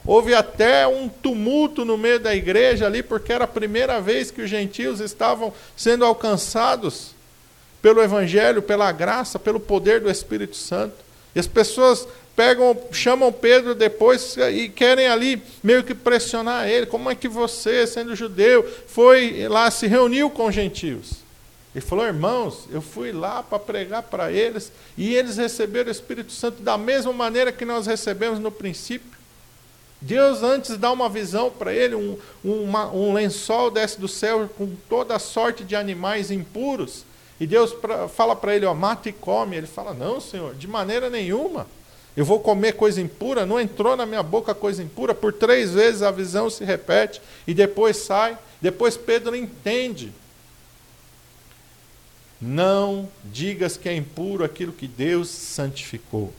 Houve 0.07 0.35
até 0.35 0.87
um 0.87 1.09
tumulto 1.09 1.85
no 1.85 1.96
meio 1.96 2.20
da 2.20 2.35
igreja 2.35 2.87
ali, 2.87 3.03
porque 3.03 3.33
era 3.33 3.44
a 3.44 3.48
primeira 3.48 4.00
vez 4.00 4.31
que 4.31 4.42
os 4.42 4.50
gentios 4.50 5.00
estavam 5.00 5.53
sendo 5.77 6.05
alcançados 6.05 7.14
pelo 7.81 8.03
Evangelho, 8.03 8.62
pela 8.62 8.90
graça, 8.92 9.38
pelo 9.38 9.61
poder 9.61 10.00
do 10.00 10.11
Espírito 10.11 10.57
Santo. 10.57 10.96
E 11.35 11.40
as 11.40 11.46
pessoas 11.46 12.07
pegam, 12.37 12.79
chamam 12.92 13.33
Pedro 13.33 13.74
depois 13.74 14.37
e 14.37 14.68
querem 14.68 15.07
ali 15.07 15.42
meio 15.62 15.83
que 15.85 15.94
pressionar 15.94 16.68
ele. 16.68 16.87
Como 16.87 17.11
é 17.11 17.14
que 17.14 17.29
você, 17.29 17.87
sendo 17.87 18.14
judeu, 18.16 18.66
foi 18.87 19.46
lá, 19.48 19.70
se 19.70 19.87
reuniu 19.87 20.31
com 20.31 20.46
os 20.46 20.55
gentios? 20.55 21.24
Ele 21.75 21.85
falou, 21.85 22.07
irmãos, 22.07 22.69
eu 22.71 22.81
fui 22.81 23.11
lá 23.11 23.43
para 23.43 23.59
pregar 23.59 24.03
para 24.05 24.31
eles 24.31 24.71
e 24.97 25.15
eles 25.15 25.37
receberam 25.37 25.89
o 25.89 25.93
Espírito 25.93 26.33
Santo 26.33 26.63
da 26.63 26.79
mesma 26.79 27.13
maneira 27.13 27.51
que 27.51 27.65
nós 27.65 27.87
recebemos 27.87 28.39
no 28.39 28.51
princípio. 28.51 29.11
Deus 30.01 30.43
antes 30.43 30.77
dá 30.77 30.93
uma 30.93 31.09
visão 31.09 31.51
para 31.51 31.73
ele, 31.73 31.95
um, 31.95 32.19
uma, 32.45 32.93
um 32.93 33.13
lençol 33.13 33.71
desce 33.71 33.99
do 33.99 34.07
céu 34.07 34.49
com 34.57 34.75
toda 34.89 35.17
a 35.17 35.19
sorte 35.19 35.65
de 35.65 35.75
animais 35.75 36.31
impuros. 36.31 37.05
E 37.41 37.47
Deus 37.47 37.73
pra, 37.73 38.07
fala 38.07 38.37
para 38.37 38.55
ele, 38.55 38.67
ó, 38.67 38.75
mata 38.75 39.09
e 39.09 39.13
come. 39.13 39.57
Ele 39.57 39.67
fala, 39.67 39.93
não, 39.93 40.21
Senhor, 40.21 40.55
de 40.55 40.69
maneira 40.69 41.11
nenhuma. 41.11 41.67
Eu 42.17 42.25
vou 42.25 42.39
comer 42.39 42.75
coisa 42.75 43.01
impura? 43.01 43.45
Não 43.45 43.59
entrou 43.59 43.97
na 43.97 44.07
minha 44.07 44.23
boca 44.23 44.55
coisa 44.55 44.83
impura. 44.83 45.15
Por 45.15 45.33
três 45.33 45.73
vezes 45.73 46.03
a 46.03 46.13
visão 46.13 46.49
se 46.49 46.65
repete 46.65 47.21
e 47.47 47.53
depois 47.53 47.97
sai. 47.97 48.39
Depois 48.61 48.97
Pedro 48.97 49.35
entende. 49.35 50.13
Não 52.40 53.09
digas 53.25 53.77
que 53.77 53.88
é 53.88 53.97
impuro 53.97 54.44
aquilo 54.44 54.73
que 54.73 54.87
Deus 54.87 55.29
santificou. 55.29 56.33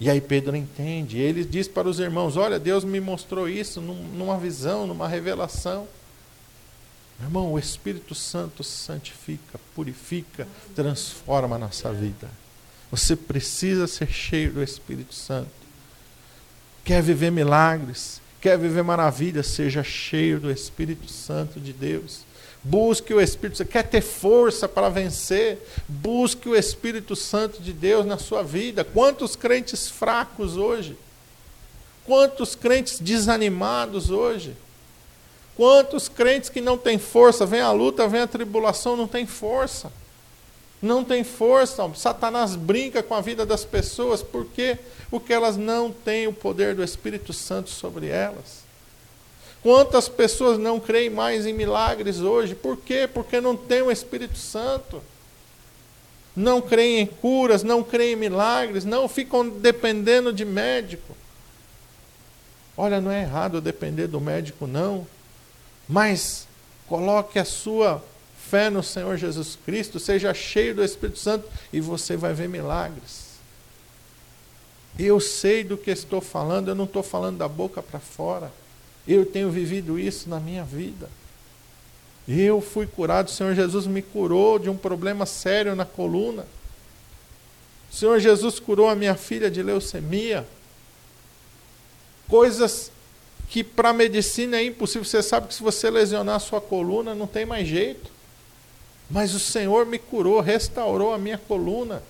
E 0.00 0.10
aí 0.10 0.20
Pedro 0.20 0.56
entende. 0.56 1.18
Ele 1.18 1.44
diz 1.44 1.68
para 1.68 1.88
os 1.88 1.98
irmãos: 1.98 2.36
Olha, 2.36 2.58
Deus 2.58 2.84
me 2.84 3.00
mostrou 3.00 3.48
isso 3.48 3.80
numa 3.80 4.38
visão, 4.38 4.86
numa 4.86 5.08
revelação. 5.08 5.86
Meu 7.18 7.28
irmão, 7.28 7.52
o 7.52 7.58
Espírito 7.58 8.14
Santo 8.14 8.64
santifica, 8.64 9.58
purifica, 9.74 10.48
transforma 10.74 11.56
a 11.56 11.58
nossa 11.58 11.92
vida. 11.92 12.28
Você 12.90 13.14
precisa 13.14 13.86
ser 13.86 14.08
cheio 14.08 14.52
do 14.52 14.62
Espírito 14.62 15.14
Santo. 15.14 15.50
Quer 16.84 17.02
viver 17.02 17.30
milagres, 17.30 18.20
quer 18.40 18.58
viver 18.58 18.82
maravilhas, 18.82 19.46
seja 19.46 19.82
cheio 19.82 20.38
do 20.38 20.50
Espírito 20.50 21.10
Santo 21.10 21.60
de 21.60 21.72
Deus. 21.72 22.20
Busque 22.64 23.12
o 23.12 23.20
Espírito 23.20 23.58
Santo. 23.58 23.70
Quer 23.70 23.82
ter 23.82 24.00
força 24.00 24.66
para 24.66 24.88
vencer? 24.88 25.58
Busque 25.86 26.48
o 26.48 26.56
Espírito 26.56 27.14
Santo 27.14 27.62
de 27.62 27.74
Deus 27.74 28.06
na 28.06 28.16
sua 28.16 28.42
vida. 28.42 28.82
Quantos 28.82 29.36
crentes 29.36 29.90
fracos 29.90 30.56
hoje? 30.56 30.96
Quantos 32.06 32.54
crentes 32.54 32.98
desanimados 32.98 34.10
hoje? 34.10 34.56
Quantos 35.54 36.08
crentes 36.08 36.48
que 36.48 36.62
não 36.62 36.78
têm 36.78 36.98
força, 36.98 37.44
vem 37.44 37.60
a 37.60 37.70
luta, 37.70 38.08
vem 38.08 38.22
a 38.22 38.26
tribulação, 38.26 38.96
não 38.96 39.06
tem 39.06 39.26
força. 39.26 39.92
Não 40.80 41.04
tem 41.04 41.22
força. 41.22 41.88
Satanás 41.94 42.56
brinca 42.56 43.02
com 43.02 43.14
a 43.14 43.20
vida 43.20 43.44
das 43.44 43.64
pessoas, 43.64 44.22
por 44.22 44.46
quê? 44.46 44.78
Porque 45.10 45.34
elas 45.34 45.58
não 45.58 45.92
têm 45.92 46.26
o 46.26 46.32
poder 46.32 46.74
do 46.74 46.82
Espírito 46.82 47.32
Santo 47.34 47.68
sobre 47.68 48.08
elas. 48.08 48.64
Quantas 49.64 50.10
pessoas 50.10 50.58
não 50.58 50.78
creem 50.78 51.08
mais 51.08 51.46
em 51.46 51.54
milagres 51.54 52.20
hoje? 52.20 52.54
Por 52.54 52.76
quê? 52.76 53.08
Porque 53.10 53.40
não 53.40 53.56
tem 53.56 53.80
o 53.80 53.90
Espírito 53.90 54.36
Santo. 54.36 55.02
Não 56.36 56.60
creem 56.60 57.00
em 57.00 57.06
curas, 57.06 57.62
não 57.62 57.82
creem 57.82 58.12
em 58.12 58.16
milagres, 58.16 58.84
não 58.84 59.08
ficam 59.08 59.48
dependendo 59.48 60.34
de 60.34 60.44
médico. 60.44 61.16
Olha, 62.76 63.00
não 63.00 63.10
é 63.10 63.22
errado 63.22 63.58
depender 63.58 64.06
do 64.06 64.20
médico, 64.20 64.66
não. 64.66 65.06
Mas 65.88 66.46
coloque 66.86 67.38
a 67.38 67.44
sua 67.46 68.04
fé 68.36 68.68
no 68.68 68.82
Senhor 68.82 69.16
Jesus 69.16 69.56
Cristo, 69.64 69.98
seja 69.98 70.34
cheio 70.34 70.74
do 70.74 70.84
Espírito 70.84 71.18
Santo 71.18 71.48
e 71.72 71.80
você 71.80 72.18
vai 72.18 72.34
ver 72.34 72.50
milagres. 72.50 73.38
Eu 74.98 75.18
sei 75.20 75.64
do 75.64 75.78
que 75.78 75.90
estou 75.90 76.20
falando, 76.20 76.68
eu 76.68 76.74
não 76.74 76.84
estou 76.84 77.02
falando 77.02 77.38
da 77.38 77.48
boca 77.48 77.82
para 77.82 77.98
fora. 77.98 78.52
Eu 79.06 79.26
tenho 79.26 79.50
vivido 79.50 79.98
isso 79.98 80.28
na 80.28 80.40
minha 80.40 80.64
vida. 80.64 81.08
Eu 82.26 82.60
fui 82.60 82.86
curado, 82.86 83.28
o 83.28 83.30
Senhor 83.30 83.54
Jesus 83.54 83.86
me 83.86 84.00
curou 84.00 84.58
de 84.58 84.70
um 84.70 84.76
problema 84.76 85.26
sério 85.26 85.76
na 85.76 85.84
coluna. 85.84 86.46
O 87.92 87.94
Senhor 87.94 88.18
Jesus 88.18 88.58
curou 88.58 88.88
a 88.88 88.94
minha 88.94 89.14
filha 89.14 89.50
de 89.50 89.62
leucemia. 89.62 90.46
Coisas 92.26 92.90
que 93.48 93.62
para 93.62 93.90
a 93.90 93.92
medicina 93.92 94.56
é 94.56 94.64
impossível. 94.64 95.04
Você 95.04 95.22
sabe 95.22 95.48
que 95.48 95.54
se 95.54 95.62
você 95.62 95.90
lesionar 95.90 96.36
a 96.36 96.40
sua 96.40 96.60
coluna, 96.60 97.14
não 97.14 97.26
tem 97.26 97.44
mais 97.44 97.68
jeito. 97.68 98.10
Mas 99.10 99.34
o 99.34 99.38
Senhor 99.38 99.84
me 99.84 99.98
curou, 99.98 100.40
restaurou 100.40 101.12
a 101.12 101.18
minha 101.18 101.36
coluna. 101.36 102.02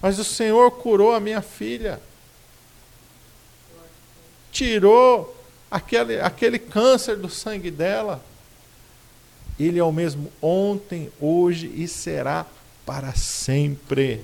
Mas 0.00 0.18
o 0.18 0.24
Senhor 0.24 0.70
curou 0.72 1.14
a 1.14 1.20
minha 1.20 1.40
filha. 1.40 2.00
Tirou 4.50 5.34
aquele, 5.72 6.20
aquele 6.20 6.58
câncer 6.58 7.16
do 7.16 7.30
sangue 7.30 7.70
dela. 7.70 8.22
Ele 9.58 9.78
é 9.78 9.84
o 9.84 9.92
mesmo 9.92 10.30
ontem, 10.40 11.10
hoje 11.18 11.72
e 11.74 11.88
será 11.88 12.46
para 12.84 13.14
sempre. 13.14 14.20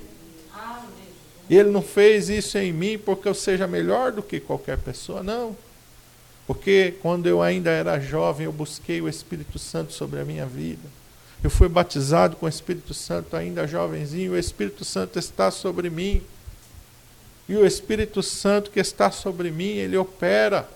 Ele 1.49 1.71
não 1.71 1.81
fez 1.81 2.29
isso 2.29 2.59
em 2.59 2.71
mim 2.71 2.99
porque 2.99 3.27
eu 3.27 3.33
seja 3.33 3.65
melhor 3.65 4.11
do 4.11 4.21
que 4.21 4.39
qualquer 4.39 4.77
pessoa, 4.77 5.23
não. 5.23 5.57
Porque 6.45 6.93
quando 7.01 7.27
eu 7.27 7.41
ainda 7.41 7.71
era 7.71 7.99
jovem, 7.99 8.45
eu 8.45 8.51
busquei 8.51 9.01
o 9.01 9.09
Espírito 9.09 9.57
Santo 9.57 9.91
sobre 9.93 10.19
a 10.19 10.25
minha 10.25 10.45
vida. 10.45 10.87
Eu 11.43 11.49
fui 11.49 11.67
batizado 11.67 12.35
com 12.35 12.45
o 12.45 12.49
Espírito 12.49 12.93
Santo 12.93 13.35
ainda 13.35 13.65
jovenzinho, 13.65 14.33
o 14.33 14.37
Espírito 14.37 14.85
Santo 14.85 15.17
está 15.17 15.49
sobre 15.49 15.89
mim. 15.89 16.21
E 17.47 17.55
o 17.55 17.65
Espírito 17.65 18.21
Santo 18.21 18.69
que 18.69 18.79
está 18.79 19.09
sobre 19.09 19.49
mim, 19.49 19.69
ele 19.69 19.97
opera 19.97 20.69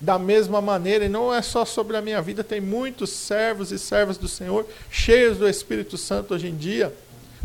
da 0.00 0.18
mesma 0.18 0.60
maneira, 0.60 1.04
e 1.04 1.08
não 1.08 1.34
é 1.34 1.42
só 1.42 1.64
sobre 1.64 1.96
a 1.96 2.02
minha 2.02 2.22
vida, 2.22 2.44
tem 2.44 2.60
muitos 2.60 3.10
servos 3.10 3.72
e 3.72 3.78
servas 3.78 4.16
do 4.16 4.28
Senhor 4.28 4.66
cheios 4.90 5.38
do 5.38 5.48
Espírito 5.48 5.98
Santo 5.98 6.34
hoje 6.34 6.48
em 6.48 6.56
dia. 6.56 6.94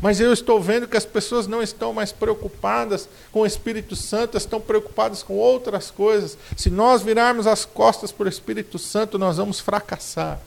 Mas 0.01 0.20
eu 0.20 0.34
estou 0.34 0.62
vendo 0.62 0.88
que 0.88 0.97
as 0.97 1.06
pessoas 1.06 1.47
não 1.47 1.64
estão 1.64 1.93
mais 1.93 2.12
preocupadas 2.12 3.08
com 3.32 3.39
o 3.39 3.45
Espírito 3.45 3.95
Santo, 3.95 4.38
estão 4.38 4.60
preocupadas 4.60 5.24
com 5.24 5.36
outras 5.36 5.89
coisas. 5.89 6.38
Se 6.58 6.70
nós 6.70 7.01
virarmos 7.01 7.47
as 7.47 7.64
costas 7.64 8.12
para 8.12 8.26
o 8.26 8.30
Espírito 8.30 8.78
Santo, 8.78 9.18
nós 9.18 9.38
vamos 9.38 9.62
fracassar. 9.62 10.41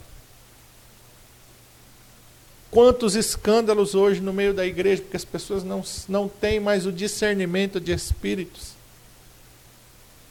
Quantos 2.69 3.15
escândalos 3.15 3.95
hoje 3.95 4.21
no 4.21 4.31
meio 4.31 4.53
da 4.53 4.63
igreja, 4.63 5.01
porque 5.01 5.17
as 5.17 5.25
pessoas 5.25 5.63
não, 5.63 5.83
não 6.07 6.27
têm 6.27 6.59
mais 6.59 6.85
o 6.85 6.91
discernimento 6.91 7.79
de 7.79 7.91
espíritos. 7.91 8.76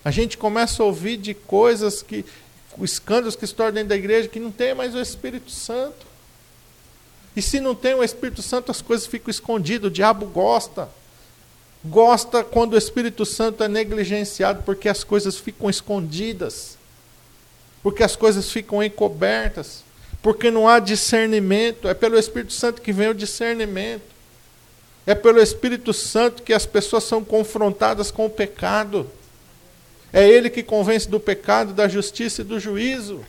A 0.06 0.12
gente 0.12 0.38
começa 0.38 0.84
a 0.84 0.86
ouvir 0.86 1.16
de 1.16 1.34
coisas 1.34 2.00
que, 2.00 2.24
escândalos 2.80 3.34
que 3.34 3.44
estão 3.44 3.72
dentro 3.72 3.88
da 3.88 3.96
igreja, 3.96 4.28
que 4.28 4.38
não 4.38 4.52
tem 4.52 4.72
mais 4.72 4.94
o 4.94 5.00
Espírito 5.00 5.50
Santo. 5.50 6.06
E 7.34 7.42
se 7.42 7.58
não 7.58 7.74
tem 7.74 7.92
o 7.92 8.04
Espírito 8.04 8.40
Santo, 8.40 8.70
as 8.70 8.80
coisas 8.80 9.04
ficam 9.04 9.32
escondidas. 9.32 9.88
O 9.88 9.92
diabo 9.92 10.26
gosta. 10.26 10.88
Gosta 11.84 12.44
quando 12.44 12.74
o 12.74 12.78
Espírito 12.78 13.26
Santo 13.26 13.64
é 13.64 13.68
negligenciado, 13.68 14.62
porque 14.62 14.88
as 14.88 15.02
coisas 15.02 15.38
ficam 15.38 15.68
escondidas. 15.68 16.78
Porque 17.82 18.04
as 18.04 18.14
coisas 18.14 18.48
ficam 18.48 18.80
encobertas. 18.84 19.82
Porque 20.22 20.52
não 20.52 20.68
há 20.68 20.78
discernimento. 20.78 21.88
É 21.88 21.94
pelo 21.94 22.16
Espírito 22.16 22.52
Santo 22.52 22.80
que 22.80 22.92
vem 22.92 23.08
o 23.08 23.14
discernimento. 23.14 24.04
É 25.04 25.16
pelo 25.16 25.42
Espírito 25.42 25.92
Santo 25.92 26.44
que 26.44 26.52
as 26.52 26.64
pessoas 26.64 27.02
são 27.02 27.24
confrontadas 27.24 28.12
com 28.12 28.26
o 28.26 28.30
pecado. 28.30 29.10
É 30.16 30.26
Ele 30.26 30.48
que 30.48 30.62
convence 30.62 31.06
do 31.06 31.20
pecado, 31.20 31.74
da 31.74 31.86
justiça 31.86 32.40
e 32.40 32.44
do 32.44 32.58
juízo. 32.58 33.20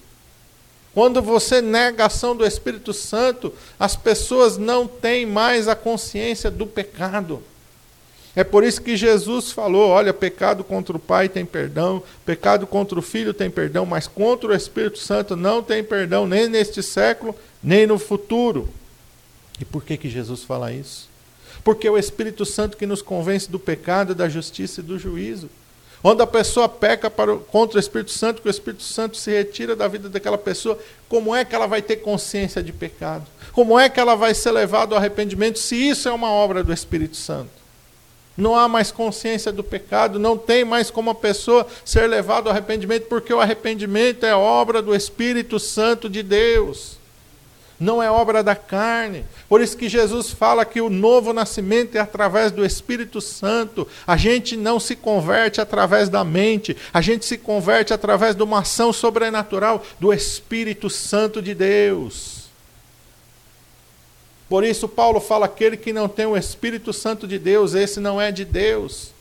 Quando 0.93 1.21
você 1.21 1.61
nega 1.61 2.03
a 2.03 2.07
ação 2.07 2.33
do 2.33 2.45
Espírito 2.45 2.93
Santo, 2.93 3.53
as 3.77 3.97
pessoas 3.97 4.57
não 4.57 4.87
têm 4.87 5.25
mais 5.25 5.67
a 5.67 5.75
consciência 5.75 6.49
do 6.49 6.65
pecado. 6.65 7.43
É 8.33 8.41
por 8.41 8.63
isso 8.63 8.81
que 8.81 8.95
Jesus 8.95 9.51
falou: 9.51 9.89
olha, 9.89 10.13
pecado 10.13 10.63
contra 10.63 10.95
o 10.95 10.99
Pai 10.99 11.27
tem 11.27 11.45
perdão, 11.45 12.01
pecado 12.25 12.65
contra 12.65 12.97
o 12.97 13.01
Filho 13.01 13.33
tem 13.33 13.49
perdão, 13.49 13.85
mas 13.85 14.07
contra 14.07 14.51
o 14.51 14.55
Espírito 14.55 14.99
Santo 14.99 15.35
não 15.35 15.61
tem 15.61 15.83
perdão, 15.83 16.25
nem 16.25 16.47
neste 16.47 16.81
século, 16.81 17.35
nem 17.61 17.85
no 17.85 17.99
futuro. 17.99 18.69
E 19.59 19.65
por 19.65 19.83
que, 19.83 19.97
que 19.97 20.09
Jesus 20.09 20.41
fala 20.41 20.71
isso? 20.71 21.09
Porque 21.65 21.85
é 21.85 21.91
o 21.91 21.97
Espírito 21.97 22.45
Santo 22.45 22.77
que 22.77 22.85
nos 22.85 23.01
convence 23.01 23.51
do 23.51 23.59
pecado, 23.59 24.15
da 24.15 24.29
justiça 24.29 24.79
e 24.79 24.83
do 24.85 24.97
juízo. 24.97 25.49
Quando 26.01 26.21
a 26.21 26.27
pessoa 26.27 26.69
peca 26.69 27.09
para, 27.09 27.35
contra 27.37 27.77
o 27.77 27.79
Espírito 27.79 28.11
Santo, 28.11 28.41
que 28.41 28.47
o 28.47 28.51
Espírito 28.51 28.83
Santo 28.83 29.17
se 29.17 29.31
retira 29.31 29.75
da 29.75 29.87
vida 29.87 30.07
daquela 30.07 30.37
pessoa, 30.37 30.77
como 31.09 31.35
é 31.35 31.43
que 31.43 31.55
ela 31.55 31.67
vai 31.67 31.81
ter 31.81 31.97
consciência 31.97 32.61
de 32.61 32.71
pecado? 32.71 33.25
Como 33.51 33.79
é 33.79 33.89
que 33.89 33.99
ela 33.99 34.15
vai 34.15 34.33
ser 34.33 34.51
levada 34.51 34.93
ao 34.93 34.99
arrependimento 34.99 35.57
se 35.59 35.75
isso 35.75 36.07
é 36.07 36.11
uma 36.11 36.29
obra 36.29 36.63
do 36.63 36.71
Espírito 36.71 37.17
Santo? 37.17 37.49
Não 38.37 38.55
há 38.55 38.67
mais 38.67 38.91
consciência 38.91 39.51
do 39.51 39.63
pecado, 39.63 40.19
não 40.19 40.37
tem 40.37 40.63
mais 40.63 40.91
como 40.91 41.09
a 41.09 41.15
pessoa 41.15 41.65
ser 41.83 42.07
levada 42.07 42.49
ao 42.49 42.51
arrependimento, 42.53 43.07
porque 43.07 43.33
o 43.33 43.41
arrependimento 43.41 44.23
é 44.25 44.35
obra 44.35 44.79
do 44.79 44.93
Espírito 44.93 45.59
Santo 45.59 46.07
de 46.07 46.21
Deus 46.21 46.96
não 47.79 48.01
é 48.01 48.09
obra 48.09 48.41
da 48.43 48.55
carne. 48.55 49.23
Por 49.47 49.61
isso 49.61 49.77
que 49.77 49.87
Jesus 49.87 50.31
fala 50.31 50.65
que 50.65 50.81
o 50.81 50.89
novo 50.89 51.31
nascimento 51.31 51.95
é 51.95 51.99
através 51.99 52.51
do 52.51 52.65
Espírito 52.65 53.21
Santo. 53.21 53.87
A 54.05 54.17
gente 54.17 54.57
não 54.57 54.79
se 54.79 54.95
converte 54.95 55.61
através 55.61 56.09
da 56.09 56.23
mente, 56.23 56.75
a 56.93 57.01
gente 57.01 57.25
se 57.25 57.37
converte 57.37 57.93
através 57.93 58.35
de 58.35 58.43
uma 58.43 58.59
ação 58.59 58.91
sobrenatural 58.91 59.83
do 59.99 60.11
Espírito 60.11 60.89
Santo 60.89 61.41
de 61.41 61.53
Deus. 61.53 62.47
Por 64.49 64.63
isso, 64.63 64.87
Paulo 64.87 65.19
fala: 65.19 65.45
aquele 65.45 65.77
que 65.77 65.93
não 65.93 66.07
tem 66.07 66.25
o 66.25 66.37
Espírito 66.37 66.91
Santo 66.93 67.27
de 67.27 67.37
Deus, 67.37 67.73
esse 67.73 67.99
não 67.99 68.19
é 68.19 68.31
de 68.31 68.45
Deus. 68.45 69.16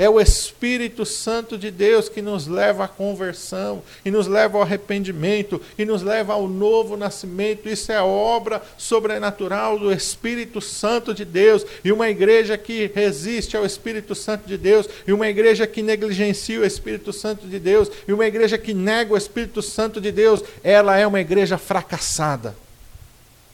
É 0.00 0.08
o 0.08 0.18
Espírito 0.18 1.04
Santo 1.04 1.58
de 1.58 1.70
Deus 1.70 2.08
que 2.08 2.22
nos 2.22 2.46
leva 2.46 2.84
à 2.84 2.88
conversão, 2.88 3.82
e 4.02 4.10
nos 4.10 4.26
leva 4.26 4.56
ao 4.56 4.62
arrependimento, 4.62 5.60
e 5.76 5.84
nos 5.84 6.00
leva 6.00 6.32
ao 6.32 6.48
novo 6.48 6.96
nascimento. 6.96 7.68
Isso 7.68 7.92
é 7.92 8.00
obra 8.00 8.62
sobrenatural 8.78 9.78
do 9.78 9.92
Espírito 9.92 10.58
Santo 10.58 11.12
de 11.12 11.22
Deus. 11.22 11.66
E 11.84 11.92
uma 11.92 12.08
igreja 12.08 12.56
que 12.56 12.90
resiste 12.94 13.58
ao 13.58 13.66
Espírito 13.66 14.14
Santo 14.14 14.48
de 14.48 14.56
Deus, 14.56 14.88
e 15.06 15.12
uma 15.12 15.28
igreja 15.28 15.66
que 15.66 15.82
negligencia 15.82 16.58
o 16.58 16.64
Espírito 16.64 17.12
Santo 17.12 17.46
de 17.46 17.58
Deus, 17.58 17.90
e 18.08 18.12
uma 18.14 18.26
igreja 18.26 18.56
que 18.56 18.72
nega 18.72 19.12
o 19.12 19.18
Espírito 19.18 19.60
Santo 19.60 20.00
de 20.00 20.10
Deus, 20.10 20.42
ela 20.64 20.96
é 20.96 21.06
uma 21.06 21.20
igreja 21.20 21.58
fracassada. 21.58 22.56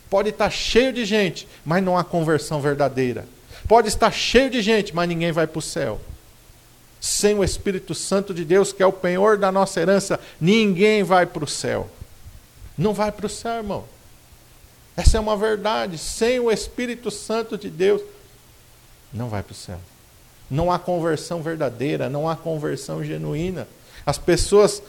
Pode 0.08 0.28
estar 0.28 0.50
cheio 0.50 0.92
de 0.92 1.04
gente, 1.04 1.48
mas 1.64 1.82
não 1.82 1.98
há 1.98 2.04
conversão 2.04 2.60
verdadeira. 2.60 3.26
Pode 3.66 3.88
estar 3.88 4.12
cheio 4.12 4.48
de 4.48 4.62
gente, 4.62 4.94
mas 4.94 5.08
ninguém 5.08 5.32
vai 5.32 5.48
para 5.48 5.58
o 5.58 5.62
céu. 5.62 6.00
Sem 7.00 7.38
o 7.38 7.44
Espírito 7.44 7.94
Santo 7.94 8.32
de 8.32 8.44
Deus, 8.44 8.72
que 8.72 8.82
é 8.82 8.86
o 8.86 8.92
penhor 8.92 9.36
da 9.36 9.52
nossa 9.52 9.80
herança, 9.80 10.18
ninguém 10.40 11.02
vai 11.02 11.26
para 11.26 11.44
o 11.44 11.48
céu. 11.48 11.88
Não 12.76 12.92
vai 12.92 13.12
para 13.12 13.26
o 13.26 13.30
céu, 13.30 13.56
irmão. 13.56 13.84
Essa 14.96 15.18
é 15.18 15.20
uma 15.20 15.36
verdade. 15.36 15.98
Sem 15.98 16.40
o 16.40 16.50
Espírito 16.50 17.10
Santo 17.10 17.56
de 17.58 17.68
Deus, 17.68 18.02
não 19.12 19.28
vai 19.28 19.42
para 19.42 19.52
o 19.52 19.56
céu. 19.56 19.78
Não 20.50 20.70
há 20.70 20.78
conversão 20.78 21.42
verdadeira, 21.42 22.08
não 22.08 22.28
há 22.28 22.36
conversão 22.36 23.04
genuína. 23.04 23.66
As 24.04 24.16
pessoas 24.16 24.82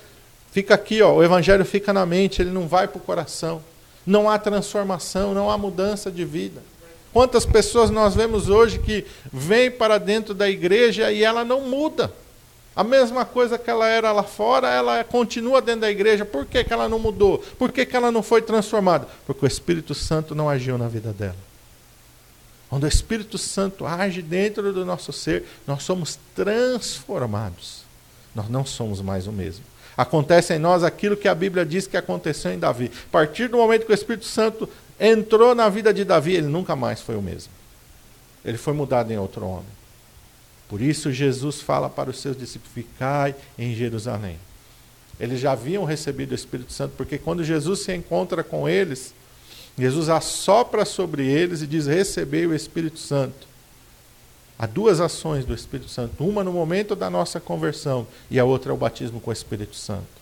fica 0.51 0.75
aqui, 0.75 1.01
ó, 1.01 1.13
o 1.13 1.23
evangelho 1.23 1.65
fica 1.65 1.91
na 1.91 2.05
mente, 2.05 2.41
ele 2.41 2.51
não 2.51 2.67
vai 2.67 2.87
para 2.87 2.97
o 2.97 3.01
coração. 3.01 3.61
Não 4.05 4.29
há 4.29 4.39
transformação, 4.39 5.33
não 5.33 5.49
há 5.49 5.57
mudança 5.57 6.11
de 6.11 6.23
vida. 6.23 6.61
Quantas 7.17 7.47
pessoas 7.47 7.89
nós 7.89 8.13
vemos 8.13 8.47
hoje 8.47 8.77
que 8.77 9.03
vêm 9.33 9.71
para 9.71 9.97
dentro 9.97 10.35
da 10.35 10.47
igreja 10.47 11.11
e 11.11 11.23
ela 11.23 11.43
não 11.43 11.61
muda. 11.61 12.13
A 12.75 12.83
mesma 12.83 13.25
coisa 13.25 13.57
que 13.57 13.71
ela 13.71 13.87
era 13.87 14.11
lá 14.11 14.21
fora, 14.21 14.69
ela 14.69 15.03
continua 15.03 15.59
dentro 15.59 15.81
da 15.81 15.89
igreja. 15.89 16.23
Por 16.23 16.45
que, 16.45 16.63
que 16.63 16.71
ela 16.71 16.87
não 16.87 16.99
mudou? 16.99 17.39
Por 17.57 17.71
que, 17.71 17.87
que 17.87 17.95
ela 17.95 18.11
não 18.11 18.21
foi 18.21 18.43
transformada? 18.43 19.07
Porque 19.25 19.43
o 19.43 19.47
Espírito 19.47 19.95
Santo 19.95 20.35
não 20.35 20.47
agiu 20.47 20.77
na 20.77 20.87
vida 20.87 21.11
dela. 21.11 21.35
Quando 22.69 22.83
o 22.83 22.87
Espírito 22.87 23.39
Santo 23.39 23.83
age 23.87 24.21
dentro 24.21 24.71
do 24.71 24.85
nosso 24.85 25.11
ser, 25.11 25.43
nós 25.65 25.81
somos 25.81 26.19
transformados. 26.35 27.81
Nós 28.35 28.47
não 28.47 28.63
somos 28.63 29.01
mais 29.01 29.25
o 29.25 29.31
mesmo. 29.31 29.65
Acontece 29.97 30.53
em 30.53 30.59
nós 30.59 30.83
aquilo 30.83 31.17
que 31.17 31.27
a 31.27 31.33
Bíblia 31.33 31.65
diz 31.65 31.87
que 31.87 31.97
aconteceu 31.97 32.53
em 32.53 32.59
Davi. 32.59 32.91
A 33.07 33.11
partir 33.11 33.47
do 33.47 33.57
momento 33.57 33.87
que 33.87 33.91
o 33.91 33.95
Espírito 33.95 34.25
Santo 34.25 34.69
entrou 34.99 35.53
na 35.53 35.69
vida 35.69 35.93
de 35.93 36.03
Davi, 36.03 36.33
ele 36.35 36.47
nunca 36.47 36.75
mais 36.75 37.01
foi 37.01 37.15
o 37.15 37.21
mesmo. 37.21 37.51
Ele 38.43 38.57
foi 38.57 38.73
mudado 38.73 39.11
em 39.11 39.17
outro 39.17 39.45
homem. 39.45 39.77
Por 40.69 40.81
isso 40.81 41.11
Jesus 41.11 41.61
fala 41.61 41.89
para 41.89 42.09
os 42.09 42.19
seus 42.19 42.37
discípulos: 42.37 42.73
ficai 42.73 43.35
em 43.57 43.73
Jerusalém. 43.73 44.37
Eles 45.19 45.39
já 45.39 45.53
haviam 45.53 45.83
recebido 45.83 46.31
o 46.31 46.35
Espírito 46.35 46.71
Santo, 46.71 46.93
porque 46.95 47.17
quando 47.17 47.43
Jesus 47.43 47.79
se 47.79 47.95
encontra 47.95 48.43
com 48.43 48.69
eles, 48.69 49.13
Jesus 49.77 50.09
assopra 50.09 50.85
sobre 50.85 51.25
eles 51.25 51.61
e 51.61 51.67
diz: 51.67 51.87
recebei 51.87 52.45
o 52.45 52.53
Espírito 52.53 52.99
Santo. 52.99 53.47
Há 54.59 54.65
duas 54.65 54.99
ações 54.99 55.45
do 55.45 55.53
Espírito 55.53 55.89
Santo, 55.89 56.23
uma 56.23 56.43
no 56.43 56.51
momento 56.51 56.95
da 56.95 57.09
nossa 57.09 57.39
conversão 57.39 58.07
e 58.29 58.39
a 58.39 58.45
outra 58.45 58.71
é 58.71 58.73
o 58.73 58.77
batismo 58.77 59.21
com 59.21 59.29
o 59.29 59.33
Espírito 59.33 59.75
Santo. 59.75 60.16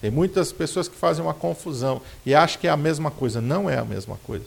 Tem 0.00 0.10
muitas 0.10 0.52
pessoas 0.52 0.88
que 0.88 0.96
fazem 0.96 1.24
uma 1.24 1.34
confusão 1.34 2.00
e 2.24 2.34
acham 2.34 2.60
que 2.60 2.68
é 2.68 2.70
a 2.70 2.76
mesma 2.76 3.10
coisa. 3.10 3.40
Não 3.40 3.68
é 3.68 3.78
a 3.78 3.84
mesma 3.84 4.16
coisa. 4.24 4.44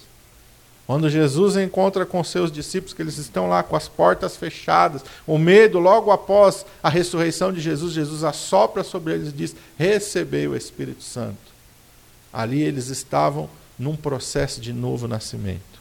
Quando 0.88 1.10
Jesus 1.10 1.56
encontra 1.56 2.06
com 2.06 2.24
seus 2.24 2.52
discípulos, 2.52 2.93
que 2.93 3.02
eles 3.02 3.18
estão 3.18 3.47
lá 3.47 3.64
com 3.64 3.76
as 3.76 3.88
portas 3.88 4.36
fechadas, 4.36 5.04
o 5.26 5.38
medo, 5.38 5.80
logo 5.80 6.12
após 6.12 6.66
a 6.82 6.89
ressurreição 6.89 7.54
de 7.54 7.62
Jesus, 7.62 7.93
Jesus 7.93 8.24
assopra 8.24 8.84
sobre 8.84 9.14
eles 9.14 9.30
e 9.30 9.32
diz: 9.32 9.56
Recebei 9.78 10.47
o 10.47 10.56
Espírito 10.56 11.04
Santo. 11.04 11.38
Ali 12.34 12.62
eles 12.62 12.88
estavam 12.88 13.49
num 13.78 13.95
processo 13.95 14.60
de 14.60 14.74
novo 14.74 15.08
nascimento. 15.08 15.72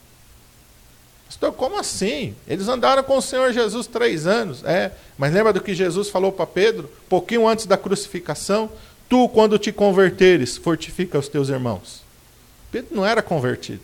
Pastor, 1.26 1.52
como 1.52 1.78
assim? 1.78 2.34
Eles 2.46 2.66
andaram 2.66 3.04
com 3.04 3.16
o 3.16 3.22
Senhor 3.22 3.52
Jesus 3.52 3.86
três 3.86 4.26
anos. 4.26 4.64
É, 4.64 4.90
mas 5.16 5.32
lembra 5.32 5.52
do 5.52 5.60
que 5.60 5.74
Jesus 5.74 6.08
falou 6.08 6.32
para 6.32 6.44
Pedro, 6.46 6.90
pouquinho 7.08 7.46
antes 7.46 7.66
da 7.66 7.76
crucificação? 7.76 8.68
Tu, 9.10 9.28
quando 9.30 9.58
te 9.58 9.72
converteres, 9.72 10.56
fortifica 10.56 11.18
os 11.18 11.26
teus 11.26 11.48
irmãos. 11.48 12.02
Pedro 12.70 12.94
não 12.94 13.04
era 13.04 13.20
convertido. 13.20 13.80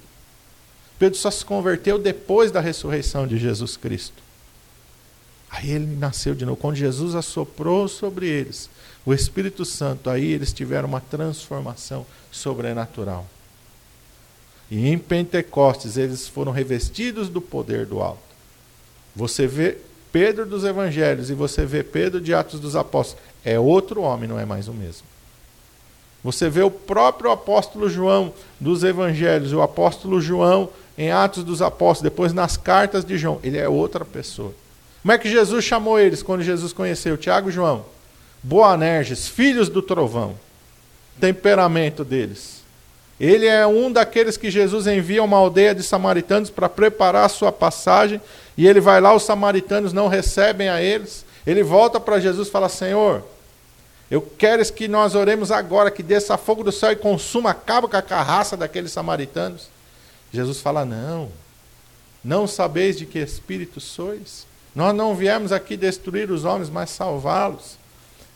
Pedro 1.01 1.18
só 1.18 1.33
se 1.33 1.45
converteu 1.45 1.99
depois 1.99 2.53
da 2.53 2.61
ressurreição 2.61 3.27
de 3.27 3.37
Jesus 3.37 3.77
Cristo. 3.77 4.22
Aí 5.51 5.72
ele 5.72 5.97
nasceu 5.97 6.33
de 6.33 6.47
novo. 6.47 6.57
Quando 6.57 6.77
Jesus 6.77 7.16
assoprou 7.16 7.89
sobre 7.89 8.29
eles 8.29 8.70
o 9.05 9.12
Espírito 9.12 9.64
Santo, 9.64 10.09
aí 10.09 10.31
eles 10.31 10.53
tiveram 10.53 10.87
uma 10.87 11.01
transformação 11.01 12.07
sobrenatural. 12.31 13.27
E 14.70 14.87
em 14.87 14.97
Pentecostes 14.97 15.97
eles 15.97 16.29
foram 16.29 16.53
revestidos 16.53 17.29
do 17.29 17.41
poder 17.41 17.85
do 17.85 18.01
alto. 18.01 18.22
Você 19.16 19.49
vê 19.49 19.77
Pedro 20.12 20.47
dos 20.47 20.62
Evangelhos 20.62 21.31
e 21.31 21.35
você 21.35 21.66
vê 21.66 21.83
Pedro 21.83 22.20
de 22.20 22.33
Atos 22.33 22.61
dos 22.61 22.77
Apóstolos. 22.77 23.24
É 23.45 23.59
outro 23.59 24.03
homem, 24.03 24.29
não 24.29 24.39
é 24.39 24.45
mais 24.45 24.68
o 24.68 24.72
mesmo. 24.72 25.16
Você 26.23 26.49
vê 26.49 26.62
o 26.62 26.71
próprio 26.71 27.31
apóstolo 27.31 27.89
João 27.89 28.33
dos 28.59 28.83
Evangelhos, 28.83 29.53
o 29.53 29.62
apóstolo 29.62 30.21
João 30.21 30.69
em 30.99 31.12
Atos 31.12 31.45
dos 31.45 31.61
Apóstolos, 31.61 32.11
depois 32.11 32.33
nas 32.33 32.57
cartas 32.57 33.05
de 33.05 33.19
João. 33.19 33.39
Ele 33.43 33.59
é 33.59 33.69
outra 33.69 34.05
pessoa. 34.05 34.53
Como 35.03 35.12
é 35.12 35.19
que 35.19 35.31
Jesus 35.31 35.64
chamou 35.64 36.01
eles 36.01 36.23
quando 36.23 36.43
Jesus 36.43 36.73
conheceu 36.73 37.17
Tiago 37.17 37.49
e 37.49 37.53
João? 37.53 37.85
Boanerges, 38.43 39.29
filhos 39.29 39.69
do 39.69 39.83
trovão. 39.83 40.35
Temperamento 41.21 42.05
deles. 42.05 42.57
Ele 43.19 43.47
é 43.47 43.67
um 43.67 43.91
daqueles 43.91 44.37
que 44.37 44.51
Jesus 44.51 44.87
envia 44.87 45.21
a 45.21 45.25
uma 45.25 45.39
aldeia 45.39 45.75
de 45.75 45.83
samaritanos 45.83 46.51
para 46.51 46.69
preparar 46.69 47.25
a 47.25 47.31
sua 47.31 47.51
passagem, 47.51 48.21
e 48.59 48.67
ele 48.67 48.81
vai 48.81 49.01
lá, 49.01 49.14
os 49.14 49.23
samaritanos 49.23 49.93
não 49.93 50.09
recebem 50.09 50.69
a 50.69 50.83
eles. 50.83 51.25
Ele 51.47 51.62
volta 51.62 51.99
para 51.99 52.21
Jesus 52.21 52.49
e 52.49 52.51
fala: 52.51 52.69
Senhor, 52.69 53.23
eu 54.11 54.22
quero 54.22 54.64
que 54.72 54.86
nós 54.86 55.14
oremos 55.14 55.50
agora, 55.50 55.90
que 55.90 56.02
desça 56.02 56.38
fogo 56.38 56.62
do 56.62 56.70
céu 56.70 56.92
e 56.92 56.96
consuma, 56.96 57.50
acaba 57.50 57.88
com 57.88 57.96
a 57.96 58.02
carraça 58.02 58.57
daqueles 58.57 58.92
samaritanos. 58.92 59.68
Jesus 60.32 60.61
fala: 60.61 60.84
Não, 60.84 61.30
não 62.22 62.46
sabeis 62.46 62.96
de 62.96 63.07
que 63.07 63.18
espírito 63.18 63.80
sois? 63.80 64.46
Nós 64.74 64.94
não 64.94 65.14
viemos 65.14 65.52
aqui 65.52 65.76
destruir 65.76 66.30
os 66.30 66.44
homens, 66.44 66.68
mas 66.68 66.90
salvá-los. 66.90 67.78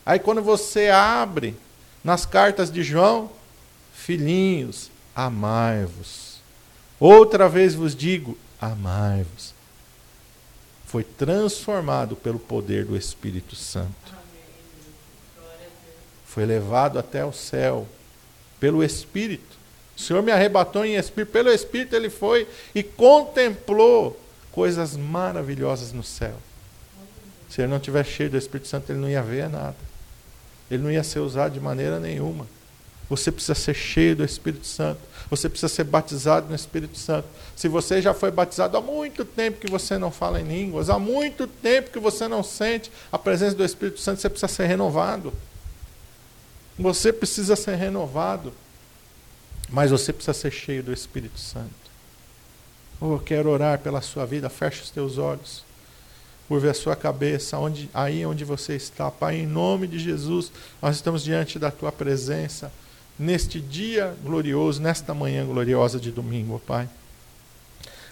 Aí 0.05 0.17
quando 0.17 0.41
você 0.41 0.89
abre 0.89 1.55
nas 2.03 2.25
cartas 2.25 2.71
de 2.71 2.83
João, 2.83 3.29
filhinhos, 3.93 4.89
amai-vos. 5.15 6.41
Outra 6.99 7.47
vez 7.47 7.75
vos 7.75 7.95
digo, 7.95 8.37
amai-vos. 8.59 9.53
Foi 10.85 11.03
transformado 11.03 12.15
pelo 12.15 12.39
poder 12.39 12.85
do 12.85 12.97
Espírito 12.97 13.55
Santo. 13.55 14.00
Foi 16.31 16.45
levado 16.45 16.97
até 16.97 17.25
o 17.25 17.33
céu 17.33 17.85
pelo 18.57 18.81
Espírito. 18.81 19.57
O 19.97 19.99
Senhor 19.99 20.23
me 20.23 20.31
arrebatou 20.31 20.85
em 20.85 20.95
Espírito. 20.95 21.29
Pelo 21.29 21.49
Espírito 21.49 21.93
ele 21.93 22.09
foi 22.09 22.47
e 22.73 22.81
contemplou 22.81 24.17
coisas 24.49 24.95
maravilhosas 24.95 25.91
no 25.91 26.01
céu. 26.01 26.35
Se 27.49 27.59
ele 27.59 27.67
não 27.67 27.75
estiver 27.75 28.05
cheio 28.05 28.29
do 28.29 28.37
Espírito 28.37 28.69
Santo, 28.69 28.89
ele 28.89 28.99
não 28.99 29.09
ia 29.09 29.21
ver 29.21 29.49
nada. 29.49 29.75
Ele 30.69 30.81
não 30.81 30.89
ia 30.89 31.03
ser 31.03 31.19
usado 31.19 31.51
de 31.51 31.59
maneira 31.59 31.99
nenhuma. 31.99 32.47
Você 33.09 33.29
precisa 33.29 33.53
ser 33.53 33.73
cheio 33.73 34.15
do 34.15 34.23
Espírito 34.23 34.65
Santo. 34.65 35.01
Você 35.29 35.49
precisa 35.49 35.67
ser 35.67 35.83
batizado 35.83 36.47
no 36.47 36.55
Espírito 36.55 36.97
Santo. 36.97 37.27
Se 37.57 37.67
você 37.67 38.01
já 38.01 38.13
foi 38.13 38.31
batizado 38.31 38.77
há 38.77 38.81
muito 38.81 39.25
tempo 39.25 39.59
que 39.59 39.69
você 39.69 39.97
não 39.97 40.09
fala 40.09 40.39
em 40.39 40.45
línguas, 40.45 40.89
há 40.89 40.97
muito 40.97 41.45
tempo 41.45 41.91
que 41.91 41.99
você 41.99 42.25
não 42.25 42.41
sente 42.41 42.89
a 43.11 43.19
presença 43.19 43.53
do 43.53 43.65
Espírito 43.65 43.99
Santo, 43.99 44.21
você 44.21 44.29
precisa 44.29 44.47
ser 44.47 44.65
renovado. 44.67 45.33
Você 46.77 47.11
precisa 47.11 47.55
ser 47.55 47.75
renovado. 47.75 48.53
Mas 49.69 49.89
você 49.89 50.11
precisa 50.11 50.33
ser 50.33 50.51
cheio 50.51 50.83
do 50.83 50.91
Espírito 50.91 51.39
Santo. 51.39 51.69
Oh, 52.99 53.13
eu 53.13 53.19
quero 53.19 53.49
orar 53.49 53.79
pela 53.79 54.01
sua 54.01 54.25
vida. 54.25 54.49
Feche 54.49 54.81
os 54.81 54.91
teus 54.91 55.17
olhos. 55.17 55.63
Curve 56.47 56.67
a 56.67 56.73
sua 56.73 56.97
cabeça, 56.97 57.57
onde, 57.57 57.89
aí 57.93 58.25
onde 58.25 58.43
você 58.43 58.75
está. 58.75 59.09
Pai, 59.09 59.37
em 59.37 59.47
nome 59.47 59.87
de 59.87 59.97
Jesus, 59.97 60.51
nós 60.81 60.97
estamos 60.97 61.23
diante 61.23 61.57
da 61.57 61.71
tua 61.71 61.91
presença. 61.91 62.71
Neste 63.17 63.61
dia 63.61 64.13
glorioso, 64.21 64.81
nesta 64.81 65.13
manhã 65.13 65.45
gloriosa 65.45 65.99
de 65.99 66.11
domingo, 66.11 66.59
Pai. 66.59 66.89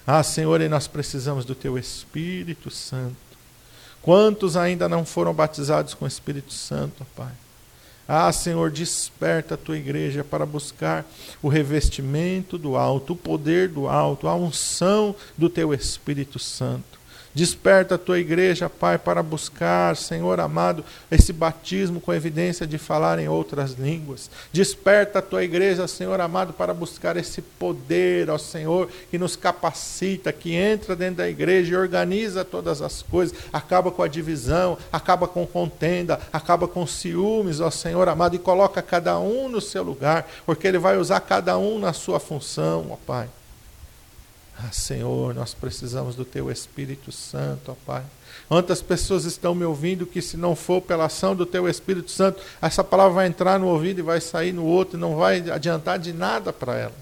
Ah, 0.08 0.24
Senhor, 0.24 0.62
e 0.62 0.70
nós 0.70 0.88
precisamos 0.88 1.44
do 1.44 1.54
teu 1.54 1.78
Espírito 1.78 2.72
Santo. 2.72 3.18
Quantos 4.02 4.56
ainda 4.56 4.88
não 4.88 5.06
foram 5.06 5.34
batizados 5.34 5.94
com 5.94 6.06
o 6.06 6.08
Espírito 6.08 6.54
Santo, 6.54 7.06
Pai? 7.16 7.32
Ah, 8.12 8.32
Senhor, 8.32 8.72
desperta 8.72 9.54
a 9.54 9.58
tua 9.58 9.78
igreja 9.78 10.24
para 10.24 10.44
buscar 10.44 11.06
o 11.44 11.48
revestimento 11.48 12.58
do 12.58 12.76
alto, 12.76 13.14
o 13.14 13.16
poder 13.16 13.70
do 13.70 13.88
alto, 13.88 14.28
a 14.28 14.34
unção 14.34 15.16
do 15.38 15.48
teu 15.48 15.76
Espírito 15.76 16.40
Santo. 16.40 16.99
Desperta 17.34 17.96
a 17.96 17.98
tua 17.98 18.20
igreja, 18.20 18.70
Pai, 18.70 18.98
para 18.98 19.22
buscar, 19.22 19.96
Senhor 19.96 20.40
amado, 20.40 20.84
esse 21.12 21.32
batismo 21.32 22.02
com 22.02 22.12
evidência 22.12 22.66
de 22.66 22.80
falar 22.80 23.20
em 23.20 23.28
outras 23.28 23.74
línguas. 23.74 24.32
Desperta 24.52 25.20
a 25.20 25.22
tua 25.22 25.44
igreja, 25.44 25.88
Senhor 25.88 26.20
amado, 26.20 26.54
para 26.54 26.74
buscar 26.74 27.18
esse 27.18 27.42
poder, 27.42 28.30
ó 28.32 28.38
Senhor, 28.38 28.90
que 29.12 29.18
nos 29.20 29.36
capacita, 29.36 30.34
que 30.34 30.56
entra 30.56 30.96
dentro 30.96 31.18
da 31.18 31.30
igreja 31.30 31.74
e 31.74 31.78
organiza 31.78 32.44
todas 32.44 32.82
as 32.82 33.04
coisas, 33.04 33.38
acaba 33.54 33.92
com 33.92 34.02
a 34.02 34.08
divisão, 34.08 34.78
acaba 34.92 35.28
com 35.28 35.46
contenda, 35.46 36.20
acaba 36.34 36.68
com 36.68 36.88
ciúmes, 36.88 37.62
ó 37.62 37.70
Senhor 37.70 38.10
amado, 38.10 38.36
e 38.36 38.40
coloca 38.40 38.82
cada 38.82 39.20
um 39.20 39.48
no 39.48 39.62
seu 39.62 39.84
lugar, 39.84 40.28
porque 40.48 40.68
Ele 40.68 40.80
vai 40.80 40.98
usar 40.98 41.20
cada 41.20 41.58
um 41.60 41.78
na 41.78 41.94
sua 41.94 42.20
função, 42.20 42.88
ó 42.90 42.98
Pai. 43.06 43.30
Ah, 44.62 44.74
Senhor, 44.74 45.34
nós 45.34 45.54
precisamos 45.54 46.18
do 46.18 46.26
Teu 46.26 46.52
Espírito 46.52 47.14
Santo, 47.14 47.72
ó 47.72 47.76
Pai. 47.86 48.04
Quantas 48.50 48.82
pessoas 48.82 49.24
estão 49.24 49.56
me 49.56 49.64
ouvindo 49.64 50.06
que, 50.06 50.22
se 50.22 50.36
não 50.36 50.54
for 50.54 50.82
pela 50.82 51.06
ação 51.06 51.34
do 51.34 51.46
Teu 51.46 51.70
Espírito 51.70 52.12
Santo, 52.12 52.42
essa 52.62 52.84
palavra 52.84 53.14
vai 53.14 53.28
entrar 53.28 53.58
no 53.58 53.68
ouvido 53.68 54.00
e 54.00 54.04
vai 54.04 54.20
sair 54.20 54.52
no 54.52 54.66
outro, 54.66 54.98
e 54.98 55.00
não 55.00 55.16
vai 55.16 55.50
adiantar 55.50 55.98
de 55.98 56.12
nada 56.12 56.52
para 56.52 56.76
ela. 56.78 56.96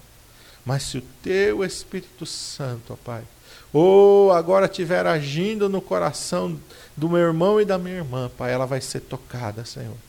Mas 0.64 0.84
se 0.84 0.98
o 0.98 1.02
Teu 1.20 1.64
Espírito 1.64 2.24
Santo, 2.24 2.92
ó 2.92 2.96
Pai, 2.96 3.24
ou 3.72 4.30
agora 4.32 4.66
estiver 4.66 5.04
agindo 5.04 5.68
no 5.68 5.80
coração 5.80 6.56
do 6.96 7.08
meu 7.08 7.20
irmão 7.20 7.60
e 7.60 7.64
da 7.64 7.76
minha 7.76 7.96
irmã, 7.96 8.30
Pai, 8.38 8.52
ela 8.52 8.66
vai 8.66 8.80
ser 8.80 9.00
tocada, 9.00 9.64
Senhor 9.64 10.07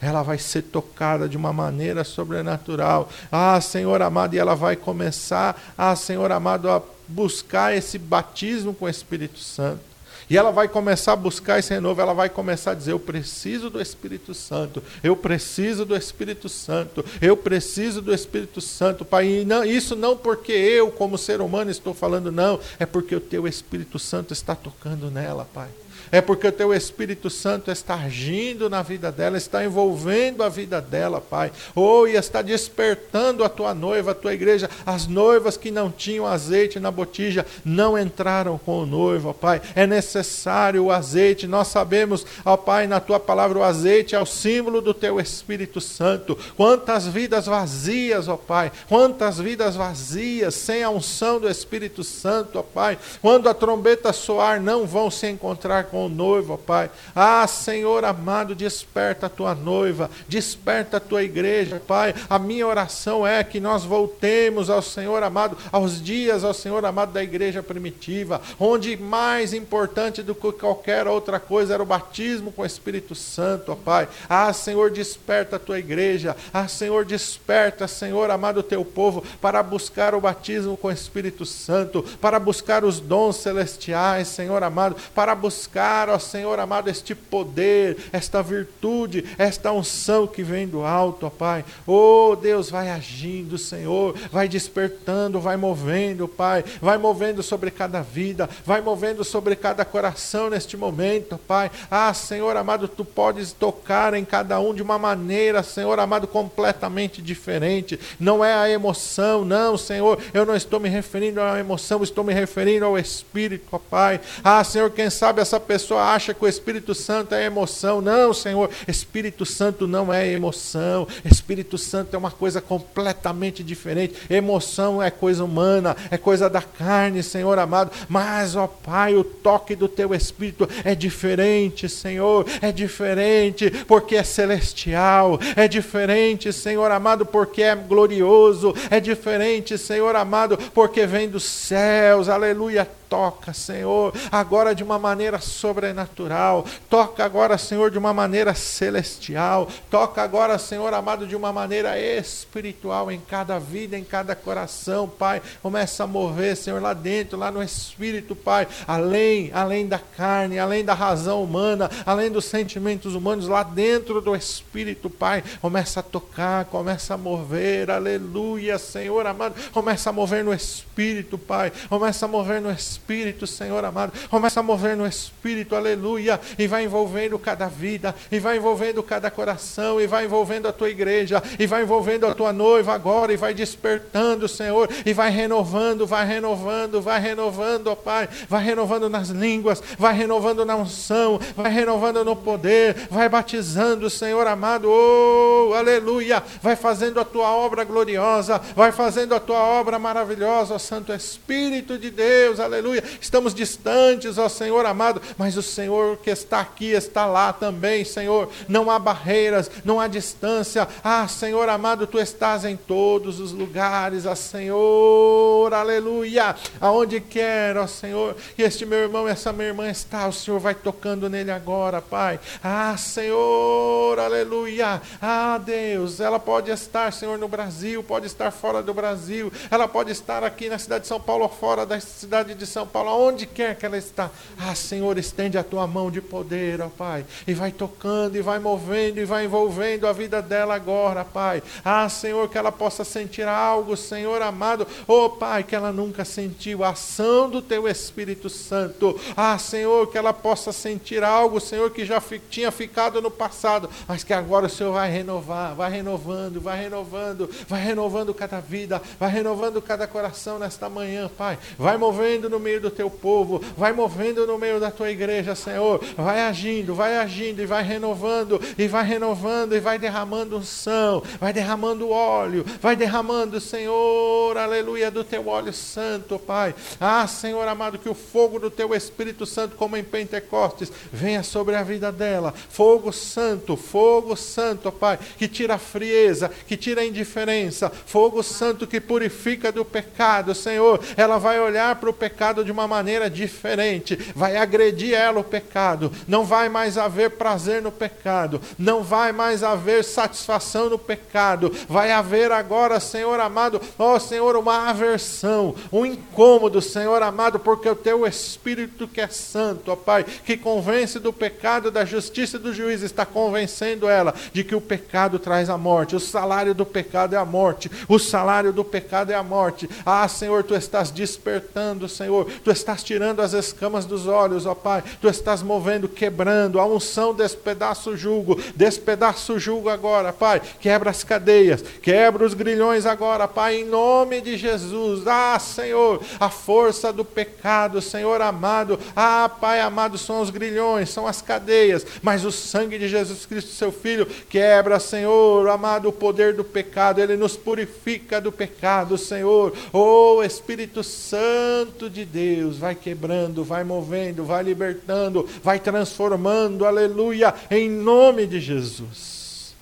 ela 0.00 0.22
vai 0.22 0.38
ser 0.38 0.62
tocada 0.62 1.28
de 1.28 1.36
uma 1.36 1.52
maneira 1.52 2.04
sobrenatural. 2.04 3.08
Ah, 3.30 3.60
Senhor 3.60 4.00
amado, 4.00 4.34
e 4.34 4.38
ela 4.38 4.54
vai 4.54 4.76
começar, 4.76 5.60
ah, 5.76 5.94
Senhor 5.96 6.30
amado, 6.30 6.70
a 6.70 6.82
buscar 7.06 7.76
esse 7.76 7.98
batismo 7.98 8.74
com 8.74 8.84
o 8.84 8.88
Espírito 8.88 9.38
Santo. 9.38 9.88
E 10.30 10.36
ela 10.36 10.50
vai 10.50 10.68
começar 10.68 11.14
a 11.14 11.16
buscar 11.16 11.58
esse 11.58 11.72
renovo, 11.72 12.02
ela 12.02 12.12
vai 12.12 12.28
começar 12.28 12.72
a 12.72 12.74
dizer: 12.74 12.92
Eu 12.92 13.00
preciso 13.00 13.70
do 13.70 13.80
Espírito 13.80 14.34
Santo, 14.34 14.82
eu 15.02 15.16
preciso 15.16 15.86
do 15.86 15.96
Espírito 15.96 16.50
Santo, 16.50 17.02
eu 17.20 17.34
preciso 17.34 18.02
do 18.02 18.12
Espírito 18.12 18.60
Santo, 18.60 19.06
Pai. 19.06 19.26
E 19.26 19.44
não, 19.46 19.64
isso 19.64 19.96
não 19.96 20.16
porque 20.16 20.52
eu, 20.52 20.90
como 20.90 21.16
ser 21.16 21.40
humano, 21.40 21.70
estou 21.70 21.94
falando, 21.94 22.30
não, 22.30 22.60
é 22.78 22.84
porque 22.84 23.14
o 23.16 23.20
Teu 23.20 23.48
Espírito 23.48 23.98
Santo 23.98 24.34
está 24.34 24.54
tocando 24.54 25.10
nela, 25.10 25.48
Pai 25.54 25.68
é 26.10 26.20
porque 26.20 26.46
o 26.46 26.52
teu 26.52 26.72
Espírito 26.74 27.28
Santo 27.30 27.70
está 27.70 27.94
agindo 27.94 28.68
na 28.68 28.82
vida 28.82 29.12
dela, 29.12 29.36
está 29.36 29.64
envolvendo 29.64 30.42
a 30.42 30.48
vida 30.48 30.80
dela, 30.80 31.20
Pai. 31.20 31.52
Oh, 31.74 32.06
e 32.06 32.16
está 32.16 32.42
despertando 32.42 33.44
a 33.44 33.48
tua 33.48 33.74
noiva, 33.74 34.12
a 34.12 34.14
tua 34.14 34.34
igreja. 34.34 34.70
As 34.84 35.06
noivas 35.06 35.56
que 35.56 35.70
não 35.70 35.90
tinham 35.90 36.26
azeite 36.26 36.80
na 36.80 36.90
botija 36.90 37.46
não 37.64 37.98
entraram 37.98 38.58
com 38.58 38.82
o 38.82 38.86
noivo, 38.86 39.34
Pai. 39.34 39.60
É 39.74 39.86
necessário 39.86 40.84
o 40.84 40.92
azeite. 40.92 41.46
Nós 41.46 41.68
sabemos, 41.68 42.24
ó 42.44 42.56
Pai, 42.56 42.86
na 42.86 43.00
tua 43.00 43.20
palavra, 43.20 43.58
o 43.58 43.62
azeite 43.62 44.14
é 44.14 44.20
o 44.20 44.26
símbolo 44.26 44.80
do 44.80 44.94
teu 44.94 45.20
Espírito 45.20 45.80
Santo. 45.80 46.38
Quantas 46.56 47.06
vidas 47.06 47.46
vazias, 47.46 48.28
ó 48.28 48.36
Pai. 48.36 48.72
Quantas 48.88 49.38
vidas 49.38 49.76
vazias, 49.76 50.54
sem 50.54 50.82
a 50.82 50.90
unção 50.90 51.40
do 51.40 51.48
Espírito 51.48 52.02
Santo, 52.02 52.58
ó 52.58 52.62
Pai. 52.62 52.98
Quando 53.20 53.48
a 53.48 53.54
trombeta 53.54 54.12
soar, 54.12 54.60
não 54.60 54.86
vão 54.86 55.10
se 55.10 55.26
encontrar 55.28 55.84
com 55.84 55.97
com 55.98 56.06
o 56.06 56.08
noivo, 56.08 56.54
ó 56.54 56.56
Pai. 56.56 56.90
Ah, 57.12 57.44
Senhor 57.48 58.04
amado, 58.04 58.54
desperta 58.54 59.26
a 59.26 59.28
tua 59.28 59.52
noiva, 59.52 60.08
desperta 60.28 60.98
a 60.98 61.00
tua 61.00 61.24
igreja, 61.24 61.82
Pai. 61.84 62.14
A 62.30 62.38
minha 62.38 62.64
oração 62.64 63.26
é 63.26 63.42
que 63.42 63.58
nós 63.58 63.84
voltemos 63.84 64.70
ao 64.70 64.80
Senhor 64.80 65.20
amado, 65.24 65.58
aos 65.72 66.00
dias, 66.00 66.44
ao 66.44 66.54
Senhor 66.54 66.84
amado 66.84 67.12
da 67.12 67.22
igreja 67.22 67.64
primitiva, 67.64 68.40
onde 68.60 68.96
mais 68.96 69.52
importante 69.52 70.22
do 70.22 70.36
que 70.36 70.52
qualquer 70.52 71.08
outra 71.08 71.40
coisa 71.40 71.74
era 71.74 71.82
o 71.82 71.86
batismo 71.86 72.52
com 72.52 72.62
o 72.62 72.66
Espírito 72.66 73.16
Santo, 73.16 73.72
ó 73.72 73.74
Pai. 73.74 74.08
Ah, 74.28 74.52
Senhor, 74.52 74.92
desperta 74.92 75.56
a 75.56 75.58
tua 75.58 75.80
igreja. 75.80 76.36
Ah, 76.52 76.68
Senhor, 76.68 77.04
desperta, 77.04 77.88
Senhor 77.88 78.30
amado, 78.30 78.60
o 78.60 78.62
teu 78.62 78.84
povo 78.84 79.24
para 79.40 79.64
buscar 79.64 80.14
o 80.14 80.20
batismo 80.20 80.76
com 80.76 80.86
o 80.88 80.92
Espírito 80.92 81.44
Santo, 81.44 82.04
para 82.20 82.38
buscar 82.38 82.84
os 82.84 83.00
dons 83.00 83.36
celestiais, 83.36 84.28
Senhor 84.28 84.62
amado, 84.62 84.94
para 85.12 85.34
buscar 85.34 85.87
tocar, 85.88 86.10
ó 86.10 86.18
Senhor 86.18 86.60
amado, 86.60 86.90
este 86.90 87.14
poder, 87.14 87.96
esta 88.12 88.42
virtude, 88.42 89.24
esta 89.38 89.72
unção 89.72 90.26
que 90.26 90.42
vem 90.42 90.68
do 90.68 90.84
alto, 90.84 91.26
ó 91.26 91.30
Pai. 91.30 91.64
Oh 91.86 92.36
Deus, 92.36 92.70
vai 92.70 92.90
agindo, 92.90 93.56
Senhor, 93.56 94.14
vai 94.30 94.46
despertando, 94.48 95.40
vai 95.40 95.56
movendo, 95.56 96.28
Pai, 96.28 96.62
vai 96.80 96.98
movendo 96.98 97.42
sobre 97.42 97.70
cada 97.70 98.02
vida, 98.02 98.48
vai 98.64 98.82
movendo 98.82 99.24
sobre 99.24 99.56
cada 99.56 99.84
coração 99.84 100.50
neste 100.50 100.76
momento, 100.76 101.38
Pai. 101.38 101.70
Ah, 101.90 102.12
Senhor 102.12 102.54
amado, 102.56 102.86
tu 102.86 103.04
podes 103.04 103.52
tocar 103.52 104.12
em 104.12 104.24
cada 104.24 104.60
um 104.60 104.74
de 104.74 104.82
uma 104.82 104.98
maneira, 104.98 105.62
Senhor 105.62 105.98
amado, 105.98 106.26
completamente 106.26 107.22
diferente. 107.22 107.98
Não 108.20 108.44
é 108.44 108.52
a 108.52 108.68
emoção, 108.68 109.44
não, 109.44 109.78
Senhor, 109.78 110.18
eu 110.34 110.44
não 110.44 110.54
estou 110.54 110.78
me 110.78 110.88
referindo 110.88 111.40
à 111.40 111.58
emoção, 111.58 112.02
estou 112.02 112.22
me 112.22 112.34
referindo 112.34 112.84
ao 112.84 112.98
Espírito, 112.98 113.66
ó 113.72 113.78
Pai. 113.78 114.20
Ah, 114.44 114.62
Senhor, 114.62 114.90
quem 114.90 115.08
sabe 115.08 115.40
essa 115.40 115.58
pessoa 115.58 115.77
acha 115.96 116.34
que 116.34 116.44
o 116.44 116.48
Espírito 116.48 116.94
Santo 116.94 117.34
é 117.34 117.44
emoção. 117.44 118.00
Não, 118.00 118.32
Senhor, 118.32 118.70
Espírito 118.86 119.44
Santo 119.44 119.86
não 119.86 120.12
é 120.12 120.26
emoção. 120.28 121.06
Espírito 121.24 121.78
Santo 121.78 122.14
é 122.14 122.18
uma 122.18 122.30
coisa 122.30 122.60
completamente 122.60 123.62
diferente. 123.62 124.14
Emoção 124.30 125.02
é 125.02 125.10
coisa 125.10 125.44
humana, 125.44 125.96
é 126.10 126.16
coisa 126.16 126.48
da 126.48 126.62
carne, 126.62 127.22
Senhor 127.22 127.58
amado. 127.58 127.90
Mas, 128.08 128.56
ó 128.56 128.66
Pai, 128.66 129.14
o 129.14 129.24
toque 129.24 129.74
do 129.74 129.88
teu 129.88 130.14
Espírito 130.14 130.68
é 130.84 130.94
diferente, 130.94 131.88
Senhor. 131.88 132.46
É 132.60 132.72
diferente 132.72 133.70
porque 133.86 134.16
é 134.16 134.22
celestial. 134.22 135.38
É 135.56 135.68
diferente, 135.68 136.52
Senhor 136.52 136.90
amado, 136.90 137.24
porque 137.24 137.62
é 137.62 137.74
glorioso. 137.74 138.74
É 138.90 139.00
diferente, 139.00 139.78
Senhor 139.78 140.14
amado, 140.16 140.58
porque 140.74 141.06
vem 141.06 141.28
dos 141.28 141.44
céus. 141.44 142.28
Aleluia 142.28 142.97
toca, 143.08 143.52
Senhor, 143.52 144.12
agora 144.30 144.74
de 144.74 144.84
uma 144.84 144.98
maneira 144.98 145.40
sobrenatural. 145.40 146.64
Toca 146.88 147.24
agora, 147.24 147.56
Senhor, 147.58 147.90
de 147.90 147.98
uma 147.98 148.12
maneira 148.12 148.54
celestial. 148.54 149.68
Toca 149.90 150.22
agora, 150.22 150.58
Senhor 150.58 150.92
amado, 150.92 151.26
de 151.26 151.34
uma 151.34 151.52
maneira 151.52 151.98
espiritual 151.98 153.10
em 153.10 153.20
cada 153.20 153.58
vida, 153.58 153.98
em 153.98 154.04
cada 154.04 154.34
coração, 154.34 155.08
Pai. 155.08 155.40
Começa 155.62 156.04
a 156.04 156.06
mover, 156.06 156.56
Senhor, 156.56 156.80
lá 156.80 156.92
dentro, 156.92 157.38
lá 157.38 157.50
no 157.50 157.62
espírito, 157.62 158.36
Pai, 158.36 158.68
além, 158.86 159.50
além 159.54 159.86
da 159.86 159.98
carne, 159.98 160.58
além 160.58 160.84
da 160.84 160.94
razão 160.94 161.42
humana, 161.42 161.90
além 162.04 162.30
dos 162.30 162.44
sentimentos 162.44 163.14
humanos, 163.14 163.48
lá 163.48 163.62
dentro 163.62 164.20
do 164.20 164.36
espírito, 164.36 165.08
Pai. 165.08 165.42
Começa 165.60 166.00
a 166.00 166.02
tocar, 166.02 166.66
começa 166.66 167.14
a 167.14 167.16
mover. 167.16 167.90
Aleluia, 167.90 168.78
Senhor 168.78 169.26
amado. 169.26 169.54
Começa 169.72 170.10
a 170.10 170.12
mover 170.12 170.44
no 170.44 170.52
espírito, 170.52 171.38
Pai. 171.38 171.72
Começa 171.88 172.26
a 172.26 172.28
mover 172.28 172.60
no 172.60 172.70
espírito 172.70 172.97
Espírito, 172.98 173.46
Senhor 173.46 173.82
amado. 173.84 174.12
Começa 174.28 174.60
a 174.60 174.62
mover 174.62 174.96
no 174.96 175.06
Espírito, 175.06 175.76
aleluia. 175.76 176.40
E 176.58 176.66
vai 176.66 176.84
envolvendo 176.84 177.38
cada 177.38 177.68
vida, 177.68 178.14
e 178.30 178.38
vai 178.38 178.56
envolvendo 178.56 179.02
cada 179.02 179.30
coração, 179.30 180.00
e 180.00 180.06
vai 180.06 180.24
envolvendo 180.24 180.66
a 180.66 180.72
tua 180.72 180.90
igreja, 180.90 181.42
e 181.58 181.66
vai 181.66 181.82
envolvendo 181.82 182.26
a 182.26 182.34
tua 182.34 182.52
noiva 182.52 182.92
agora, 182.92 183.32
e 183.32 183.36
vai 183.36 183.54
despertando, 183.54 184.48
Senhor, 184.48 184.90
e 185.06 185.14
vai 185.14 185.30
renovando, 185.30 186.06
vai 186.06 186.26
renovando, 186.26 187.00
vai 187.00 187.20
renovando, 187.20 187.86
ó 187.86 187.94
Pai. 187.94 188.28
Vai 188.48 188.64
renovando 188.64 189.08
nas 189.08 189.28
línguas, 189.28 189.82
vai 189.98 190.14
renovando 190.14 190.64
na 190.64 190.76
unção, 190.76 191.38
vai 191.56 191.70
renovando 191.70 192.24
no 192.24 192.34
poder, 192.34 192.94
vai 193.10 193.28
batizando, 193.28 194.10
Senhor 194.10 194.46
amado, 194.46 194.90
oh, 194.90 195.72
aleluia. 195.74 196.42
Vai 196.60 196.74
fazendo 196.74 197.20
a 197.20 197.24
tua 197.24 197.50
obra 197.50 197.84
gloriosa, 197.84 198.60
vai 198.74 198.90
fazendo 198.90 199.34
a 199.34 199.40
tua 199.40 199.60
obra 199.60 199.98
maravilhosa, 199.98 200.74
ó 200.74 200.78
Santo 200.78 201.12
Espírito 201.12 201.96
de 201.96 202.10
Deus, 202.10 202.58
aleluia 202.58 202.87
aleluia. 202.88 203.04
Estamos 203.20 203.54
distantes, 203.54 204.38
ó 204.38 204.48
Senhor 204.48 204.84
amado, 204.86 205.20
mas 205.36 205.56
o 205.56 205.62
Senhor 205.62 206.16
que 206.16 206.30
está 206.30 206.60
aqui 206.60 206.92
está 206.92 207.26
lá 207.26 207.52
também, 207.52 208.04
Senhor. 208.04 208.50
Não 208.66 208.90
há 208.90 208.98
barreiras, 208.98 209.70
não 209.84 210.00
há 210.00 210.06
distância. 210.06 210.88
Ah, 211.04 211.28
Senhor 211.28 211.68
amado, 211.68 212.06
tu 212.06 212.18
estás 212.18 212.64
em 212.64 212.76
todos 212.76 213.38
os 213.40 213.52
lugares, 213.52 214.24
ó 214.26 214.34
Senhor, 214.34 215.72
aleluia. 215.72 216.56
Aonde 216.80 217.20
quer, 217.20 217.76
ó 217.76 217.86
Senhor, 217.86 218.34
que 218.56 218.62
este 218.62 218.86
meu 218.86 218.98
irmão, 218.98 219.28
essa 219.28 219.52
minha 219.52 219.68
irmã 219.68 219.90
está, 219.90 220.26
o 220.26 220.32
Senhor 220.32 220.58
vai 220.58 220.74
tocando 220.74 221.28
nele 221.28 221.50
agora, 221.50 222.00
Pai. 222.00 222.40
Ah, 222.62 222.96
Senhor, 222.96 224.18
aleluia. 224.18 225.02
Ah, 225.20 225.58
Deus, 225.58 226.20
ela 226.20 226.38
pode 226.38 226.70
estar, 226.70 227.12
Senhor, 227.12 227.38
no 227.38 227.48
Brasil, 227.48 228.02
pode 228.02 228.26
estar 228.26 228.50
fora 228.50 228.82
do 228.82 228.94
Brasil, 228.94 229.52
ela 229.70 229.86
pode 229.86 230.10
estar 230.10 230.42
aqui 230.42 230.68
na 230.68 230.78
cidade 230.78 231.02
de 231.02 231.08
São 231.08 231.20
Paulo, 231.20 231.48
fora 231.48 231.84
da 231.84 231.98
cidade 232.00 232.54
de 232.54 232.66
São 232.66 232.77
são 232.78 232.86
Paulo, 232.86 233.10
aonde 233.10 233.44
quer 233.44 233.74
que 233.76 233.84
ela 233.84 233.98
está. 233.98 234.30
Ah, 234.56 234.74
Senhor, 234.74 235.18
estende 235.18 235.58
a 235.58 235.64
tua 235.64 235.86
mão 235.86 236.10
de 236.10 236.20
poder, 236.20 236.80
ó 236.80 236.88
Pai, 236.88 237.24
e 237.46 237.52
vai 237.52 237.72
tocando, 237.72 238.36
e 238.36 238.40
vai 238.40 238.60
movendo, 238.60 239.18
e 239.18 239.24
vai 239.24 239.46
envolvendo 239.46 240.06
a 240.06 240.12
vida 240.12 240.40
dela 240.40 240.76
agora, 240.76 241.24
Pai. 241.24 241.60
Ah, 241.84 242.08
Senhor, 242.08 242.48
que 242.48 242.56
ela 242.56 242.70
possa 242.70 243.02
sentir 243.02 243.48
algo, 243.48 243.96
Senhor 243.96 244.40
amado, 244.42 244.86
ó 245.08 245.28
Pai, 245.28 245.64
que 245.64 245.74
ela 245.74 245.90
nunca 245.92 246.24
sentiu, 246.24 246.84
a 246.84 246.90
ação 246.90 247.50
do 247.50 247.60
teu 247.60 247.88
Espírito 247.88 248.48
Santo. 248.48 249.18
Ah, 249.36 249.58
Senhor, 249.58 250.06
que 250.08 250.16
ela 250.16 250.32
possa 250.32 250.70
sentir 250.70 251.24
algo, 251.24 251.60
Senhor, 251.60 251.90
que 251.90 252.04
já 252.04 252.22
tinha 252.48 252.70
ficado 252.70 253.20
no 253.20 253.30
passado, 253.30 253.90
mas 254.06 254.22
que 254.22 254.32
agora 254.32 254.66
o 254.66 254.70
Senhor 254.70 254.92
vai 254.92 255.10
renovar, 255.10 255.74
vai 255.74 255.90
renovando, 255.90 256.60
vai 256.60 256.80
renovando, 256.80 257.50
vai 257.66 257.82
renovando 257.82 258.32
cada 258.32 258.60
vida, 258.60 259.02
vai 259.18 259.30
renovando 259.30 259.82
cada 259.82 260.06
coração 260.06 260.60
nesta 260.60 260.88
manhã, 260.88 261.28
Pai. 261.36 261.58
Vai 261.76 261.96
movendo 261.96 262.48
no 262.48 262.60
meio 262.68 262.80
do 262.82 262.90
teu 262.90 263.08
povo, 263.08 263.62
vai 263.76 263.92
movendo 263.92 264.46
no 264.46 264.58
meio 264.58 264.78
da 264.78 264.90
tua 264.90 265.10
igreja, 265.10 265.54
Senhor. 265.54 266.04
Vai 266.16 266.42
agindo, 266.42 266.94
vai 266.94 267.16
agindo 267.16 267.62
e 267.62 267.66
vai 267.66 267.82
renovando, 267.82 268.60
e 268.76 268.86
vai 268.86 269.04
renovando 269.04 269.74
e 269.74 269.80
vai 269.80 269.98
derramando 269.98 270.58
unção, 270.58 271.22
vai 271.40 271.50
derramando 271.50 272.10
óleo, 272.10 272.64
vai 272.80 272.94
derramando, 272.94 273.58
Senhor, 273.58 274.56
aleluia, 274.58 275.10
do 275.10 275.24
teu 275.24 275.48
óleo 275.48 275.72
santo, 275.72 276.38
Pai. 276.38 276.74
Ah, 277.00 277.26
Senhor 277.26 277.66
amado, 277.66 277.98
que 277.98 278.08
o 278.08 278.14
fogo 278.14 278.58
do 278.58 278.70
teu 278.70 278.94
Espírito 278.94 279.46
Santo, 279.46 279.74
como 279.76 279.96
em 279.96 280.04
Pentecostes, 280.04 280.92
venha 281.10 281.42
sobre 281.42 281.74
a 281.74 281.82
vida 281.82 282.12
dela. 282.12 282.52
Fogo 282.68 283.12
santo, 283.12 283.76
fogo 283.76 284.36
santo, 284.36 284.92
Pai, 284.92 285.18
que 285.38 285.48
tira 285.48 285.74
a 285.74 285.78
frieza, 285.78 286.50
que 286.66 286.76
tira 286.76 287.00
a 287.00 287.06
indiferença. 287.06 287.90
Fogo 287.90 288.42
santo 288.42 288.86
que 288.86 289.00
purifica 289.00 289.72
do 289.72 289.86
pecado, 289.86 290.54
Senhor. 290.54 291.00
Ela 291.16 291.38
vai 291.38 291.58
olhar 291.58 291.96
para 291.96 292.10
o 292.10 292.12
pecado 292.12 292.57
pecado 292.58 292.64
de 292.64 292.72
uma 292.72 292.86
maneira 292.86 293.30
diferente, 293.30 294.16
vai 294.34 294.56
agredir 294.56 295.14
ela 295.14 295.40
o 295.40 295.44
pecado, 295.44 296.12
não 296.26 296.44
vai 296.44 296.68
mais 296.68 296.98
haver 296.98 297.30
prazer 297.30 297.82
no 297.82 297.92
pecado, 297.92 298.60
não 298.78 299.02
vai 299.02 299.32
mais 299.32 299.62
haver 299.62 300.04
satisfação 300.04 300.90
no 300.90 300.98
pecado, 300.98 301.72
vai 301.88 302.10
haver 302.10 302.50
agora, 302.50 303.00
Senhor 303.00 303.38
amado, 303.40 303.80
ó 303.98 304.18
Senhor, 304.18 304.56
uma 304.56 304.88
aversão, 304.88 305.74
um 305.92 306.04
incômodo, 306.04 306.80
Senhor 306.80 307.22
amado, 307.22 307.58
porque 307.58 307.88
o 307.88 307.96
teu 307.96 308.26
Espírito 308.26 309.06
que 309.06 309.20
é 309.20 309.28
santo, 309.28 309.90
ó 309.90 309.96
Pai, 309.96 310.24
que 310.24 310.56
convence 310.56 311.18
do 311.18 311.32
pecado, 311.32 311.90
da 311.90 312.04
justiça 312.04 312.56
e 312.56 312.60
do 312.60 312.72
juízo, 312.72 313.04
está 313.04 313.24
convencendo 313.24 314.08
ela 314.08 314.34
de 314.52 314.64
que 314.64 314.74
o 314.74 314.80
pecado 314.80 315.38
traz 315.38 315.70
a 315.70 315.78
morte, 315.78 316.16
o 316.16 316.20
salário 316.20 316.74
do 316.74 316.86
pecado 316.86 317.34
é 317.34 317.38
a 317.38 317.44
morte, 317.44 317.90
o 318.08 318.18
salário 318.18 318.72
do 318.72 318.84
pecado 318.84 319.30
é 319.30 319.34
a 319.34 319.42
morte. 319.42 319.88
Ah, 320.04 320.26
Senhor, 320.28 320.62
tu 320.64 320.74
estás 320.74 321.10
despertando, 321.10 322.08
Senhor, 322.08 322.37
tu 322.44 322.70
estás 322.70 323.02
tirando 323.02 323.40
as 323.40 323.52
escamas 323.52 324.04
dos 324.04 324.26
olhos, 324.26 324.66
ó 324.66 324.74
Pai, 324.74 325.02
tu 325.20 325.28
estás 325.28 325.62
movendo, 325.62 326.08
quebrando, 326.08 326.80
a 326.80 326.86
unção 326.86 327.34
despedaça 327.34 328.10
o 328.10 328.16
jugo, 328.16 328.60
despedaça 328.74 329.52
o 329.52 329.58
jugo 329.58 329.88
agora, 329.88 330.32
Pai, 330.32 330.60
quebra 330.80 331.10
as 331.10 331.24
cadeias, 331.24 331.82
quebra 332.02 332.44
os 332.44 332.54
grilhões 332.54 333.06
agora, 333.06 333.46
Pai, 333.46 333.76
em 333.76 333.84
nome 333.84 334.40
de 334.40 334.56
Jesus, 334.56 335.26
ah, 335.26 335.58
Senhor, 335.58 336.20
a 336.38 336.50
força 336.50 337.12
do 337.12 337.24
pecado, 337.24 338.00
Senhor 338.00 338.40
amado, 338.40 338.98
ah, 339.14 339.48
Pai 339.48 339.80
amado, 339.80 340.18
são 340.18 340.40
os 340.40 340.50
grilhões, 340.50 341.10
são 341.10 341.26
as 341.26 341.40
cadeias, 341.40 342.06
mas 342.22 342.44
o 342.44 342.52
sangue 342.52 342.98
de 342.98 343.08
Jesus 343.08 343.46
Cristo, 343.46 343.70
seu 343.70 343.92
Filho, 343.92 344.26
quebra, 344.48 345.00
Senhor, 345.00 345.68
amado, 345.68 346.08
o 346.08 346.12
poder 346.12 346.54
do 346.54 346.64
pecado, 346.64 347.20
ele 347.20 347.36
nos 347.36 347.56
purifica 347.56 348.40
do 348.40 348.52
pecado, 348.52 349.16
Senhor, 349.16 349.72
oh 349.92 350.42
Espírito 350.42 351.02
Santo 351.02 352.10
de 352.10 352.24
Deus, 352.28 352.78
vai 352.78 352.94
quebrando, 352.94 353.64
vai 353.64 353.82
movendo, 353.82 354.44
vai 354.44 354.62
libertando, 354.62 355.48
vai 355.62 355.80
transformando, 355.80 356.84
aleluia, 356.84 357.54
em 357.70 357.90
nome 357.90 358.46
de 358.46 358.60
Jesus. 358.60 359.74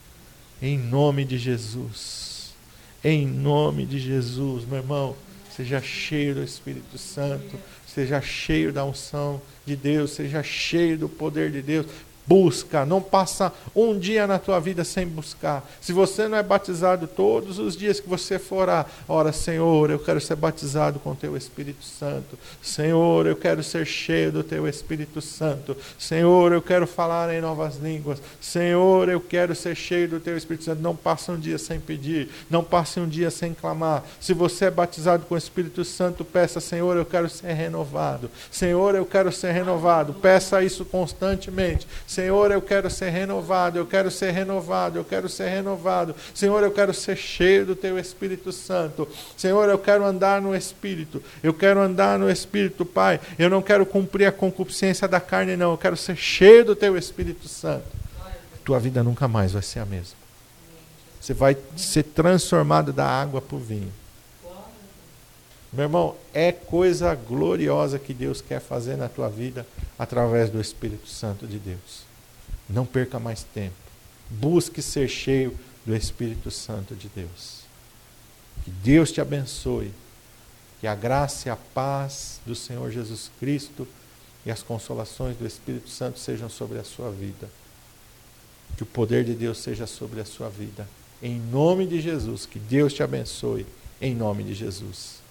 Em 0.63 0.79
nome 0.79 1.25
de 1.25 1.37
Jesus. 1.37 2.55
Em 3.05 3.27
nome 3.27 3.85
de 3.85 3.99
Jesus, 3.99 4.65
meu 4.65 4.79
irmão, 4.79 5.15
seja 5.55 5.81
cheio 5.81 6.35
do 6.35 6.43
Espírito 6.43 6.99
Santo, 6.99 7.57
seja 7.87 8.21
cheio 8.21 8.73
da 8.73 8.85
unção 8.85 9.41
de 9.65 9.77
Deus, 9.77 10.13
seja 10.13 10.43
cheio 10.43 10.99
do 10.99 11.09
poder 11.09 11.51
de 11.51 11.63
Deus. 11.63 11.87
Busca, 12.27 12.85
não 12.85 13.01
passa 13.01 13.53
um 13.75 13.97
dia 13.97 14.27
na 14.27 14.39
tua 14.39 14.59
vida 14.59 14.83
sem 14.83 15.07
buscar. 15.07 15.65
Se 15.81 15.93
você 15.93 16.27
não 16.27 16.37
é 16.37 16.43
batizado 16.43 17.07
todos 17.07 17.61
os 17.61 17.77
dias 17.77 18.01
que 18.01 18.09
você 18.09 18.37
forá, 18.37 18.85
ora, 19.09 19.33
Senhor, 19.33 19.91
eu 19.91 19.99
quero 19.99 20.21
ser 20.21 20.35
batizado 20.35 20.99
com 20.99 21.15
teu 21.15 21.37
Espírito 21.37 21.85
Santo. 21.85 22.37
Senhor, 22.61 23.27
eu 23.27 23.37
quero 23.37 23.63
ser 23.63 23.87
cheio 23.87 24.33
do 24.33 24.43
teu 24.43 24.67
Espírito 24.67 25.21
Santo. 25.21 25.77
Senhor, 25.97 26.53
eu 26.53 26.61
quero 26.61 26.87
falar 26.87 27.33
em 27.33 27.41
novas 27.41 27.77
línguas. 27.77 28.21
Senhor, 28.41 29.09
eu 29.09 29.21
quero 29.21 29.55
ser 29.55 29.77
cheio 29.77 30.09
do 30.09 30.19
teu 30.19 30.37
Espírito 30.37 30.65
Santo. 30.65 30.83
Não 30.83 30.97
passe 30.97 31.31
um 31.31 31.39
dia 31.39 31.59
sem 31.59 31.79
pedir, 31.79 32.29
não 32.51 32.65
passe 32.65 32.99
um 32.99 33.09
dia 33.09 33.31
sem 33.31 33.55
clamar. 33.55 34.03
Se 34.21 34.35
você 34.35 34.65
é 34.65 34.71
batizado 34.71 35.25
com 35.27 35.37
o 35.37 35.39
Espírito 35.39 35.85
Santo, 35.85 36.25
peça, 36.25 36.59
Senhor, 36.59 36.97
eu 36.97 37.07
quero 37.07 37.29
ser 37.31 37.53
renovado. 37.53 38.29
Senhor, 38.51 38.97
eu 38.97 39.07
quero 39.07 39.31
ser 39.31 39.53
renovado. 39.53 40.13
Peça 40.15 40.63
isso 40.63 40.85
constantemente. 40.85 41.87
Senhor, 42.17 42.51
eu 42.51 42.63
quero 42.63 42.89
ser 42.89 43.11
renovado, 43.11 43.79
eu 43.79 43.85
quero 43.85 44.11
ser 44.11 44.31
renovado, 44.31 44.99
eu 44.99 45.05
quero 45.05 45.29
ser 45.29 45.51
renovado. 45.51 46.15
Senhor, 46.35 46.63
eu 46.63 46.71
quero 46.71 46.95
ser 46.95 47.15
cheio 47.15 47.67
do 47.67 47.77
teu 47.77 47.99
Espírito 47.99 48.53
Santo. 48.53 49.07
Senhor, 49.37 49.69
eu 49.69 49.79
quero 49.79 50.03
andar 50.03 50.41
no 50.41 50.57
Espírito. 50.57 51.23
Eu 51.43 51.53
quero 51.53 51.79
andar 51.79 52.19
no 52.19 52.31
Espírito, 52.31 52.87
Pai. 52.87 53.21
Eu 53.39 53.51
não 53.51 53.61
quero 53.61 53.85
cumprir 53.85 54.25
a 54.25 54.33
concupiscência 54.33 55.07
da 55.07 55.21
carne, 55.21 55.59
não. 55.59 55.73
Eu 55.73 55.77
quero 55.77 55.95
ser 55.95 56.17
cheio 56.17 56.65
do 56.65 56.75
teu 56.75 56.97
Espírito 56.97 57.49
Santo. 57.49 57.85
Tua 58.65 58.81
vida 58.81 59.03
nunca 59.03 59.29
mais 59.29 59.53
vai 59.53 59.61
ser 59.61 59.81
a 59.81 59.85
mesma. 59.85 60.17
Você 61.21 61.35
vai 61.35 61.55
ser 61.77 62.03
transformado 62.03 62.95
da 62.95 63.07
água 63.07 63.43
para 63.43 63.57
o 63.57 63.61
vinho. 63.61 63.93
Meu 65.71 65.83
irmão, 65.83 66.17
é 66.33 66.51
coisa 66.51 67.15
gloriosa 67.15 67.99
que 67.99 68.15
Deus 68.15 68.41
quer 68.41 68.61
fazer 68.61 68.97
na 68.97 69.07
tua 69.07 69.29
vida 69.29 69.67
através 69.99 70.49
do 70.49 70.59
Espírito 70.59 71.09
Santo 71.09 71.47
de 71.47 71.59
Deus. 71.59 72.06
Não 72.69 72.85
perca 72.85 73.19
mais 73.19 73.43
tempo. 73.43 73.75
Busque 74.29 74.83
ser 74.83 75.09
cheio 75.09 75.57
do 75.85 75.95
Espírito 75.95 76.51
Santo 76.51 76.95
de 76.95 77.09
Deus. 77.09 77.61
Que 78.65 78.71
Deus 78.71 79.13
te 79.13 79.21
abençoe. 79.21 79.93
Que 80.81 80.87
a 80.87 80.95
graça 80.95 81.49
e 81.49 81.51
a 81.51 81.57
paz 81.57 82.41
do 82.45 82.55
Senhor 82.55 82.91
Jesus 82.91 83.31
Cristo 83.39 83.87
e 84.45 84.51
as 84.51 84.63
consolações 84.63 85.37
do 85.37 85.47
Espírito 85.47 85.89
Santo 85.89 86.19
sejam 86.19 86.49
sobre 86.49 86.79
a 86.79 86.85
sua 86.85 87.11
vida. 87.11 87.49
Que 88.77 88.83
o 88.83 88.87
poder 88.87 89.25
de 89.25 89.35
Deus 89.35 89.59
seja 89.59 89.87
sobre 89.87 90.21
a 90.21 90.25
sua 90.25 90.49
vida. 90.49 90.89
Em 91.23 91.41
nome 91.41 91.87
de 91.87 92.01
Jesus, 92.01 92.45
que 92.47 92.59
Deus 92.59 92.93
te 92.93 93.03
abençoe. 93.03 93.67
Em 94.01 94.15
nome 94.15 94.43
de 94.43 94.55
Jesus. 94.55 95.26